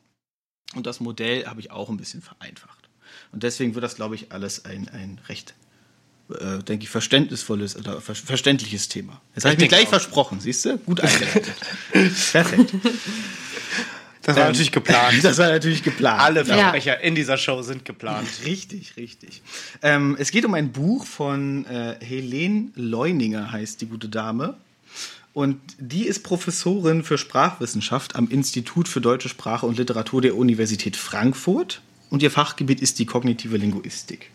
[0.74, 2.88] Und das Modell habe ich auch ein bisschen vereinfacht.
[3.32, 5.54] Und deswegen wird das, glaube ich, alles ein, ein recht,
[6.30, 9.20] äh, denke ich, verständnisvolles oder ver verständliches Thema.
[9.34, 9.90] Jetzt habe ich mir gleich auch.
[9.90, 10.78] versprochen, siehst du?
[10.78, 11.54] Gut eingeleitet.
[12.32, 12.74] Perfekt.
[14.22, 15.14] Das war natürlich geplant.
[15.22, 16.20] Das war natürlich geplant.
[16.20, 16.54] Alle Ja.
[16.56, 18.26] Versprecher in dieser Show sind geplant.
[18.46, 19.42] Richtig, richtig.
[19.82, 24.56] Ähm, es geht um ein Buch von äh, Helene Leuninger, heißt die gute Dame.
[25.34, 30.96] Und die ist Professorin für Sprachwissenschaft am Institut für Deutsche Sprache und Literatur der Universität
[30.96, 31.82] Frankfurt.
[32.08, 34.30] Und ihr Fachgebiet ist die kognitive Linguistik.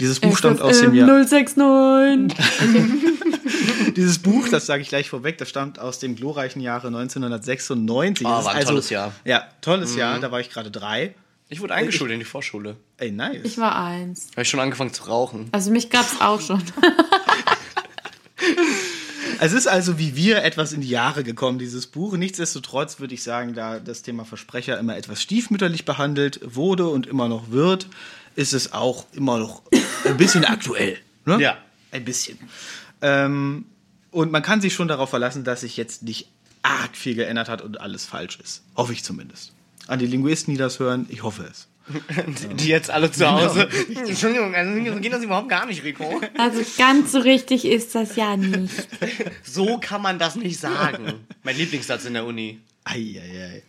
[0.00, 1.06] Dieses Buch stammt aus dem Jahr.
[1.06, 2.38] 069.
[3.96, 8.26] Dieses Buch, das sage ich gleich vorweg, das stammt aus dem glorreichen Jahre 1996.
[8.26, 9.12] Ah, Das ist war ein tolles Jahr.
[9.24, 10.18] Ja, tolles Jahr.
[10.18, 11.14] Da war ich gerade drei.
[11.50, 12.76] Ich wurde eingeschult in die Vorschule.
[12.96, 13.42] Ey, nice.
[13.44, 14.28] Ich war eins.
[14.30, 15.50] Habe ich schon angefangen zu rauchen.
[15.52, 16.62] Also mich gab's auch schon.
[19.42, 22.16] Es ist also wie wir etwas in die Jahre gekommen, dieses Buch.
[22.16, 27.26] Nichtsdestotrotz würde ich sagen, da das Thema Versprecher immer etwas stiefmütterlich behandelt wurde und immer
[27.26, 27.88] noch wird,
[28.36, 29.62] ist es auch immer noch
[30.04, 30.96] ein bisschen aktuell.
[31.24, 31.40] Ne?
[31.40, 31.58] Ja.
[31.90, 32.38] Ein bisschen.
[33.00, 33.64] Ähm,
[34.12, 36.28] und man kann sich schon darauf verlassen, dass sich jetzt nicht
[36.62, 38.62] arg viel geändert hat und alles falsch ist.
[38.76, 39.52] Hoffe ich zumindest.
[39.88, 41.66] An die Linguisten, die das hören, ich hoffe es.
[42.56, 43.68] Die jetzt alle zu Hause.
[43.94, 46.20] Entschuldigung, also so geht das überhaupt gar nicht, Rico.
[46.38, 48.88] Also ganz so richtig ist das ja nicht.
[49.42, 51.14] So kann man das nicht sagen.
[51.42, 52.60] Mein Lieblingssatz in der Uni.
[52.84, 53.62] Eieiei.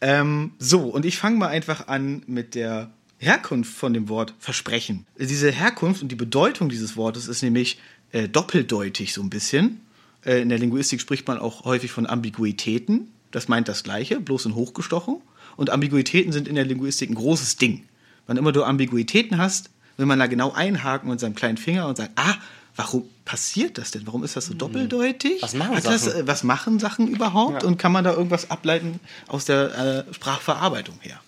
[0.00, 5.06] Ähm, so, und ich fange mal einfach an mit der Herkunft von dem Wort Versprechen.
[5.18, 7.78] Diese Herkunft und die Bedeutung dieses Wortes ist nämlich
[8.12, 9.80] äh, doppeldeutig so ein bisschen.
[10.24, 13.08] Äh, in der Linguistik spricht man auch häufig von Ambiguitäten.
[13.30, 15.20] Das meint das Gleiche, bloß in hochgestochen.
[15.56, 17.84] Und Ambiguitäten sind in der Linguistik ein großes Ding.
[18.26, 21.96] Wann immer du Ambiguitäten hast, will man da genau einhaken mit seinem kleinen Finger und
[21.96, 22.34] sagen, ah,
[22.76, 24.06] warum passiert das denn?
[24.06, 25.42] Warum ist das so doppeldeutig?
[25.42, 26.20] Was machen Hat das, Sachen?
[26.20, 27.64] äh, was machen Sachen überhaupt?
[27.64, 31.20] Und kann man da irgendwas ableiten aus der äh, Sprachverarbeitung her?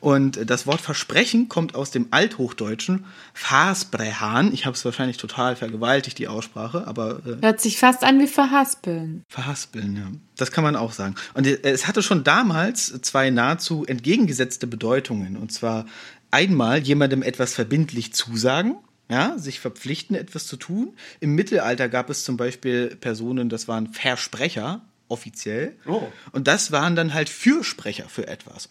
[0.00, 3.04] Und das Wort Versprechen kommt aus dem Althochdeutschen
[3.34, 4.52] Versprechen.
[4.52, 8.26] Ich habe es wahrscheinlich total vergewaltigt, die Aussprache, aber äh, Hört sich fast an wie
[8.26, 9.24] verhaspeln.
[9.28, 10.10] Verhaspeln, ja.
[10.36, 11.16] Das kann man auch sagen.
[11.34, 15.36] Und äh, es hatte schon damals zwei nahezu entgegengesetzte Bedeutungen.
[15.36, 15.84] Und zwar
[16.30, 18.76] einmal jemandem etwas verbindlich zusagen,
[19.10, 20.94] ja, sich verpflichten, etwas zu tun.
[21.18, 25.76] Im Mittelalter gab es zum Beispiel Personen, das waren Versprecher, offiziell.
[25.86, 26.06] Oh.
[26.32, 28.70] Und das waren dann halt Fürsprecher für etwas.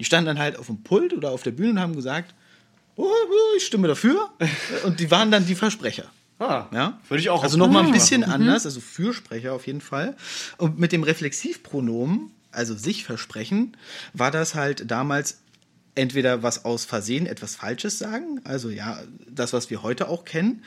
[0.00, 2.34] Die standen dann halt auf dem Pult oder auf der Bühne und haben gesagt,
[2.96, 4.30] oh, oh, ich stimme dafür.
[4.84, 6.04] Und die waren dann die Versprecher.
[6.38, 7.00] Ah, Ja?
[7.08, 10.16] Würde ich auch Also nochmal ein bisschen anders, also Fürsprecher auf jeden Fall.
[10.58, 13.76] Und mit dem Reflexivpronomen, also sich versprechen,
[14.12, 15.38] war das halt damals
[15.94, 18.98] entweder was aus Versehen etwas Falsches sagen, also ja,
[19.30, 20.62] das, was wir heute auch kennen,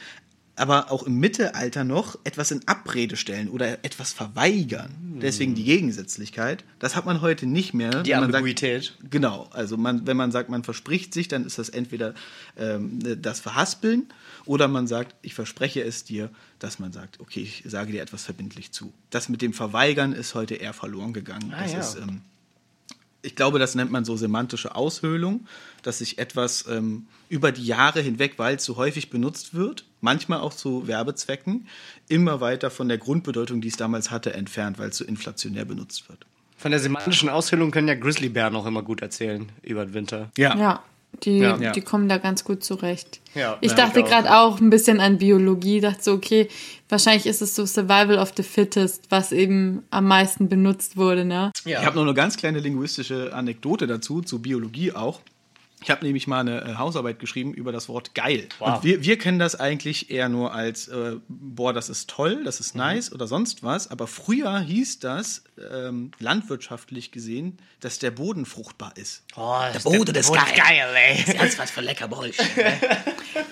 [0.60, 5.20] aber auch im Mittelalter noch etwas in Abrede stellen oder etwas verweigern.
[5.22, 6.64] Deswegen die Gegensätzlichkeit.
[6.80, 8.04] Das hat man heute nicht mehr.
[8.04, 8.96] Die sagt- Ambiguität.
[9.10, 12.14] Genau, also man, wenn man sagt, man verspricht sich, dann ist das entweder
[12.58, 14.08] ähm, das Verhaspeln
[14.46, 16.30] oder man sagt, ich verspreche es dir,
[16.60, 18.94] dass man sagt, okay, ich sage dir etwas verbindlich zu.
[19.10, 21.54] Das mit dem Verweigern ist heute eher verloren gegangen.
[21.54, 21.80] Ah, das ja.
[21.80, 22.22] ist, ähm,
[23.22, 25.46] ich glaube, das nennt man so semantische Aushöhlung,
[25.84, 30.40] dass sich etwas ähm, über die Jahre hinweg, weil es so häufig benutzt wird, manchmal
[30.40, 31.68] auch zu Werbezwecken,
[32.08, 36.08] immer weiter von der Grundbedeutung, die es damals hatte, entfernt, weil es so inflationär benutzt
[36.10, 36.26] wird.
[36.58, 40.30] Von der semantischen Aushöhlung können ja Grizzlybären auch immer gut erzählen über den Winter.
[40.38, 40.84] Ja,
[41.24, 41.58] die, Ja.
[41.58, 41.72] Ja.
[41.72, 43.20] die kommen da ganz gut zurecht.
[43.36, 46.48] Ja, ich ja, dachte gerade auch ein bisschen an Biologie, dachte so, okay,
[46.88, 51.52] wahrscheinlich ist es so Survival of the Fittest, was eben am meisten benutzt wurde, ne?
[51.66, 55.22] Ich habe noch eine ganz kleine linguistische Anekdote dazu, zu Biologie auch.
[55.82, 58.50] Ich habe nämlich mal eine äh, Hausarbeit geschrieben über das Wort geil.
[58.60, 62.60] Und wir, wir kennen das eigentlich eher nur als, äh, boah, das ist toll, das
[62.60, 63.90] ist nice oder sonst was.
[63.90, 69.24] Aber früher hieß das, ähm, landwirtschaftlich gesehen, dass der Boden fruchtbar ist.
[69.36, 70.44] Oh, der Boden ist geil.
[70.56, 71.34] geil, ey.
[71.34, 72.44] Ganz was für lecker Bräuche.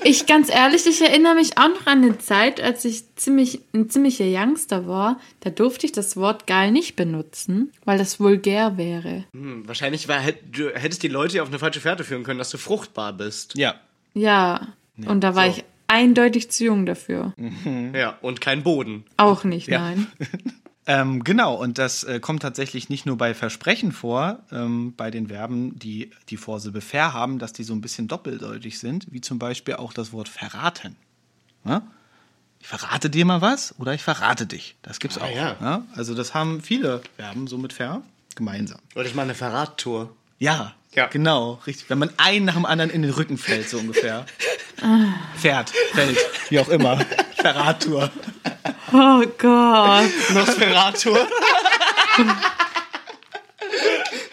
[0.04, 3.90] Ich ganz ehrlich, ich erinnere mich auch noch an eine Zeit, als ich ziemlich ein
[3.90, 5.20] ziemlicher Youngster war.
[5.42, 9.26] Da durfte ich das Wort geil nicht benutzen, weil das vulgär wäre.
[9.34, 12.50] Hm, wahrscheinlich war, hätt, du hättest die Leute auf eine falsche Fährte führen können, dass
[12.50, 13.56] du fruchtbar bist.
[13.58, 13.76] Ja.
[14.14, 14.68] Ja,
[15.06, 15.58] und da war so.
[15.58, 17.34] ich eindeutig zu jung dafür.
[17.94, 19.06] Ja, und kein Boden.
[19.18, 19.80] Auch nicht, Ja.
[19.80, 20.08] nein.
[20.90, 25.28] Ähm, genau, und das äh, kommt tatsächlich nicht nur bei Versprechen vor, ähm, bei den
[25.28, 29.38] Verben, die die Vorsilbe ver haben, dass die so ein bisschen doppeldeutig sind, wie zum
[29.38, 30.96] Beispiel auch das Wort verraten.
[31.66, 31.82] Ja?
[32.62, 34.78] Ich verrate dir mal was oder ich verrate dich.
[34.82, 35.30] Das gibt's auch.
[35.30, 35.58] ja.
[35.60, 35.84] Ja?
[35.94, 38.02] Also das haben viele Verben so mit ver
[38.36, 38.80] gemeinsam.
[38.96, 40.16] Oder ich mache eine Verrattour.
[40.40, 41.08] Ja, Ja.
[41.08, 41.90] genau, richtig.
[41.90, 44.26] Wenn man einen nach dem anderen in den Rücken fällt, so ungefähr.
[45.38, 46.18] Pferd, Feld,
[46.50, 47.00] wie auch immer.
[47.36, 48.10] Ferratur.
[48.94, 50.10] Oh Gott.
[50.34, 51.28] Nosferator.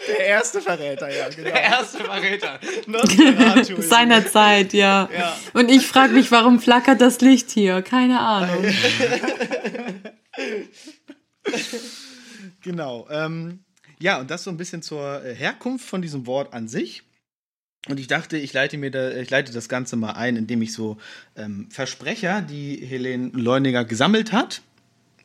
[0.07, 1.43] Der erste Verräter, ja, genau.
[1.49, 2.59] Der erste Verräter.
[2.87, 3.75] Nosferatu.
[3.81, 5.09] Seiner Zeit, ja.
[5.15, 5.35] Ja.
[5.53, 7.81] Und ich frage mich, warum flackert das Licht hier?
[7.81, 8.65] Keine Ahnung.
[12.63, 13.07] Genau.
[13.11, 13.64] Ähm,
[13.99, 17.03] ja, und das so ein bisschen zur äh, Herkunft von diesem Wort an sich.
[17.87, 20.73] Und ich dachte, ich leite mir da, ich leite das Ganze mal ein, indem ich
[20.73, 20.97] so
[21.35, 24.61] ähm, Versprecher, die Helene Leuniger gesammelt hat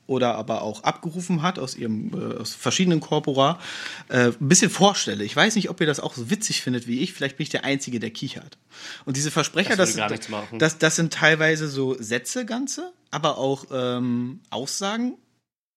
[0.07, 3.61] oder aber auch abgerufen hat aus ihrem äh, aus verschiedenen Corpora,
[4.09, 5.25] äh, ein bisschen vorstelle.
[5.25, 7.13] Ich weiß nicht, ob ihr das auch so witzig findet wie ich.
[7.13, 8.59] Vielleicht bin ich der Einzige, der kichert.
[9.05, 10.29] Und diese Versprecher, Das das,
[10.59, 15.15] das, das sind teilweise so Sätze ganze, aber auch ähm, Aussagen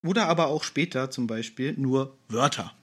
[0.03, 2.73] oder aber auch später zum Beispiel nur Wörter.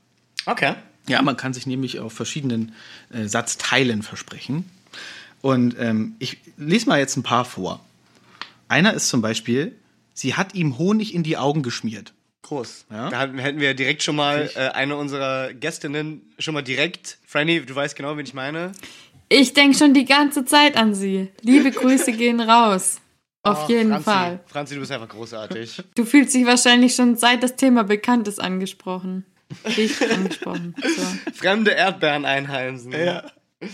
[0.47, 0.75] Okay.
[1.09, 2.73] Ja, man kann sich nämlich auf verschiedenen
[3.13, 4.71] äh, Satzteilen versprechen.
[5.41, 7.81] Und ähm, ich lese mal jetzt ein paar vor.
[8.69, 9.75] Einer ist zum Beispiel,
[10.15, 12.13] sie hat ihm Honig in die Augen geschmiert.
[12.43, 12.87] Groß.
[12.91, 13.11] Ja.
[13.11, 17.19] Da hätten wir direkt schon mal äh, eine unserer Gästinnen schon mal direkt.
[17.27, 18.73] Franny, du weißt genau, wen ich meine.
[19.29, 21.31] Ich denke schon die ganze Zeit an sie.
[21.43, 22.99] Liebe Grüße gehen raus.
[23.43, 24.05] Auf Oh, jeden Franzi.
[24.05, 24.41] Fall.
[24.47, 25.83] Franzi, du bist einfach großartig.
[25.95, 29.25] Du fühlst dich wahrscheinlich schon seit das Thema bekannt ist angesprochen.
[30.11, 30.75] Angesprochen.
[30.83, 31.33] So.
[31.35, 32.95] Fremde Erdbeeren einheimsen.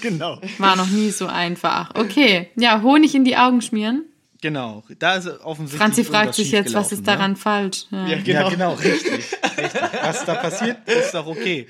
[0.01, 0.40] genau.
[0.59, 1.94] War noch nie so einfach.
[1.94, 4.05] Okay, ja, Honig in die Augen schmieren.
[4.43, 4.85] Genau.
[4.98, 5.81] Da ist offensichtlich.
[5.81, 7.86] Franzi fragt sich jetzt, was ist daran falsch?
[7.90, 8.07] Ja.
[8.07, 8.23] Ja, Ne?
[8.23, 8.40] genau.
[8.43, 9.12] Ja, genau, richtig.
[9.12, 9.81] richtig.
[10.03, 11.66] Was da passiert, ist doch okay.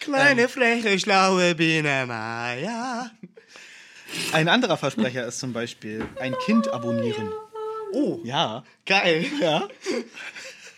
[0.00, 3.10] Kleine, freche, schlaue Biene Maya.
[4.32, 7.28] Ein anderer Versprecher ist zum Beispiel ein Kind abonnieren.
[7.92, 8.64] Oh, Ja.
[8.86, 9.26] geil.
[9.40, 9.68] Ja.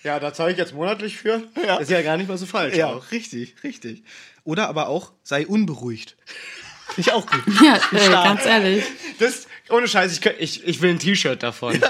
[0.03, 1.43] Ja, da zahle ich jetzt monatlich für.
[1.63, 1.77] Ja.
[1.77, 2.77] Ist ja gar nicht mal so falsch.
[2.77, 3.11] Ja, auch.
[3.13, 4.03] richtig, richtig.
[4.45, 6.17] Oder aber auch sei unberuhigt.
[6.95, 7.43] Finde ich auch gut.
[7.63, 8.85] Ja, äh, ganz ehrlich.
[9.19, 11.81] Das, ohne Scheiß, ich, ich, ich will ein T-Shirt davon.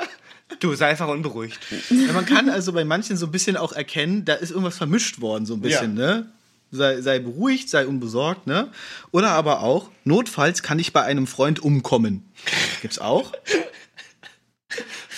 [0.59, 1.59] Du, sei einfach unberuhigt.
[1.91, 5.21] Ja, man kann also bei manchen so ein bisschen auch erkennen, da ist irgendwas vermischt
[5.21, 6.27] worden, so ein bisschen, ne?
[6.73, 8.71] Sei, sei beruhigt, sei unbesorgt, ne?
[9.11, 12.31] Oder aber auch, notfalls kann ich bei einem Freund umkommen.
[12.83, 13.33] Gibt's auch?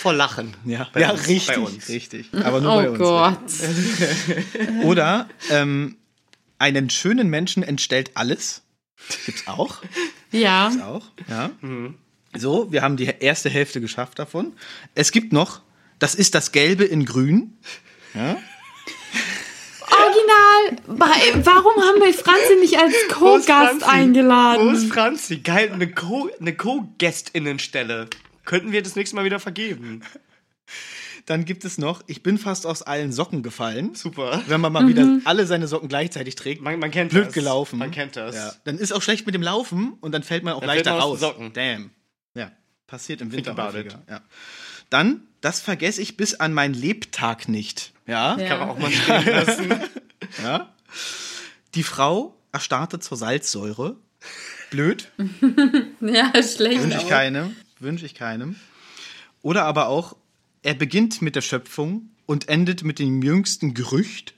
[0.03, 0.53] Vor Lachen.
[0.65, 1.55] Ja, Bei ja uns, richtig.
[1.55, 1.87] bei uns.
[1.89, 2.29] Richtig.
[2.43, 2.99] Aber nur bei Oh uns.
[2.99, 4.83] Gott.
[4.83, 5.95] Oder ähm,
[6.59, 8.61] einen schönen Menschen entstellt alles.
[9.25, 9.77] Gibt's auch.
[10.31, 10.71] Ja.
[10.85, 11.51] auch, ja.
[12.35, 14.53] So, wir haben die erste Hälfte geschafft davon.
[14.93, 15.61] Es gibt noch,
[15.99, 17.57] das ist das Gelbe in Grün.
[18.13, 18.35] Ja.
[19.81, 20.97] Original.
[20.99, 23.71] Wa- Warum haben wir Franzi nicht als Co-Gast Franzi?
[23.73, 24.87] Wo ist eingeladen?
[24.91, 25.37] Franzi?
[25.37, 28.07] Geil, eine Co- eine Co-Gästinnenstelle.
[28.45, 30.01] Könnten wir das nächste Mal wieder vergeben.
[31.25, 33.95] Dann gibt es noch, ich bin fast aus allen Socken gefallen.
[33.95, 34.41] Super.
[34.47, 36.61] Wenn man mal wieder alle seine Socken gleichzeitig trägt.
[36.61, 37.33] Man, man kennt Blöd das.
[37.33, 37.79] gelaufen.
[37.79, 38.35] Man kennt das.
[38.35, 38.53] Ja.
[38.65, 41.01] Dann ist auch schlecht mit dem Laufen und dann fällt man auch Dann leichter man
[41.01, 41.19] raus.
[41.19, 41.53] den Socken.
[41.53, 41.91] Damn.
[42.33, 42.51] Ja,
[42.87, 44.01] passiert im Winter häufiger.
[44.09, 44.21] Ja.
[44.89, 47.93] Dann, das vergesse ich bis an meinen Lebtag nicht.
[48.05, 48.37] Ja.
[48.37, 48.47] Ja.
[48.47, 49.73] Kann man auch mal stehen lassen.
[50.43, 50.73] ja.
[51.75, 53.95] Die Frau erstarrte zur Salzsäure.
[54.71, 55.09] Blöd.
[56.01, 56.81] Ja, schlecht.
[56.81, 57.09] Wünsche ich auch.
[57.83, 58.55] Wünsche ich keinem.
[59.41, 60.15] Oder aber auch,
[60.63, 64.33] er beginnt mit der Schöpfung und endet mit dem jüngsten Gerücht.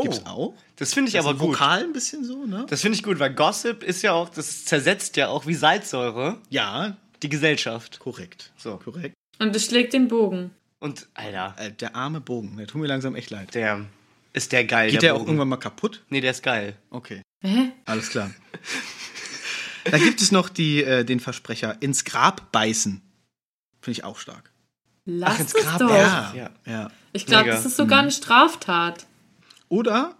[0.00, 0.54] Gibt's auch.
[0.76, 1.54] Das finde ich Also aber gut.
[1.54, 2.64] Vokal ein bisschen so, ne?
[2.68, 6.38] Das finde ich gut, weil Gossip ist ja auch, das zersetzt ja auch wie Salzsäure
[6.50, 7.98] Ja, die Gesellschaft.
[7.98, 8.52] korrekt.
[8.56, 8.78] So.
[8.78, 9.14] Korrekt.
[9.38, 10.50] Und es schlägt den Bogen.
[10.80, 13.54] Und, Alter, Äh, der arme Bogen, der tut mir langsam echt leid.
[13.54, 13.84] der
[14.32, 14.90] ist der geil.
[14.90, 15.28] Geht der, auch Bogen.
[15.30, 16.02] irgendwann mal kaputt?
[16.08, 16.74] Nee, der ist geil.
[16.90, 17.72] Okay, Hä?
[17.84, 18.30] alles klar.
[19.90, 23.02] Dann gibt es noch die, äh, den Versprecher ins Grab beißen.
[23.80, 24.52] Finde ich auch stark.
[25.04, 25.90] Lass ins es Grab, doch.
[25.90, 26.32] ja.
[26.34, 26.50] Ja.
[26.66, 26.90] ja.
[27.12, 29.06] Ich glaube, das ist sogar eine Straftat.
[29.68, 30.16] Oder,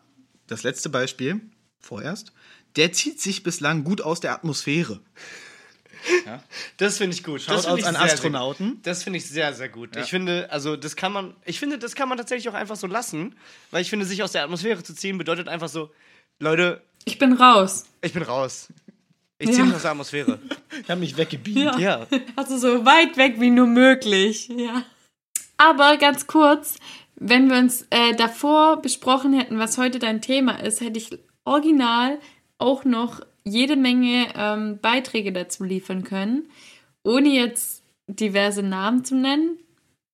[0.48, 1.40] das letzte Beispiel,
[1.78, 2.32] vorerst,
[2.76, 5.00] der zieht sich bislang gut aus der Atmosphäre.
[6.78, 7.48] Das finde ich gut.
[7.48, 8.70] das finde ich an sehr, sehr Astronauten.
[8.72, 8.86] gut.
[8.86, 9.96] Das finde ich sehr, sehr gut.
[9.96, 12.86] Ich finde, also das kann man, ich finde, das kann man tatsächlich auch einfach so
[12.88, 13.36] lassen,
[13.70, 15.92] weil ich finde, sich aus der Atmosphäre zu ziehen bedeutet einfach so,
[16.40, 17.84] Leute, Ich bin raus.
[18.00, 18.68] ich bin raus.
[19.42, 19.64] Ich ziehe Ja.
[19.66, 20.38] mich aus der Atmosphäre.
[20.82, 21.78] Ich habe mich weggebeamt.
[21.78, 21.78] Ja.
[21.78, 22.06] Ja.
[22.36, 24.48] Also so weit weg wie nur möglich.
[24.56, 24.82] Ja.
[25.56, 26.76] Aber ganz kurz,
[27.16, 31.10] wenn wir uns äh, davor besprochen hätten, was heute dein Thema ist, hätte ich
[31.44, 32.18] original
[32.58, 36.48] auch noch jede Menge ähm, Beiträge dazu liefern können,
[37.02, 39.58] ohne jetzt diverse Namen zu nennen,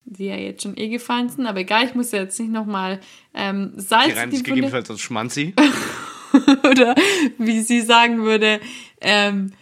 [0.04, 3.00] die ja jetzt schon eh gefallen sind, aber egal, ich muss ja jetzt nicht nochmal
[3.34, 5.54] ähm, Salz Die reimt die sich gegebenenfalls als Schmanzi.
[6.70, 6.94] oder
[7.38, 8.60] wie sie sagen würde,
[9.00, 9.52] ähm,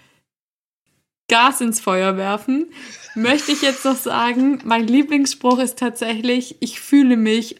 [1.28, 2.66] Gas ins Feuer werfen,
[3.14, 7.56] möchte ich jetzt noch sagen, mein Lieblingsspruch ist tatsächlich, ich fühle mich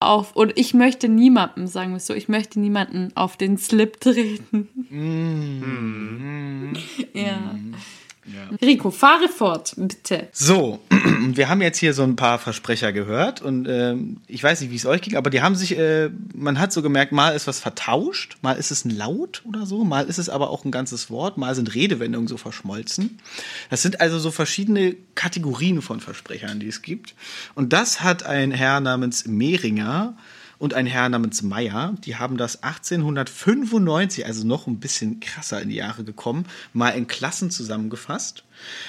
[0.00, 4.00] auf, oder ich möchte niemandem, sagen wir es so, ich möchte niemanden auf den Slip
[4.00, 4.68] treten.
[4.88, 6.74] Mm.
[7.12, 7.54] Ja.
[8.26, 8.56] Ja.
[8.60, 10.28] Rico, fahre fort, bitte.
[10.32, 10.80] So,
[11.34, 14.76] wir haben jetzt hier so ein paar Versprecher gehört und ähm, ich weiß nicht, wie
[14.76, 17.60] es euch ging, aber die haben sich, äh, man hat so gemerkt, mal ist was
[17.60, 21.10] vertauscht, mal ist es ein Laut oder so, mal ist es aber auch ein ganzes
[21.10, 23.18] Wort, mal sind Redewendungen so verschmolzen.
[23.70, 27.14] Das sind also so verschiedene Kategorien von Versprechern, die es gibt.
[27.54, 30.14] Und das hat ein Herr namens Mehringer
[30.60, 35.70] und ein Herr namens Meyer, die haben das 1895, also noch ein bisschen krasser in
[35.70, 38.44] die Jahre gekommen, mal in Klassen zusammengefasst.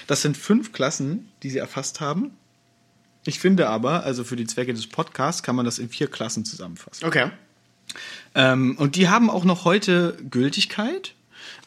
[0.05, 2.31] Das sind fünf Klassen, die sie erfasst haben.
[3.25, 6.43] Ich finde aber, also für die Zwecke des Podcasts kann man das in vier Klassen
[6.43, 7.05] zusammenfassen.
[7.05, 7.31] Okay.
[8.35, 11.15] Ähm, und die haben auch noch heute Gültigkeit.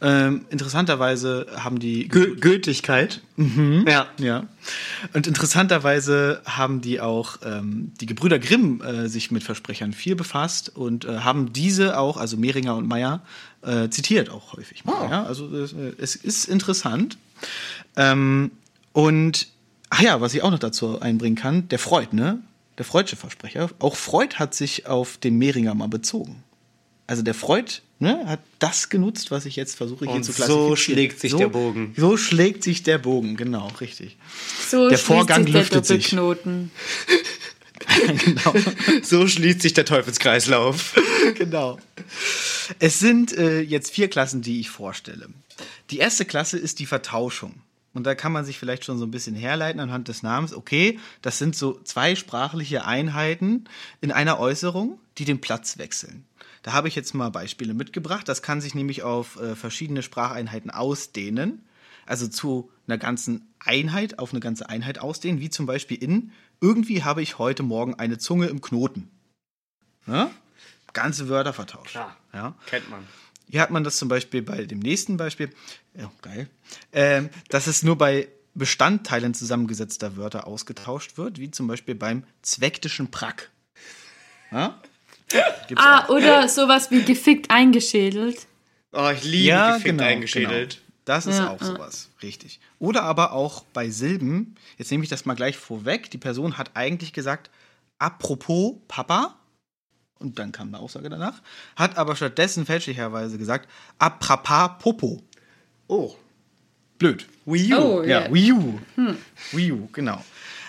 [0.01, 3.21] Ähm, interessanterweise haben die Gü Gültigkeit.
[3.87, 4.07] Ja.
[4.19, 4.47] ja.
[5.13, 10.75] Und interessanterweise haben die auch ähm, die Gebrüder Grimm äh, sich mit Versprechern viel befasst
[10.75, 13.23] und äh, haben diese auch, also Mehringer und Meyer,
[13.63, 14.85] äh, zitiert auch häufig.
[14.85, 15.25] Mal, ja?
[15.25, 17.17] Also äh, es ist interessant.
[17.97, 18.51] Ähm,
[18.93, 19.49] und
[19.91, 22.41] ach ja, was ich auch noch dazu einbringen kann, der Freud, ne?
[22.79, 23.71] Der Freudsche Versprecher.
[23.79, 26.43] Auch Freud hat sich auf den Mehringer mal bezogen.
[27.07, 30.37] Also der Freud ne, hat das genutzt, was ich jetzt versuche hier Und zu so
[30.37, 30.77] klassifizieren.
[30.77, 31.95] schlägt sich der Bogen.
[31.97, 34.17] So schlägt sich der Bogen, genau, richtig.
[34.69, 36.17] So Der schließt Vorgang sich der lüftet sich.
[38.25, 38.55] Genau.
[39.03, 40.95] So schließt sich der Teufelskreislauf.
[41.35, 41.79] genau.
[42.79, 45.29] Es sind äh, jetzt vier Klassen, die ich vorstelle.
[45.91, 47.55] Die erste Klasse ist die Vertauschung.
[47.93, 50.53] Und da kann man sich vielleicht schon so ein bisschen herleiten anhand des Namens.
[50.53, 53.65] Okay, das sind so zwei sprachliche Einheiten
[54.01, 56.25] in einer Äußerung, die den Platz wechseln.
[56.65, 58.27] Da habe ich jetzt mal Beispiele mitgebracht.
[58.27, 61.63] Das kann sich nämlich auf äh, verschiedene Spracheinheiten ausdehnen.
[62.07, 66.33] Also zu einer ganzen Einheit, auf eine ganze Einheit ausdehnen, wie zum Beispiel in,
[66.63, 69.11] irgendwie habe ich heute Morgen eine Zunge im Knoten.
[70.07, 70.31] Ne?
[70.95, 71.91] Ganze Wörter vertauscht.
[71.91, 72.17] Klar.
[72.33, 72.55] Ja?
[72.65, 73.07] Kennt man.
[73.51, 75.51] Hier hat man das zum Beispiel bei dem nächsten Beispiel,
[75.95, 76.49] ja, geil,
[76.93, 83.11] ähm, dass es nur bei Bestandteilen zusammengesetzter Wörter ausgetauscht wird, wie zum Beispiel beim zwecktischen
[83.11, 83.51] Prack.
[84.51, 84.81] Ja?
[85.69, 86.09] Gibt's Ah, auch.
[86.11, 88.47] oder sowas wie gefickt eingeschädelt.
[88.93, 90.71] Oh, ich liebe ja, gefickt genau, eingeschädelt.
[90.75, 90.81] Genau.
[91.07, 91.67] Das ist Ja, auch ja.
[91.67, 92.61] sowas, richtig.
[92.79, 96.71] Oder aber auch bei Silben, jetzt nehme ich das mal gleich vorweg, die Person hat
[96.75, 97.51] eigentlich gesagt,
[97.99, 99.35] apropos Papa,
[100.19, 101.43] und dann kam eine Aussage danach,
[101.77, 105.23] hat aber stattdessen fälschlicherweise gesagt, aprapa Popo.
[105.89, 106.15] Oh.
[106.97, 107.27] Blöd.
[107.45, 107.77] Wii U.
[107.79, 108.33] Oh, Ja, ja.
[108.33, 108.79] Wii U.
[109.53, 110.25] Wii U, genau.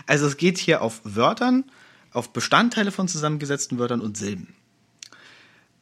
[0.07, 1.63] Also es geht hier auf Wörtern,
[2.11, 4.54] auf Bestandteile von zusammengesetzten Wörtern und Silben.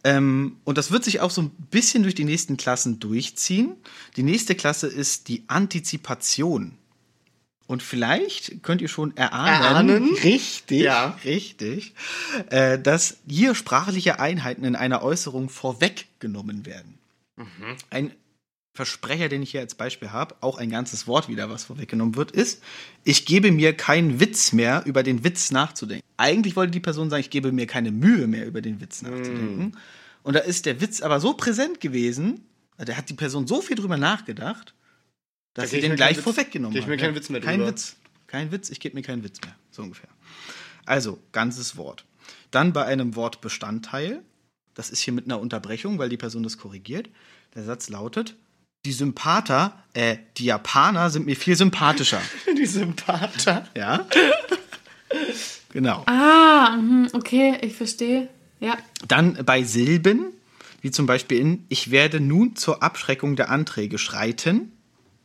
[0.04, 3.76] Ähm, und das wird sich auch so ein bisschen durch die nächsten Klassen durchziehen.
[4.18, 6.78] Die nächste Klasse ist die Antizipation.
[7.66, 10.14] Und vielleicht könnt ihr schon erahnen, Erahnen?
[10.24, 11.18] richtig, Ja.
[11.24, 11.94] richtig,
[12.50, 16.98] äh, dass hier sprachliche Einheiten in einer Äußerung vorweggenommen werden.
[17.90, 18.12] Ein
[18.76, 22.32] Versprecher, den ich hier als Beispiel habe, auch ein ganzes Wort wieder, was vorweggenommen wird,
[22.32, 22.62] ist,
[23.04, 26.04] ich gebe mir keinen Witz mehr, über den Witz nachzudenken.
[26.18, 29.78] Eigentlich wollte die Person sagen, ich gebe mir keine Mühe mehr, über den Witz nachzudenken.
[30.24, 32.42] Und da ist der Witz aber so präsent gewesen,
[32.78, 34.74] da hat die Person so viel drüber nachgedacht,
[35.54, 36.90] dass Da sie den gleich Witz- vorweggenommen geb ich hat.
[36.90, 37.72] mir keinen Witz mehr Kein drüber.
[37.72, 37.96] Witz.
[38.26, 39.56] Kein Witz, ich gebe mir keinen Witz mehr.
[39.70, 40.10] So ungefähr.
[40.86, 42.06] Also, ganzes Wort.
[42.50, 44.24] Dann bei einem Wortbestandteil,
[44.74, 47.10] das ist hier mit einer Unterbrechung, weil die Person das korrigiert.
[47.54, 48.36] Der Satz lautet:
[48.86, 52.22] Die Sympather, äh, die Japaner sind mir viel sympathischer.
[52.58, 53.66] Die Sympather.
[53.76, 54.06] ja?
[55.72, 56.04] genau.
[56.06, 58.28] Ah, mhm, okay, ich verstehe.
[58.60, 58.78] Ja.
[59.08, 60.34] Dann bei Silben,
[60.82, 64.74] wie zum Beispiel in Ich werde nun zur Abschreckung der Anträge schreiten.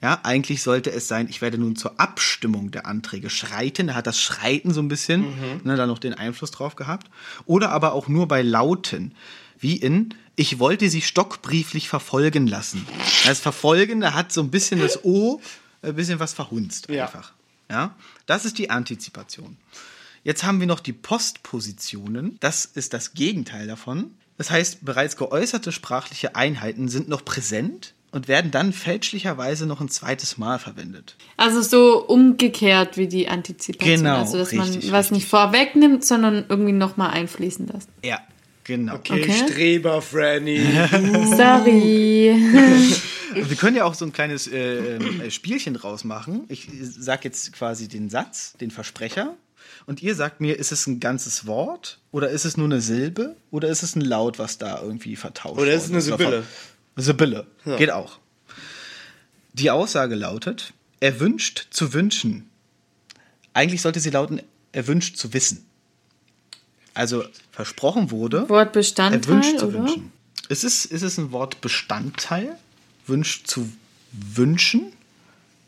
[0.01, 3.89] Ja, eigentlich sollte es sein, ich werde nun zur Abstimmung der Anträge schreiten.
[3.89, 5.25] Da hat das Schreiten so ein bisschen,
[5.65, 7.11] ne, da noch den Einfluss drauf gehabt.
[7.47, 9.13] Oder aber auch nur bei Lauten,
[9.59, 12.87] wie in Ich wollte sie stockbrieflich verfolgen lassen.
[13.25, 15.41] Das Verfolgen, da hat so ein bisschen das O,
[15.83, 17.07] ein bisschen was verhunzt Ja.
[17.07, 17.33] einfach.
[17.69, 17.97] Ja,
[18.27, 19.57] das ist die Antizipation.
[20.23, 22.37] Jetzt haben wir noch die Postpositionen.
[22.39, 24.13] Das ist das Gegenteil davon.
[24.37, 29.89] Das heißt, bereits geäußerte sprachliche Einheiten sind noch präsent und werden dann fälschlicherweise noch ein
[29.89, 31.17] zweites Mal verwendet.
[31.37, 33.97] Also so umgekehrt wie die Antizipation.
[33.97, 37.89] Genau, also dass richtig, man was nicht vorwegnimmt, sondern irgendwie nochmal einfließen lässt.
[38.05, 38.21] Ja,
[38.69, 38.95] genau.
[38.95, 39.49] Okay, Okay.
[39.49, 40.61] Streber, Franny.
[41.37, 42.37] Sorry.
[43.35, 46.45] Wir können ja auch so ein kleines äh, äh, Spielchen draus machen.
[46.49, 49.35] Ich sage jetzt quasi den Satz, den Versprecher.
[49.87, 53.37] Und ihr sagt mir, ist es ein ganzes Wort oder ist es nur eine Silbe
[53.51, 56.45] oder ist es ein Laut, was da irgendwie vertauscht Oder ist es eine Sibylle?
[56.95, 57.47] Eine Sibylle.
[57.65, 58.19] Geht auch.
[59.55, 62.49] Die Aussage lautet, er wünscht zu wünschen.
[63.55, 64.43] Eigentlich sollte sie lauten,
[64.73, 65.68] er wünscht zu wissen.
[66.99, 69.79] Also versprochen wurde, Wortbestandteil, wünscht zu oder?
[69.81, 70.13] wünschen.
[70.49, 72.57] Ist es, ist es ein Wort Bestandteil?
[73.07, 73.69] Wünscht zu
[74.13, 74.93] wünschen?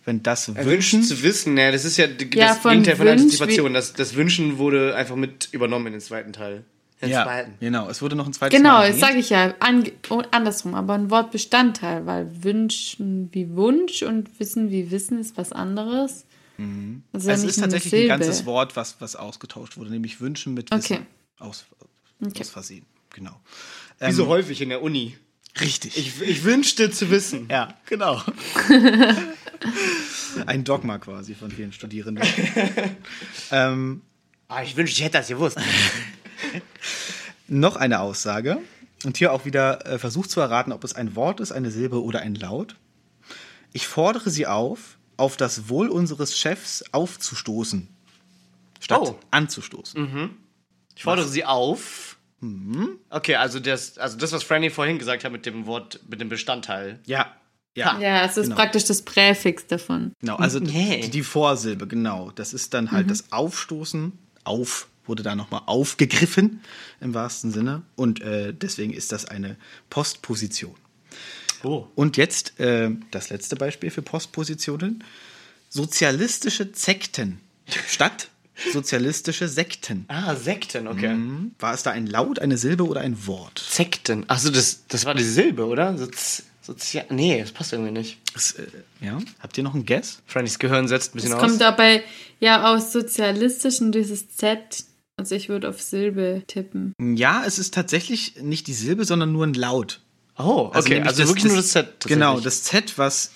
[0.06, 1.02] wenn das Wünschen Wünschen.
[1.02, 3.74] zu wissen, ne, das ist ja Ja, das von Gegenteil von Wünsch, Antizipation.
[3.74, 6.64] Das, das Wünschen wurde einfach mit übernommen in den zweiten Teil.
[7.02, 7.52] Den Ja, zweiten.
[7.60, 7.88] genau.
[7.88, 9.54] Es wurde noch ein zweites Genau, Mal das sage ich ja.
[9.60, 15.36] Ange oh, andersrum, aber ein Wortbestandteil, weil wünschen wie Wunsch und wissen wie Wissen ist
[15.36, 16.24] was anderes.
[17.12, 20.70] Das ja Es ist tatsächlich ein ganzes Wort, was, was ausgetauscht wurde, nämlich Wünschen mit
[20.70, 21.06] Wissen Okay.
[21.40, 21.64] Aus,
[22.24, 22.40] Okay.
[22.42, 22.86] aus Versehen.
[23.10, 23.40] Genau.
[23.98, 25.16] Wie so häufig in der Uni.
[25.60, 25.96] Richtig.
[25.96, 27.48] Ich, ich wünschte zu wissen.
[27.50, 28.22] ja, genau.
[30.46, 32.24] ein Dogma quasi von vielen Studierenden.
[33.50, 34.02] ähm,
[34.48, 35.58] Ah, ich wünschte, ich hätte das gewusst.
[37.46, 38.58] noch eine Aussage.
[39.04, 42.02] Und hier auch wieder äh, versucht zu erraten, ob es ein Wort ist, eine Silbe
[42.02, 42.74] oder ein Laut.
[43.72, 47.88] Ich fordere Sie auf, auf das Wohl unseres Chefs aufzustoßen,
[48.80, 49.18] statt Oh.
[49.30, 50.30] anzustoßen.
[51.00, 52.18] Ich fordere sie auf.
[53.08, 56.28] Okay, also das, also das, was Franny vorhin gesagt hat mit dem Wort, mit dem
[56.28, 57.00] Bestandteil.
[57.06, 57.34] Ja,
[57.74, 57.98] ja.
[57.98, 58.56] Ja, es ist Genau.
[58.56, 60.12] praktisch das Präfix davon.
[60.20, 61.00] Genau, also Nee.
[61.04, 62.32] die, die Vorsilbe, genau.
[62.32, 64.12] Das ist dann halt das Aufstoßen.
[64.44, 66.60] Auf wurde da nochmal aufgegriffen
[67.00, 67.80] im wahrsten Sinne.
[67.96, 69.56] Und äh, deswegen ist das eine
[69.88, 70.74] Postposition.
[71.62, 71.86] Oh.
[71.94, 75.02] Und jetzt äh, das letzte Beispiel für Postpositionen.
[75.70, 77.40] Sozialistische Sekten
[77.88, 78.28] statt
[78.72, 80.04] sozialistische Sekten.
[80.08, 81.16] Ah, Sekten, okay.
[81.58, 83.58] War es da ein Laut, eine Silbe oder ein Wort?
[83.58, 84.24] Sekten.
[84.28, 85.96] Achso, das, das war die Silbe, oder?
[85.96, 88.18] Sozi Sozi nee, das passt irgendwie nicht.
[88.34, 88.66] Das, äh,
[89.00, 90.20] ja, habt ihr noch ein Guess?
[90.26, 91.42] Frannys Gehirn setzt ein bisschen Es aus.
[91.42, 92.04] kommt dabei
[92.38, 94.84] ja aus sozialistischen dieses Z.
[95.16, 96.92] Also ich würde auf Silbe tippen.
[97.16, 100.00] Ja, es ist tatsächlich nicht die Silbe, sondern nur ein Laut.
[100.38, 100.94] oh, okay.
[100.94, 102.04] nämlich Also, wirklich nur das Z.
[102.06, 103.32] Genau, das Z, was,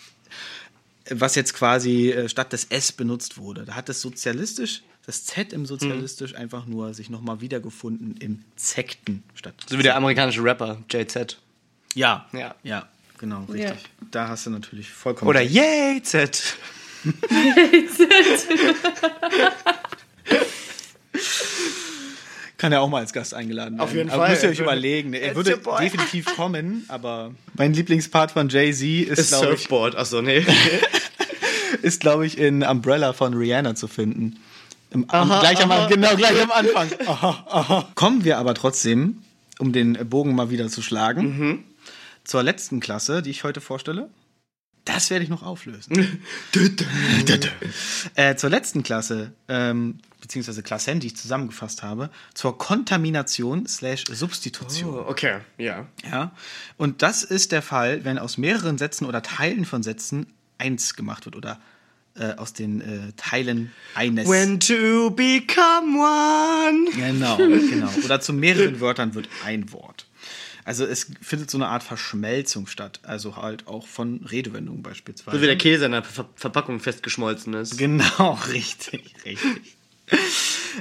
[1.11, 3.65] was jetzt quasi äh, statt des S benutzt wurde.
[3.65, 6.39] Da hat das sozialistisch, das Z im sozialistisch Hm.
[6.39, 9.55] einfach nur sich nochmal wiedergefunden im Zekten statt.
[9.69, 11.39] So wie der amerikanische Rapper, JZ.
[11.95, 12.55] Ja, Ja.
[12.63, 13.71] ja, genau, richtig.
[13.83, 14.07] Ja.
[14.11, 15.53] Da hast du natürlich vollkommen Oder recht.
[15.55, 16.57] Yay, Z.
[22.57, 23.81] Kann er auch mal als Gast eingeladen werden.
[23.89, 24.31] Auf jeden aber Fall.
[24.31, 25.11] Müsst ihr euch überlegen.
[25.11, 25.19] ne?
[25.21, 29.97] Er würde definitiv kommen, aber mein Lieblingspart von Jay-Z ist, Ist glaube ich, Surfboard.
[29.97, 30.47] Achso, nee.
[31.83, 34.39] ist, glaube ich, in Umbrella von Rihanna zu finden.
[34.95, 36.89] Im, am, gleich am, genau, gleich am Anfang.
[37.07, 37.89] Aha, aha.
[37.97, 39.23] Kommen wir aber trotzdem,
[39.59, 41.65] um den Bogen mal wieder zu schlagen,
[42.23, 44.09] zur letzten Klasse, die ich heute vorstelle.
[44.85, 46.21] Das werde ich noch auflösen.
[48.15, 54.95] äh, zur letzten Klasse, ähm, beziehungsweise Klassen, die ich zusammengefasst habe, zur Kontamination slash Substitution.
[54.95, 55.87] Oh, okay, ja.
[56.09, 56.33] Ja.
[56.77, 60.27] Und das ist der Fall, wenn aus mehreren Sätzen oder Teilen von Sätzen
[60.59, 61.59] eins gemacht wird oder
[62.17, 64.29] äh, aus den äh, Teilen eines.
[64.29, 66.91] When to become one.
[66.95, 67.91] Genau, genau.
[68.05, 70.07] Oder zu mehreren Wörtern wird ein Wort.
[70.65, 73.01] Also es findet so eine Art Verschmelzung statt.
[73.03, 75.37] Also halt auch von Redewendungen beispielsweise.
[75.37, 77.77] So wie der Käse in der Ver Verpackung festgeschmolzen ist.
[77.77, 79.77] Genau, richtig, richtig.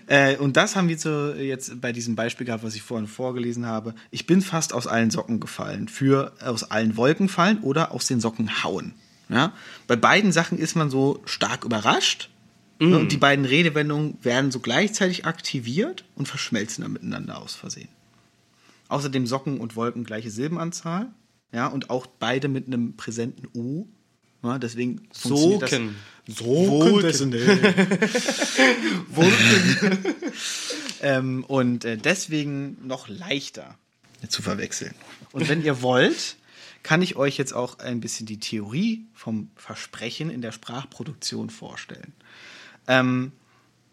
[0.07, 3.65] äh, und das haben wir zu, jetzt bei diesem Beispiel gehabt, was ich vorhin vorgelesen
[3.65, 3.93] habe.
[4.11, 5.89] Ich bin fast aus allen Socken gefallen.
[5.89, 8.93] Für aus allen Wolken fallen oder aus den Socken hauen.
[9.33, 9.53] Ja?
[9.87, 12.29] Bei beiden Sachen ist man so stark überrascht.
[12.79, 17.89] ne, Und die beiden Redewendungen werden so gleichzeitig aktiviert und verschmelzen dann miteinander aus Versehen.
[18.89, 21.07] Außerdem Socken und Wolken gleiche Silbenanzahl.
[21.51, 23.87] Ja, und auch beide mit einem präsenten U.
[24.43, 25.95] Ja, deswegen funktioniert das- Soken.
[26.27, 27.01] Soken.
[27.01, 27.33] dessen-
[31.01, 33.75] ähm, und äh, deswegen noch leichter
[34.29, 34.93] zu verwechseln.
[35.31, 36.37] Und wenn ihr wollt,
[36.83, 42.13] kann ich euch jetzt auch ein bisschen die Theorie vom Versprechen in der Sprachproduktion vorstellen.
[42.87, 43.31] Ähm,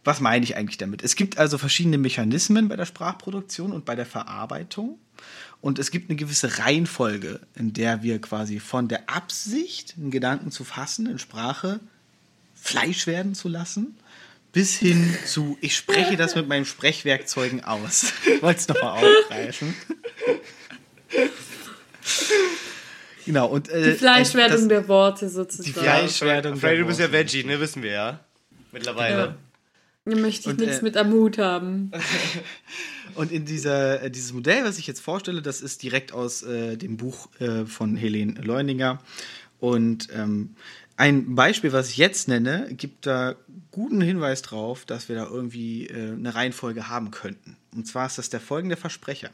[0.03, 1.03] was meine ich eigentlich damit?
[1.03, 4.99] Es gibt also verschiedene Mechanismen bei der Sprachproduktion und bei der Verarbeitung.
[5.61, 10.51] Und es gibt eine gewisse Reihenfolge, in der wir quasi von der Absicht, einen Gedanken
[10.51, 11.81] zu fassen, in Sprache
[12.55, 13.97] Fleisch werden zu lassen,
[14.53, 18.13] bis hin zu, ich spreche das mit meinen Sprechwerkzeugen aus.
[18.27, 19.75] Ich wollte es nochmal aufgreifen.
[23.25, 25.65] Genau, und äh, Die Fleischwerdung das- der Worte sozusagen.
[25.65, 26.57] Die Fleischwerdung.
[26.57, 27.13] Freddy, du bist ja.
[27.13, 27.61] Veggie, ne?
[27.61, 28.21] Wissen wir ja.
[28.73, 29.17] Mittlerweile.
[29.17, 29.35] Ja.
[30.07, 31.91] Da möchte ich Und, nichts äh, mit am Hut haben.
[33.15, 36.77] Und in dieser, äh, dieses Modell, was ich jetzt vorstelle, das ist direkt aus äh,
[36.77, 38.99] dem Buch äh, von Helene Leuninger.
[39.59, 40.55] Und ähm,
[40.97, 43.35] ein Beispiel, was ich jetzt nenne, gibt da
[43.71, 47.57] guten Hinweis drauf, dass wir da irgendwie äh, eine Reihenfolge haben könnten.
[47.75, 49.31] Und zwar ist das der folgende Versprecher.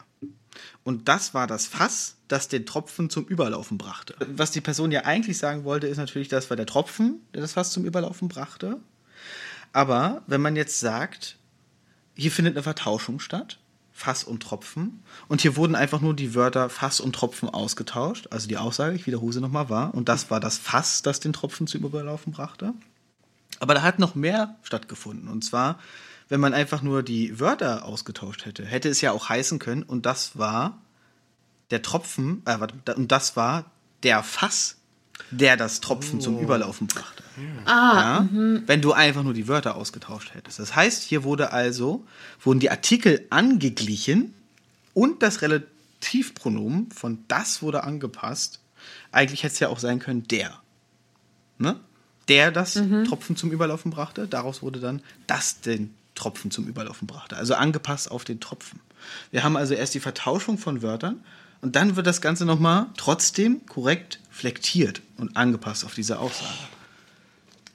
[0.84, 4.14] Und das war das Fass, das den Tropfen zum Überlaufen brachte.
[4.34, 7.52] Was die Person ja eigentlich sagen wollte, ist natürlich, das war der Tropfen, der das
[7.52, 8.78] Fass zum Überlaufen brachte.
[9.72, 11.36] Aber wenn man jetzt sagt,
[12.14, 13.58] hier findet eine Vertauschung statt
[13.96, 15.02] Fass und Tropfen.
[15.26, 18.28] Und hier wurden einfach nur die Wörter Fass und Tropfen ausgetauscht.
[18.30, 19.94] Also die Aussage, ich wiederhole sie nochmal, war.
[19.94, 22.74] Und das war das Fass, das den Tropfen zu überlaufen brachte.
[23.58, 25.28] Aber da hat noch mehr stattgefunden.
[25.28, 25.78] Und zwar,
[26.28, 30.06] wenn man einfach nur die Wörter ausgetauscht hätte, hätte es ja auch heißen können, und
[30.06, 30.78] das war
[31.70, 32.58] der Tropfen, äh,
[32.94, 33.70] und das war
[34.02, 34.76] der Fass,
[35.30, 37.22] der das Tropfen zum Überlaufen brachte.
[37.66, 38.28] ja?
[38.66, 40.58] Wenn du einfach nur die Wörter ausgetauscht hättest.
[40.58, 42.04] Das heißt, hier wurde also,
[42.40, 44.34] wurden die Artikel angeglichen
[44.94, 48.60] und das Relativpronomen von das wurde angepasst.
[49.10, 50.60] Eigentlich hätte es ja auch sein können, der.
[51.58, 51.80] Ne?
[52.28, 52.74] Der das
[53.06, 54.26] Tropfen zum Überlaufen brachte.
[54.28, 57.36] Daraus wurde dann das den Tropfen zum Überlaufen brachte.
[57.36, 58.80] Also angepasst auf den Tropfen.
[59.30, 61.20] Wir haben also erst die Vertauschung von Wörtern
[61.60, 66.50] und dann wird das Ganze nochmal trotzdem korrekt flektiert und angepasst auf diese Aussage.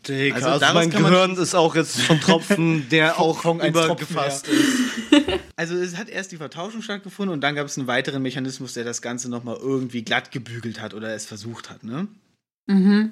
[0.08, 4.78] Digga, Also also, mein Gehirn ist auch jetzt von Tropfen, der auch übergefasst ist.
[5.58, 8.84] Also es hat erst die Vertauschung stattgefunden und dann gab es einen weiteren Mechanismus, der
[8.84, 11.84] das Ganze nochmal irgendwie glatt gebügelt hat oder es versucht hat.
[11.84, 12.08] Ne?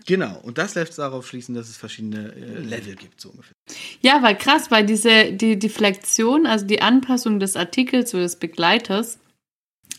[0.05, 3.53] Genau, und das lässt darauf schließen, dass es verschiedene äh, Level gibt, so ungefähr.
[4.01, 9.19] Ja, weil krass, weil diese, die, Flexion, also die Anpassung des Artikels oder des Begleiters,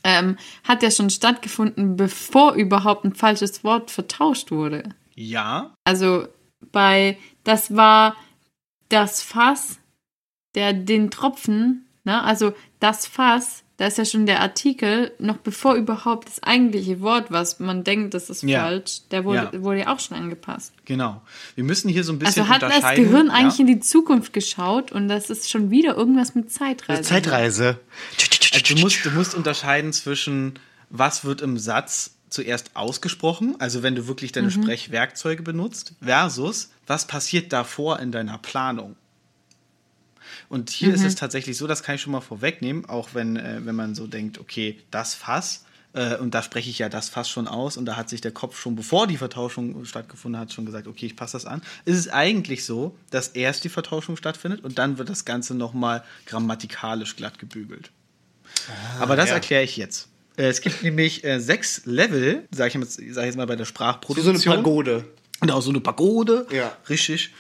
[0.03, 4.85] ähm, hat ja schon stattgefunden, bevor überhaupt ein falsches Wort vertauscht wurde.
[5.15, 6.29] Ja, Also
[6.73, 8.17] bei, das war
[8.89, 9.79] das Fass,
[10.55, 15.75] der den Tropfen, ne, also das Fass, da ist ja schon der Artikel, noch bevor
[15.75, 18.61] überhaupt das eigentliche Wort, was man denkt, das ist Ja.
[18.61, 19.63] falsch, der wurde, Ja.
[19.63, 20.75] wurde ja auch schon angepasst.
[20.85, 21.23] genau.
[21.55, 22.95] Wir müssen hier so ein bisschen Also hat das.
[22.95, 23.61] Gehirn eigentlich ja?
[23.63, 27.01] in die Zukunft geschaut und das ist schon wieder irgendwas mit Zeitreise.
[27.03, 27.79] Zeitreise.
[28.53, 30.59] Also du musst, du musst unterscheiden zwischen,
[30.91, 37.07] was wird im Satz zuerst ausgesprochen, also wenn du wirklich deine Sprechwerkzeuge benutzt, versus, was
[37.07, 38.97] passiert davor in deiner Planung.
[40.49, 43.61] Und hier ist es tatsächlich so, das kann ich schon mal vorwegnehmen, auch wenn, äh,
[43.65, 47.29] wenn man so denkt, okay, das Fass, äh, und da spreche ich ja das Fass
[47.29, 50.67] schon aus, und da hat sich der Kopf schon, bevor die Vertauschung stattgefunden hat, schon
[50.67, 51.63] gesagt, okay, ich passe das an.
[51.85, 56.05] Ist es eigentlich so, dass erst die Vertauschung stattfindet und dann wird das Ganze nochmal
[56.27, 57.91] grammatikalisch glatt gebügelt.
[58.99, 59.35] Aber das ja.
[59.35, 60.09] erkläre ich jetzt.
[60.37, 63.57] Äh, Es gibt nämlich äh, sechs Level, sage ich, jetzt- sag ich jetzt mal bei
[63.57, 64.37] der Wie so Sprachproduktion.
[64.53, 65.05] eine Pagode.
[65.41, 66.47] Genau, so eine Pagode.
[66.53, 66.77] Ja.
[66.89, 67.31] Richtig.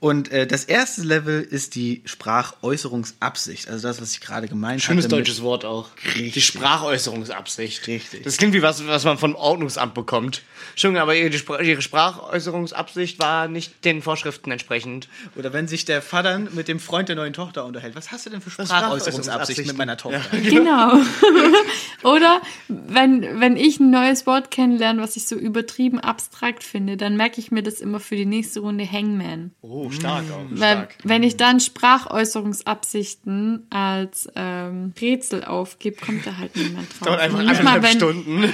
[0.00, 3.68] Und äh, das erste Level ist die Sprachäußerungsabsicht.
[3.68, 5.16] Also das, was ich gerade gemeint Schönes hatte.
[5.16, 5.88] mit- deutsches Wort auch.
[6.04, 6.32] Richtig.
[6.34, 7.86] Die Sprachäußerungsabsicht.
[7.86, 8.22] Richtig.
[8.22, 10.42] Das klingt wie was, was man vom Ordnungsamt bekommt.
[10.70, 15.08] Entschuldigung, aber ihre, Spr ihre Sprachäußerungsabsicht war nicht den Vorschriften entsprechend.
[15.36, 17.94] Oder wenn sich der Vater mit dem Freund der neuen Tochter unterhält.
[17.94, 20.20] Was hast du denn für Sprachäußerungsabsicht mit meiner Tochter?
[20.42, 20.94] Genau.
[22.02, 27.16] Oder wenn, wenn ich ein neues Wort kennenlerne, was ich so übertrieben abstrakt finde, dann
[27.16, 29.52] merke ich mir das immer für die nächste Runde Hangman.
[29.60, 30.44] Oh, stark auch.
[30.50, 30.94] Weil, Stark.
[31.04, 37.08] wenn ich dann Sprachäußerungsabsichten als ähm, Rätsel aufgebe, kommt da halt niemand drauf.
[37.08, 38.44] Dauert einfach Nicht mal, eineinhalb wenn, Stunden.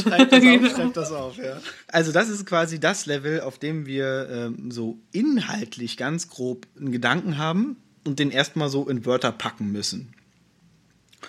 [0.00, 1.60] Schreib das auf, schreib das auf, ja.
[1.88, 6.92] Also das ist quasi das Level, auf dem wir ähm, so inhaltlich ganz grob einen
[6.92, 10.14] Gedanken haben und den erstmal so in Wörter packen müssen.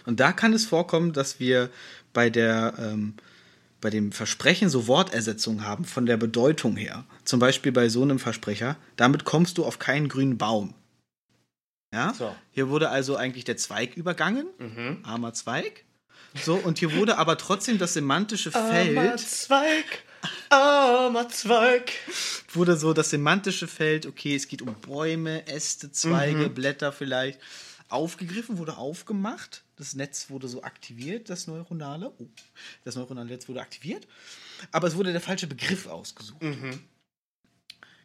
[0.05, 1.69] Und da kann es vorkommen, dass wir
[2.13, 3.13] bei der ähm,
[3.81, 7.03] bei dem Versprechen so Wortersetzungen haben von der Bedeutung her.
[7.25, 8.77] Zum Beispiel bei so einem Versprecher.
[8.95, 10.73] Damit kommst du auf keinen grünen Baum.
[11.93, 12.13] Ja?
[12.13, 12.33] So.
[12.51, 14.47] Hier wurde also eigentlich der Zweig übergangen.
[15.03, 15.83] Armer Zweig.
[16.35, 20.03] So, und hier wurde aber trotzdem das semantische Feld, Zweig,
[20.49, 21.91] armer Zweig.
[22.53, 27.39] wurde so das semantische Feld, okay, es geht um Bäume, Äste, Zweige, Blätter vielleicht,
[27.89, 29.63] aufgegriffen, wurde aufgemacht.
[29.81, 32.13] Das Netz wurde so aktiviert, das neuronale.
[32.19, 32.27] Oh,
[32.83, 34.07] das neuronale Netz wurde aktiviert.
[34.71, 36.39] Aber es wurde der falsche Begriff ausgesucht.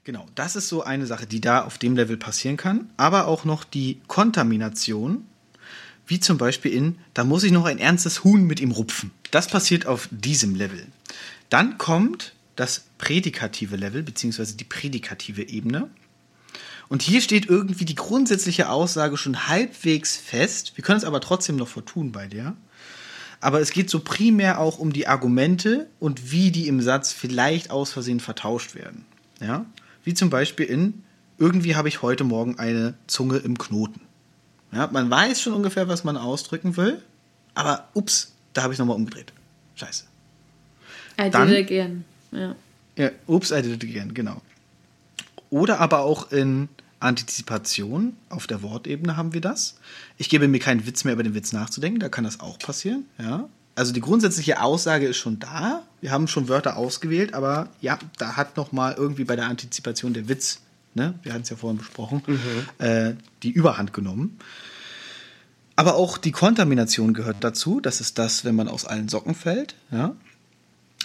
[0.02, 2.88] Genau, das ist so eine Sache, die da auf dem Level passieren kann.
[2.96, 5.26] Aber auch noch die Kontamination,
[6.06, 9.10] wie zum Beispiel in, da muss ich noch ein ernstes Huhn mit ihm rupfen.
[9.30, 10.86] Das passiert auf diesem Level.
[11.50, 15.90] Dann kommt das prädikative Level, beziehungsweise die prädikative Ebene.
[16.88, 20.72] Und hier steht irgendwie die grundsätzliche Aussage schon halbwegs fest.
[20.76, 22.56] Wir können es aber trotzdem noch vertun bei der.
[23.40, 27.70] Aber es geht so primär auch um die Argumente und wie die im Satz vielleicht
[27.70, 29.04] aus Versehen vertauscht werden.
[29.40, 29.66] Ja?
[30.04, 31.02] Wie zum Beispiel in,
[31.38, 34.00] irgendwie habe ich heute Morgen eine Zunge im Knoten.
[34.72, 37.02] Ja, man weiß schon ungefähr, was man ausdrücken will,
[37.54, 39.32] aber ups, da habe ich nochmal umgedreht.
[39.74, 40.04] Scheiße.
[41.18, 42.04] I did Dann- it again.
[42.32, 42.54] Ja.
[42.96, 44.40] Ja, ups, I did it again, genau.
[45.50, 46.68] Oder aber auch in
[47.06, 49.78] Antizipation auf der Wortebene haben wir das.
[50.18, 53.06] Ich gebe mir keinen Witz mehr über den Witz nachzudenken, da kann das auch passieren,
[53.18, 53.48] ja.
[53.74, 55.82] Also die grundsätzliche Aussage ist schon da.
[56.00, 60.14] Wir haben schon Wörter ausgewählt, aber ja, da hat noch mal irgendwie bei der Antizipation
[60.14, 60.60] der Witz,
[60.94, 62.22] ne, wir hatten es ja vorhin besprochen,
[62.78, 63.12] äh,
[63.42, 64.38] die Überhand genommen.
[65.76, 67.80] Aber auch die Kontamination gehört dazu.
[67.80, 69.74] Das ist das, wenn man aus allen Socken fällt.
[69.90, 70.16] Ja?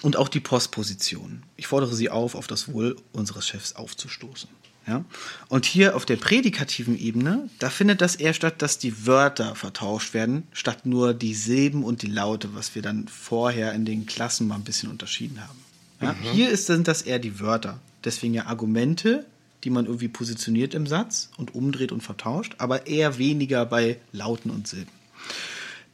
[0.02, 1.44] Und auch die Postposition.
[1.58, 4.50] Ich fordere Sie auf, auf das Wohl unseres Chefs aufzustoßen.
[4.88, 5.06] Ja?
[5.48, 10.14] Und hier auf der prädikativen Ebene, da findet das eher statt, dass die Wörter vertauscht
[10.14, 14.48] werden, statt nur die Silben und die Laute, was wir dann vorher in den Klassen
[14.48, 15.60] mal ein bisschen unterschieden haben.
[16.02, 16.16] Ja?
[16.34, 17.80] Hier ist, sind das eher die Wörter.
[18.04, 19.26] Deswegen ja Argumente,
[19.64, 24.50] die man irgendwie positioniert im Satz und umdreht und vertauscht, aber eher weniger bei Lauten
[24.50, 24.92] und Silben.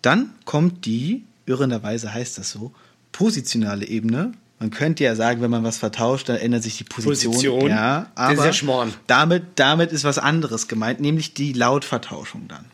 [0.01, 2.73] Dann kommt die, irrenderweise heißt das so,
[3.11, 4.33] positionale Ebene.
[4.59, 7.33] Man könnte ja sagen, wenn man was vertauscht, dann ändert sich die Position.
[7.33, 7.69] Position?
[7.69, 12.65] Ja, Das ist aber ja damit, damit ist was anderes gemeint, nämlich die Lautvertauschung dann.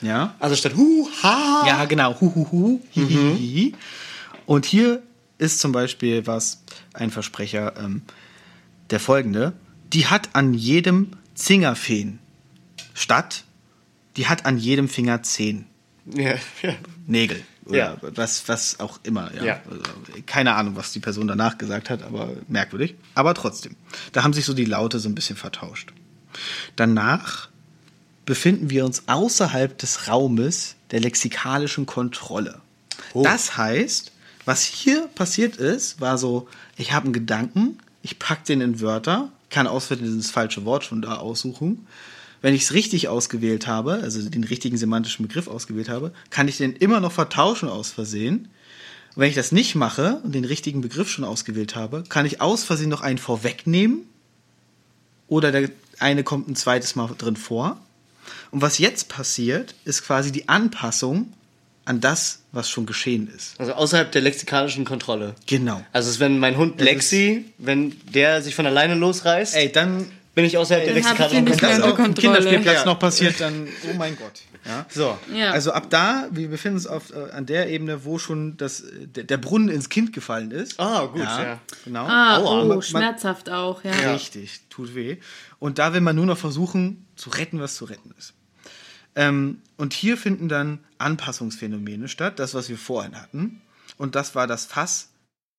[0.00, 0.34] Ja?
[0.38, 1.64] Also statt Hu, Ha.
[1.66, 2.18] Ja, genau.
[2.20, 3.74] Hu, hu, hu, hi, hi, hi, hi.
[4.46, 5.02] Und hier
[5.36, 6.62] ist zum Beispiel was,
[6.94, 8.02] ein Versprecher, ähm,
[8.90, 9.52] der folgende.
[9.92, 12.18] Die hat an jedem Zingerfeen
[12.94, 13.44] statt,
[14.16, 15.66] die hat an jedem Finger zehn
[16.06, 16.74] Ja, ja.
[17.06, 17.42] Nägel.
[17.76, 17.96] Ja.
[18.00, 19.32] was, was auch immer.
[19.34, 19.44] Ja.
[19.44, 19.62] Ja.
[19.68, 19.82] Also,
[20.26, 22.94] keine Ahnung, was die Person danach gesagt hat, aber merkwürdig.
[23.14, 23.76] Aber trotzdem.
[24.12, 25.92] Da haben sich so die Laute so ein bisschen vertauscht.
[26.76, 27.48] Danach
[28.24, 32.60] befinden wir uns außerhalb des Raumes der lexikalischen Kontrolle.
[33.14, 34.12] Das heißt,
[34.44, 39.30] was hier passiert ist, war so, ich habe einen Gedanken, ich packe den in Wörter,
[39.50, 41.86] kann auswählen das falsche Wort schon da aussuchen.
[42.40, 46.58] Wenn ich es richtig ausgewählt habe, also den richtigen semantischen Begriff ausgewählt habe, kann ich
[46.58, 48.48] den immer noch vertauschen aus Versehen.
[49.14, 52.40] Und wenn ich das nicht mache und den richtigen Begriff schon ausgewählt habe, kann ich
[52.40, 54.02] aus Versehen noch einen vorwegnehmen
[55.26, 57.78] oder der eine kommt ein zweites Mal drin vor.
[58.50, 61.32] Und was jetzt passiert, ist quasi die Anpassung
[61.84, 63.58] an das, was schon geschehen ist.
[63.58, 65.34] Also außerhalb der lexikalischen Kontrolle.
[65.46, 65.82] Genau.
[65.92, 70.06] Also es ist, wenn mein Hund Lexi, wenn der sich von alleine losreißt, Ey, dann
[70.38, 72.14] bin ich außerhalb der Dann den nicht mehr das auf dem.
[72.14, 72.84] Kinderspielplatz Ja.
[72.84, 74.42] noch passiert, dann, oh mein Gott.
[74.64, 74.86] Ja?
[74.88, 75.50] So, Ja.
[75.50, 78.84] also ab da, wir befinden uns auf, äh, an der Ebene, wo schon das,
[79.16, 80.78] der, der Brunnen ins Kind gefallen ist.
[80.78, 81.58] Ah, gut, ja.
[81.84, 82.06] Genau.
[82.06, 82.62] Ah, Aua.
[82.62, 84.12] oh, Man- schmerzhaft auch, ja.
[84.12, 85.16] Richtig, tut weh.
[85.58, 88.34] Und da will man nur noch versuchen, zu retten, was zu retten ist.
[89.16, 93.60] Ähm, und hier finden dann Anpassungsphänomene statt, das, was wir vorhin hatten.
[93.96, 95.08] Und das war das Fass,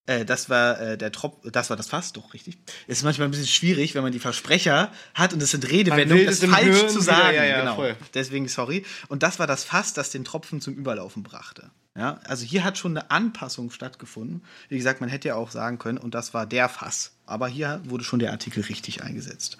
[0.10, 2.58] äh, das war äh, der Trop, das war das Fass, doch, richtig.
[2.88, 6.40] Ist manchmal ein bisschen schwierig, wenn man die Versprecher hat und es sind Redewendungen, das
[6.44, 7.36] falsch Hören zu wieder- sagen.
[7.36, 7.76] ja, ja, genau.
[7.76, 7.96] voll.
[8.14, 8.84] Deswegen sorry.
[9.08, 11.70] Und das war das Fass, das den Tropfen zum Überlaufen brachte.
[11.98, 14.44] Ja, also hier hat schon eine Anpassung stattgefunden.
[14.70, 17.12] Wie gesagt, man hätte ja auch sagen können, und das war der Fass.
[17.26, 19.58] Aber hier wurde schon der Artikel richtig eingesetzt.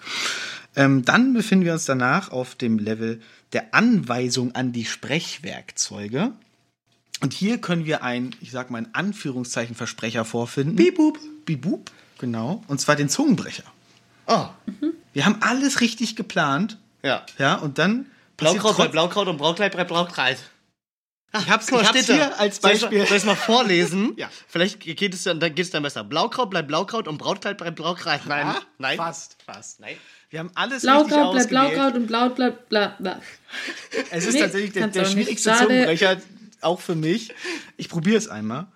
[0.74, 3.20] Ähm, dann befinden wir uns danach auf dem Level
[3.52, 6.32] der Anweisung an die Sprechwerkzeuge.
[7.22, 10.76] Und hier können wir ein, ich sag mal in Anführungszeichen, Versprecher vorfinden.
[10.76, 11.18] Bibub.
[11.44, 12.62] Bibub, genau.
[12.66, 13.64] Und zwar den Zungenbrecher.
[14.26, 14.46] Oh,
[15.12, 16.78] Wir haben alles richtig geplant.
[17.02, 17.24] ja.
[17.38, 18.06] Ja, und dann.
[18.36, 20.38] Blaukraut bleibt Blaukraut und Brautkleid bleibt Brautkleid.
[21.38, 23.06] Ich hab's, ich hab's hier als Soll ich- Beispiel.
[23.06, 24.14] Soll ich mal vorlesen?
[24.16, 24.30] Ja.
[24.48, 26.02] Vielleicht geht es dann, dann geht's dann besser.
[26.04, 28.26] Blaukraut bleibt Blaukraut und Brautkleid bleibt Brautkleid.
[28.26, 28.96] Nein, Ah, nein.
[28.96, 29.78] Fast, fast.
[29.80, 29.96] Nein.
[30.30, 31.74] Wir haben alles Blaukraut richtig bleibt ausgewählt.
[31.74, 33.20] Blaukraut und Blaut bleibt bla bla.
[34.10, 35.52] Es ist Nee, tatsächlich der, der schwierigste.
[35.54, 36.16] Zungenbrecher,
[36.62, 37.32] auch für mich.
[37.76, 38.66] Ich probiere es einmal.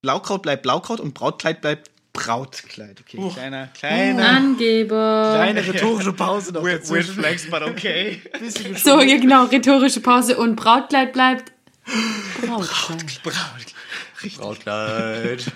[0.00, 3.00] Blaukraut bleibt Blaukraut und Brautkleid bleibt Brautkleid.
[3.00, 5.34] Okay, kleiner, kleiner, Angeber.
[5.36, 8.20] kleine rhetorische Pause noch Weird, weird flex, but okay.
[8.76, 11.52] So, ja genau, rhetorische Pause und Brautkleid bleibt.
[12.40, 13.74] Brautkleid.
[14.36, 15.52] Brautkleid.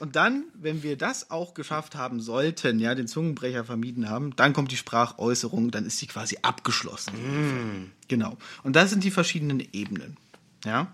[0.00, 4.54] Und dann, wenn wir das auch geschafft haben sollten, ja, den Zungenbrecher vermieden haben, dann
[4.54, 7.92] kommt die Sprachäußerung, dann ist sie quasi abgeschlossen.
[8.08, 8.38] Genau.
[8.62, 10.16] Und das sind die verschiedenen Ebenen.
[10.64, 10.92] Ja.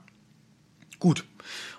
[0.98, 1.24] Gut.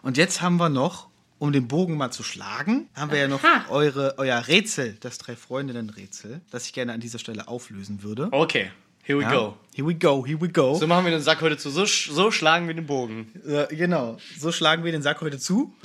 [0.02, 1.08] Und jetzt haben wir noch,
[1.40, 3.70] um den Bogen mal zu schlagen, haben wir ja noch Aha.
[3.70, 8.30] eure, euer Rätsel, das drei Freundinnen-Rätsel, das ich gerne an dieser Stelle auflösen würde.
[8.32, 8.72] Okay,
[9.04, 9.32] here we Ja?
[9.32, 9.58] go.
[9.76, 10.76] Here we go, here we go.
[10.76, 11.70] So machen wir den Sack heute zu.
[11.70, 13.32] So, sch- so schlagen wir den Bogen.
[13.48, 14.18] Äh, genau.
[14.40, 15.76] So schlagen wir den Sack heute zu.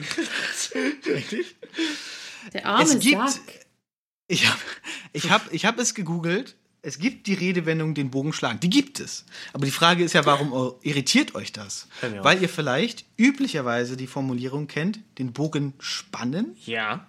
[1.06, 1.56] Richtig.
[2.54, 3.66] Der arme es gibt, Sack.
[4.26, 4.60] ich habe
[5.12, 6.56] ich hab, ich hab es gegoogelt.
[6.84, 8.58] Es gibt die Redewendung den Bogen schlagen.
[8.58, 9.24] Die gibt es.
[9.52, 10.52] Aber die Frage ist ja, warum
[10.82, 11.86] irritiert euch das?
[12.22, 17.06] Weil ihr vielleicht üblicherweise die Formulierung kennt, den Bogen spannen Ja.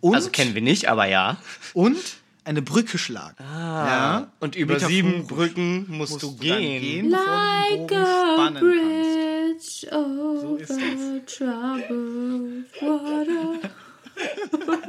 [0.00, 1.36] und, Also kennen wir nicht, aber ja.
[1.74, 1.98] und
[2.44, 3.36] eine Brücke schlagen.
[3.44, 3.86] Ah.
[3.86, 6.80] Ja, Und über sieben Brücken musst, musst du gehen.
[6.80, 9.90] gehen, bevor du den Like Bogen a spannen kannst.
[9.90, 11.36] bridge over ist das.
[11.36, 13.60] troubled water.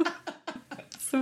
[1.10, 1.18] so.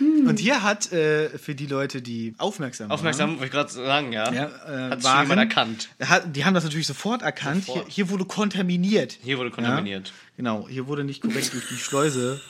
[0.00, 4.26] Und hier hat äh, für die Leute, die aufmerksam, Aufmerksam, wollte ich gerade sagen, ja.
[4.26, 5.88] waren, ja, äh, Hat schon jemand erkannt.
[6.00, 7.64] Hat, die haben das natürlich sofort erkannt.
[7.64, 7.86] Sofort.
[7.86, 9.18] Hier, hier wurde kontaminiert.
[9.22, 10.12] Hier wurde kontaminiert.
[10.36, 12.40] Genau, hier wurde nicht korrekt durch die Schleuse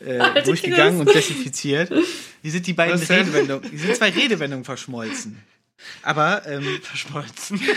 [0.00, 1.92] äh, durchgegangen und desinfiziert.
[2.42, 3.26] Hier sind die beiden Was denn?
[3.26, 5.42] Redewendungen, hier sind zwei Redewendungen verschmolzen.
[6.02, 7.60] Aber ähm, Verschmolzen.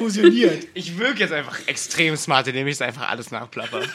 [0.00, 0.66] fusioniert.
[0.74, 3.82] Ich wirke jetzt einfach extrem smart, indem ich es einfach alles nachplapper.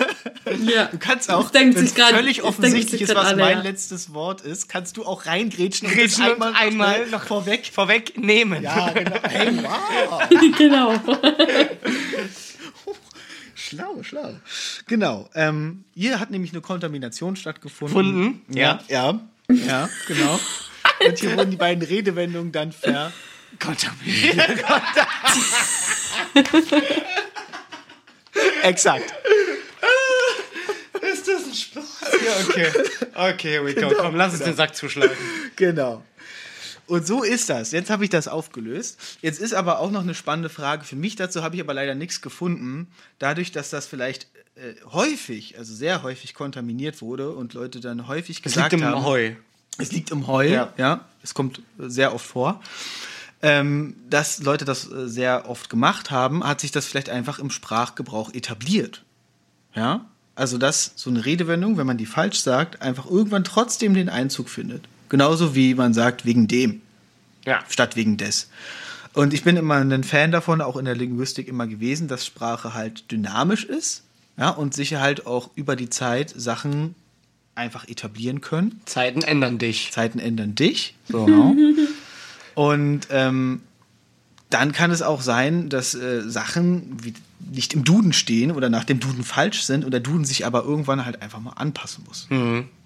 [0.64, 0.86] Ja.
[0.86, 3.58] Du kannst auch, Das denkt wenn sich grad- völlig offensichtlich sich ist, was alle, mein
[3.58, 3.64] ja.
[3.64, 7.66] letztes Wort ist, kannst du auch reingrätschen und Grätschen das und einmal, einmal noch vorweg.
[7.74, 8.62] Vorwegnehmen.
[8.62, 9.16] Ja, genau.
[9.28, 10.30] Hey, wow.
[10.58, 10.94] genau.
[13.56, 14.36] Schlau, schlau.
[14.88, 15.30] Genau.
[15.34, 17.94] Ähm, hier hat nämlich eine Kontamination stattgefunden.
[17.96, 19.20] Gefunden, Ja, ja,
[19.50, 20.40] ja, genau.
[21.08, 23.12] Und hier wurden die beiden Redewendungen dann ver...
[23.60, 24.64] Kontaminiert.
[28.64, 29.14] Exakt.
[31.02, 32.02] Ist das ein Spaß?
[32.26, 32.72] Ja, okay.
[33.34, 33.92] Okay, here we go.
[33.98, 35.16] Komm, lass uns den Sack zuschlagen.
[35.56, 36.04] Genau.
[36.88, 37.72] Und so ist das.
[37.72, 39.00] Jetzt habe ich das aufgelöst.
[39.22, 41.16] Jetzt ist aber auch noch eine spannende Frage für mich.
[41.16, 42.88] Dazu habe ich aber leider nichts gefunden.
[43.20, 48.38] Dadurch, dass das vielleicht äh, häufig, also sehr häufig kontaminiert wurde und Leute dann häufig
[48.38, 49.32] Es gesagt liegt im haben, Heu.
[49.80, 50.74] es liegt im Heu, Ja.
[50.78, 52.62] ja, es kommt sehr oft vor.
[53.48, 57.52] Ähm, dass Leute das äh, sehr oft gemacht haben, hat sich das vielleicht einfach im
[57.52, 59.04] Sprachgebrauch etabliert.
[59.76, 60.06] Ja?
[60.34, 64.50] Also, dass so eine Redewendung, wenn man die falsch sagt, einfach irgendwann trotzdem den Einzug
[64.50, 64.88] findet.
[65.10, 66.82] Genauso wie man sagt, wegen dem,
[67.46, 67.60] Ja.
[67.70, 68.50] statt wegen des.
[69.14, 72.74] Und ich bin immer ein Fan davon, auch in der Linguistik immer gewesen, dass Sprache
[72.74, 74.02] halt dynamisch ist
[74.38, 76.96] ja, und sich halt auch über die Zeit Sachen
[77.54, 78.82] einfach etablieren können.
[78.86, 79.92] Zeiten ändern dich.
[79.92, 80.96] Zeiten ändern dich.
[81.10, 81.56] Genau.
[82.56, 83.62] Und ähm,
[84.50, 87.14] dann kann es auch sein, dass äh, Sachen wie
[87.52, 90.64] nicht im Duden stehen oder nach dem Duden falsch sind und der Duden sich aber
[90.64, 92.28] irgendwann halt einfach mal anpassen muss.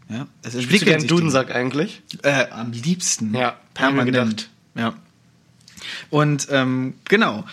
[0.10, 2.02] Ja, es Spielst du gern Dudensack eigentlich?
[2.24, 3.36] Äh, am liebsten.
[3.36, 4.50] Ja, permanent.
[4.74, 4.96] Ja.
[6.10, 7.46] Und ähm, genau.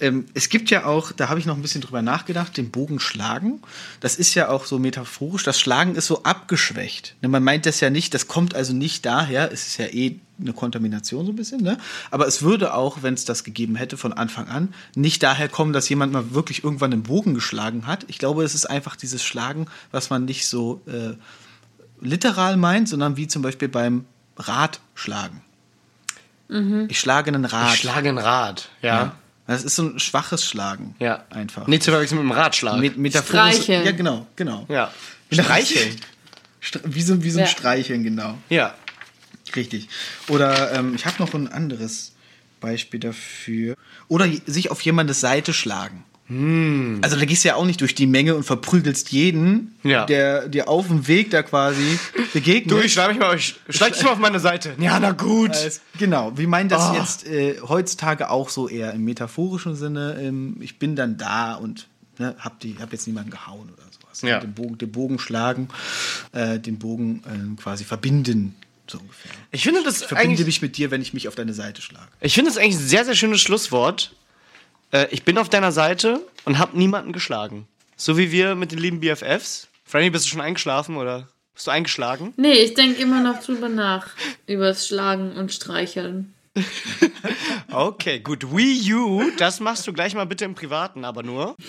[0.00, 3.00] Ähm, es gibt ja auch, da habe ich noch ein bisschen drüber nachgedacht, den Bogen
[3.00, 3.60] schlagen.
[4.00, 5.44] Das ist ja auch so metaphorisch.
[5.44, 7.16] Das Schlagen ist so abgeschwächt.
[7.20, 10.18] Ne, Man meint das ja nicht, das kommt also nicht daher, es ist ja eh
[10.40, 11.76] eine Kontamination so ein bisschen, ne?
[12.10, 15.74] Aber es würde auch, wenn es das gegeben hätte von Anfang an, nicht daher kommen,
[15.74, 18.06] dass jemand mal wirklich irgendwann einen Bogen geschlagen hat.
[18.08, 21.14] Ich glaube, es ist einfach dieses Schlagen, was man nicht so äh,
[22.00, 24.06] literal meint, sondern wie zum Beispiel beim
[24.36, 25.42] Radschlagen.
[26.88, 27.74] Ich schlage einen Rad.
[27.74, 28.70] Ich schlage ein Rad.
[28.82, 29.14] Ja.
[29.50, 30.94] Das ist so ein schwaches Schlagen.
[30.98, 31.24] Ja.
[31.30, 31.66] Einfach.
[31.66, 32.78] Nicht zu verwechseln mit dem Ratschlag.
[32.80, 33.54] Met metaphorisch.
[33.56, 33.84] Streicheln.
[33.84, 34.66] Ja, genau, genau.
[34.68, 34.92] ja.
[35.30, 35.44] Genau.
[35.44, 35.96] Streicheln.
[36.60, 37.50] Stre- Wie so, wie so ein Ja.
[37.50, 38.36] Streicheln, genau.
[38.48, 38.74] Ja.
[39.54, 39.88] Richtig.
[40.28, 42.12] Oder ähm, ich habe noch ein anderes
[42.60, 43.76] Beispiel dafür.
[44.08, 46.04] Oder sich auf jemandes Seite schlagen.
[47.02, 50.06] Also da gehst du ja auch nicht durch die Menge und verprügelst jeden, Ja.
[50.06, 51.98] der dir auf dem Weg da quasi
[52.32, 52.70] begegnet.
[52.70, 54.74] Du, ich schlag mich mal, ich schlag dich mal auf meine Seite.
[54.78, 55.50] Ja, na gut.
[55.98, 56.94] Genau, wir meinen das Oh.
[56.94, 60.18] jetzt äh, heutzutage auch so eher im metaphorischen Sinne.
[60.20, 61.88] Ähm, ich bin dann da und
[62.18, 64.22] ne, hab, die, hab jetzt niemanden gehauen oder sowas.
[64.22, 64.38] Ja.
[64.38, 65.68] Den, Bogen, den Bogen schlagen,
[66.32, 68.54] äh, den Bogen ähm, quasi verbinden,
[68.86, 69.32] so ungefähr.
[69.50, 72.06] Ich finde das Ich verbinde mich mit dir, wenn ich mich auf deine Seite schlage.
[72.20, 74.14] ich finde das eigentlich ein sehr, sehr schönes Schlusswort.
[74.92, 77.66] Äh, ich bin auf deiner Seite und habe niemanden geschlagen.
[77.96, 79.68] So wie wir mit den lieben BFFs.
[79.84, 82.32] Franny, bist du schon eingeschlafen oder bist du eingeschlagen?
[82.36, 84.08] Nee, ich denke immer noch drüber nach.
[84.46, 86.34] Übers Schlagen und Streicheln.
[87.72, 88.56] Okay, gut.
[88.56, 91.54] Wii U, das machst du gleich mal bitte im Privaten, aber nur.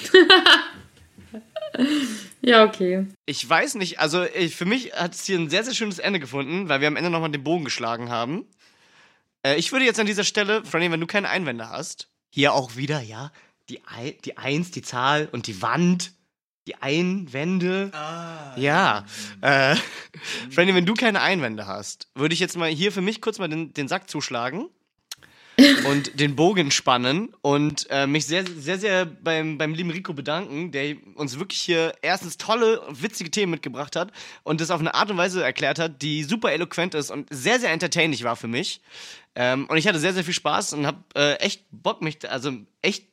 [2.41, 3.05] Ja, okay.
[3.25, 6.19] Ich weiß nicht, also ich, für mich hat es hier ein sehr, sehr schönes Ende
[6.19, 8.45] gefunden, weil wir am Ende nochmal den Bogen geschlagen haben.
[9.43, 12.75] Äh, ich würde jetzt an dieser Stelle, Franny, wenn du keine Einwände hast, hier auch
[12.75, 13.31] wieder, ja,
[13.69, 16.13] die, Ei, die Eins, die Zahl und die Wand,
[16.67, 17.91] die Einwände.
[18.57, 19.05] Ja.
[19.41, 19.75] Äh,
[20.49, 23.49] Franny, wenn du keine Einwände hast, würde ich jetzt mal hier für mich kurz mal
[23.49, 24.69] den, den Sack zuschlagen
[25.85, 30.71] und den Bogen spannen und äh, mich sehr, sehr, sehr beim, beim lieben Rico bedanken,
[30.71, 34.11] der uns wirklich hier erstens tolle, witzige Themen mitgebracht hat
[34.43, 37.59] und das auf eine Art und Weise erklärt hat, die super eloquent ist und sehr,
[37.59, 38.81] sehr entertaining war für mich.
[39.35, 42.51] Ähm, und ich hatte sehr, sehr viel Spaß und habe äh, echt Bock, mich, also
[42.81, 43.07] echt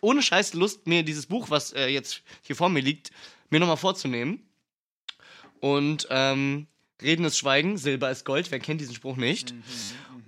[0.00, 3.10] ohne Scheiß Lust, mir dieses Buch, was äh, jetzt hier vor mir liegt,
[3.50, 4.42] mir nochmal vorzunehmen.
[5.60, 6.66] Und ähm,
[7.02, 9.54] Reden ist Schweigen, Silber ist Gold, wer kennt diesen Spruch nicht?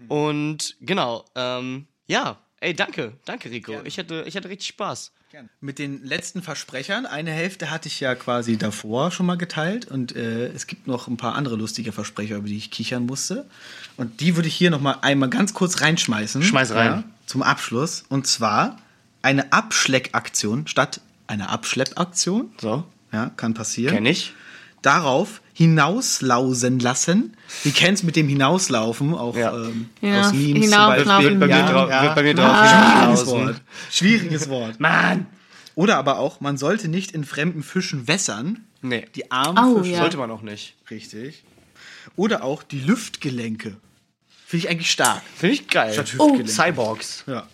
[0.08, 3.72] Und genau, ähm, ja, ey, danke, danke Rico.
[3.84, 5.12] Ich hatte, ich hatte richtig Spaß.
[5.60, 10.14] Mit den letzten Versprechern, eine Hälfte hatte ich ja quasi davor schon mal geteilt und
[10.16, 13.46] äh, es gibt noch ein paar andere lustige Versprecher, über die ich kichern musste.
[13.96, 16.42] Und die würde ich hier noch mal einmal ganz kurz reinschmeißen.
[16.42, 16.86] Schmeiß rein.
[16.90, 18.04] Ja, zum Abschluss.
[18.08, 18.78] Und zwar
[19.22, 22.50] eine Abschleckaktion statt einer Abschleppaktion.
[22.60, 23.94] So, Ja, kann passieren.
[23.94, 24.32] kenn ich.
[24.86, 27.36] Darauf hinauslausen lassen.
[27.64, 29.54] Wie kennst mit dem Hinauslaufen, auch Ja.
[29.56, 31.02] ähm, Ja, aus Memes hinauslaufen.
[31.04, 31.30] zum Beispiel.
[31.30, 32.02] Wird bei mir Ja, drauf- ja.
[32.02, 33.26] wird bei mir drauf Schwieriges.
[33.26, 33.60] Wort.
[33.90, 34.80] Schwieriges Wort.
[34.80, 35.26] Mann!
[35.74, 38.64] Oder aber auch, man sollte nicht in fremden Fischen wässern.
[38.82, 39.92] Nee, Die armen Au, Fische.
[39.94, 39.98] ja.
[40.00, 40.74] sollte man auch nicht.
[40.90, 41.42] Richtig.
[42.14, 43.76] Oder auch die Lüftgelenke.
[44.46, 45.22] Finde ich eigentlich stark.
[45.36, 45.92] Finde ich geil.
[45.92, 46.38] Statt Oh.
[46.46, 47.24] Cyborgs.
[47.26, 47.46] Ja.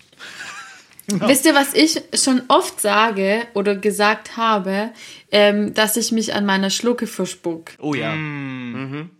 [1.08, 4.90] Wisst ihr, was ich schon oft sage oder gesagt habe,
[5.32, 7.72] ähm, dass ich mich an meiner Schlucke verspuck.
[7.80, 8.14] Oh ja.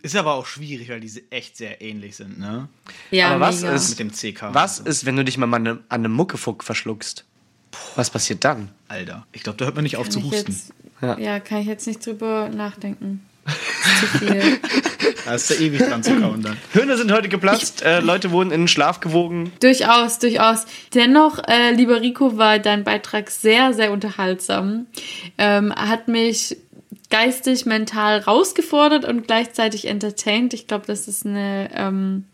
[0.02, 2.68] Ist aber auch schwierig, weil diese echt sehr ähnlich sind, ne?
[3.10, 3.74] Ja, Aber was mega.
[3.74, 4.54] ist- Mit dem CK.
[4.54, 7.24] Was ist, wenn du dich mal an eine, an eine Muckefuck verschluckst?
[7.96, 8.70] Was passiert dann?
[8.88, 9.26] Alter.
[9.32, 10.52] Ich glaube, da hört man nicht auf zu Kann husten.
[10.52, 11.18] jetzt, Ja.
[11.18, 11.40] ja.
[11.40, 13.26] kann ich jetzt nicht drüber nachdenken.
[13.46, 14.42] Zu viel.
[15.24, 16.56] Da ist da ewig dran zu kauen dann.
[16.72, 19.52] Hirne sind heute geplatzt, äh, Leute wurden in den Schlaf gewogen.
[19.60, 20.66] durchaus, durchaus.
[20.94, 24.86] Dennoch, äh, lieber Rico, war dein Beitrag sehr, sehr unterhaltsam.
[25.38, 26.56] Ähm, hat mich
[27.08, 30.54] geistig, mental rausgefordert und gleichzeitig entertained.
[30.54, 32.24] Ich glaube, das ist eine ähm,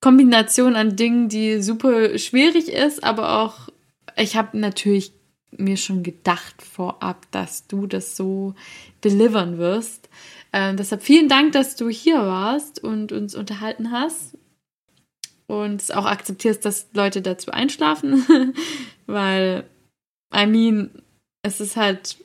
[0.00, 3.68] Kombination an Dingen, die super schwierig ist, aber auch,
[4.16, 5.12] ich habe natürlich
[5.50, 8.54] mir schon gedacht vorab, dass du das so
[9.04, 10.08] delivern wirst.
[10.52, 14.36] Ähm, deshalb vielen Dank, dass du hier warst und uns unterhalten hast
[15.46, 18.54] und auch akzeptierst, dass Leute dazu einschlafen,
[19.06, 19.64] weil,
[20.34, 20.90] I mean,
[21.42, 22.18] es ist halt,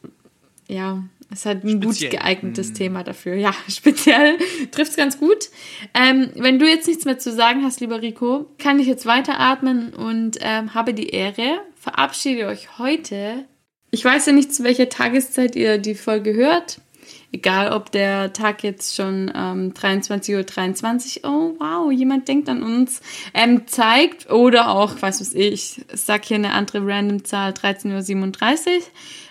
[0.67, 1.03] ja,
[1.33, 2.09] ist halt ein Speziell.
[2.11, 3.35] gut geeignetes Thema dafür.
[3.35, 4.37] Ja, speziell
[4.71, 5.49] trifft es ganz gut.
[5.93, 9.93] Ähm, wenn du jetzt nichts mehr zu sagen hast, lieber Rico, kann ich jetzt weiteratmen
[9.93, 13.45] und ähm, habe die Ehre, verabschiede euch heute.
[13.91, 16.79] Ich weiß ja nicht, zu welcher Tageszeit ihr die Folge hört.
[17.31, 23.01] Egal, ob der Tag jetzt schon ähm, 23.23 Uhr, oh wow, jemand denkt an uns,
[23.33, 28.67] ähm, zeigt oder auch, was weiß ich, ich sag hier eine andere random Zahl, 13.37
[28.67, 28.81] Uhr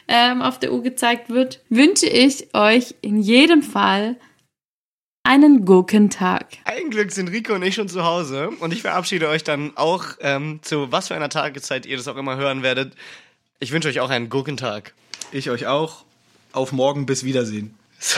[0.09, 4.17] ähm, auf der Uhr gezeigt wird, wünsche ich euch in jedem Fall
[5.25, 6.47] einen Gurkentag.
[6.65, 10.05] Ein Glück sind Rico und ich schon zu Hause und ich verabschiede euch dann auch
[10.21, 12.95] ähm, zu was für einer Tageszeit ihr das auch immer hören werdet.
[13.61, 14.95] Ich wünsche euch auch einen Gurkentag.
[15.31, 16.05] Ich euch auch.
[16.53, 17.75] Auf morgen, bis Wiedersehen.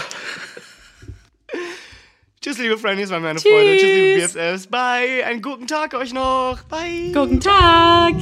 [2.40, 3.52] Tschüss, liebe Friendies, war mir eine Tschüss.
[3.52, 3.77] Freude.
[3.77, 4.66] Tschüss, liebe BFFs.
[4.66, 5.24] Bye.
[5.24, 6.62] Einen guten Tag euch noch.
[6.65, 7.12] Bye.
[7.12, 8.15] Gurkentag!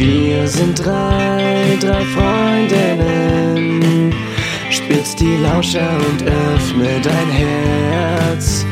[0.00, 4.14] Wir sind drei, drei Freundinnen.
[4.70, 8.64] Spitz die Lauscher und öffne dein Herz.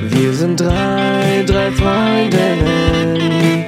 [0.00, 3.64] Wir sind drei, drei Freundinnen.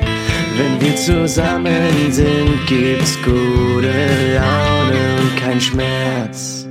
[0.57, 3.91] Wenn wir zusammen sind, gibt's gute
[4.37, 6.69] Laune und kein Schmerz.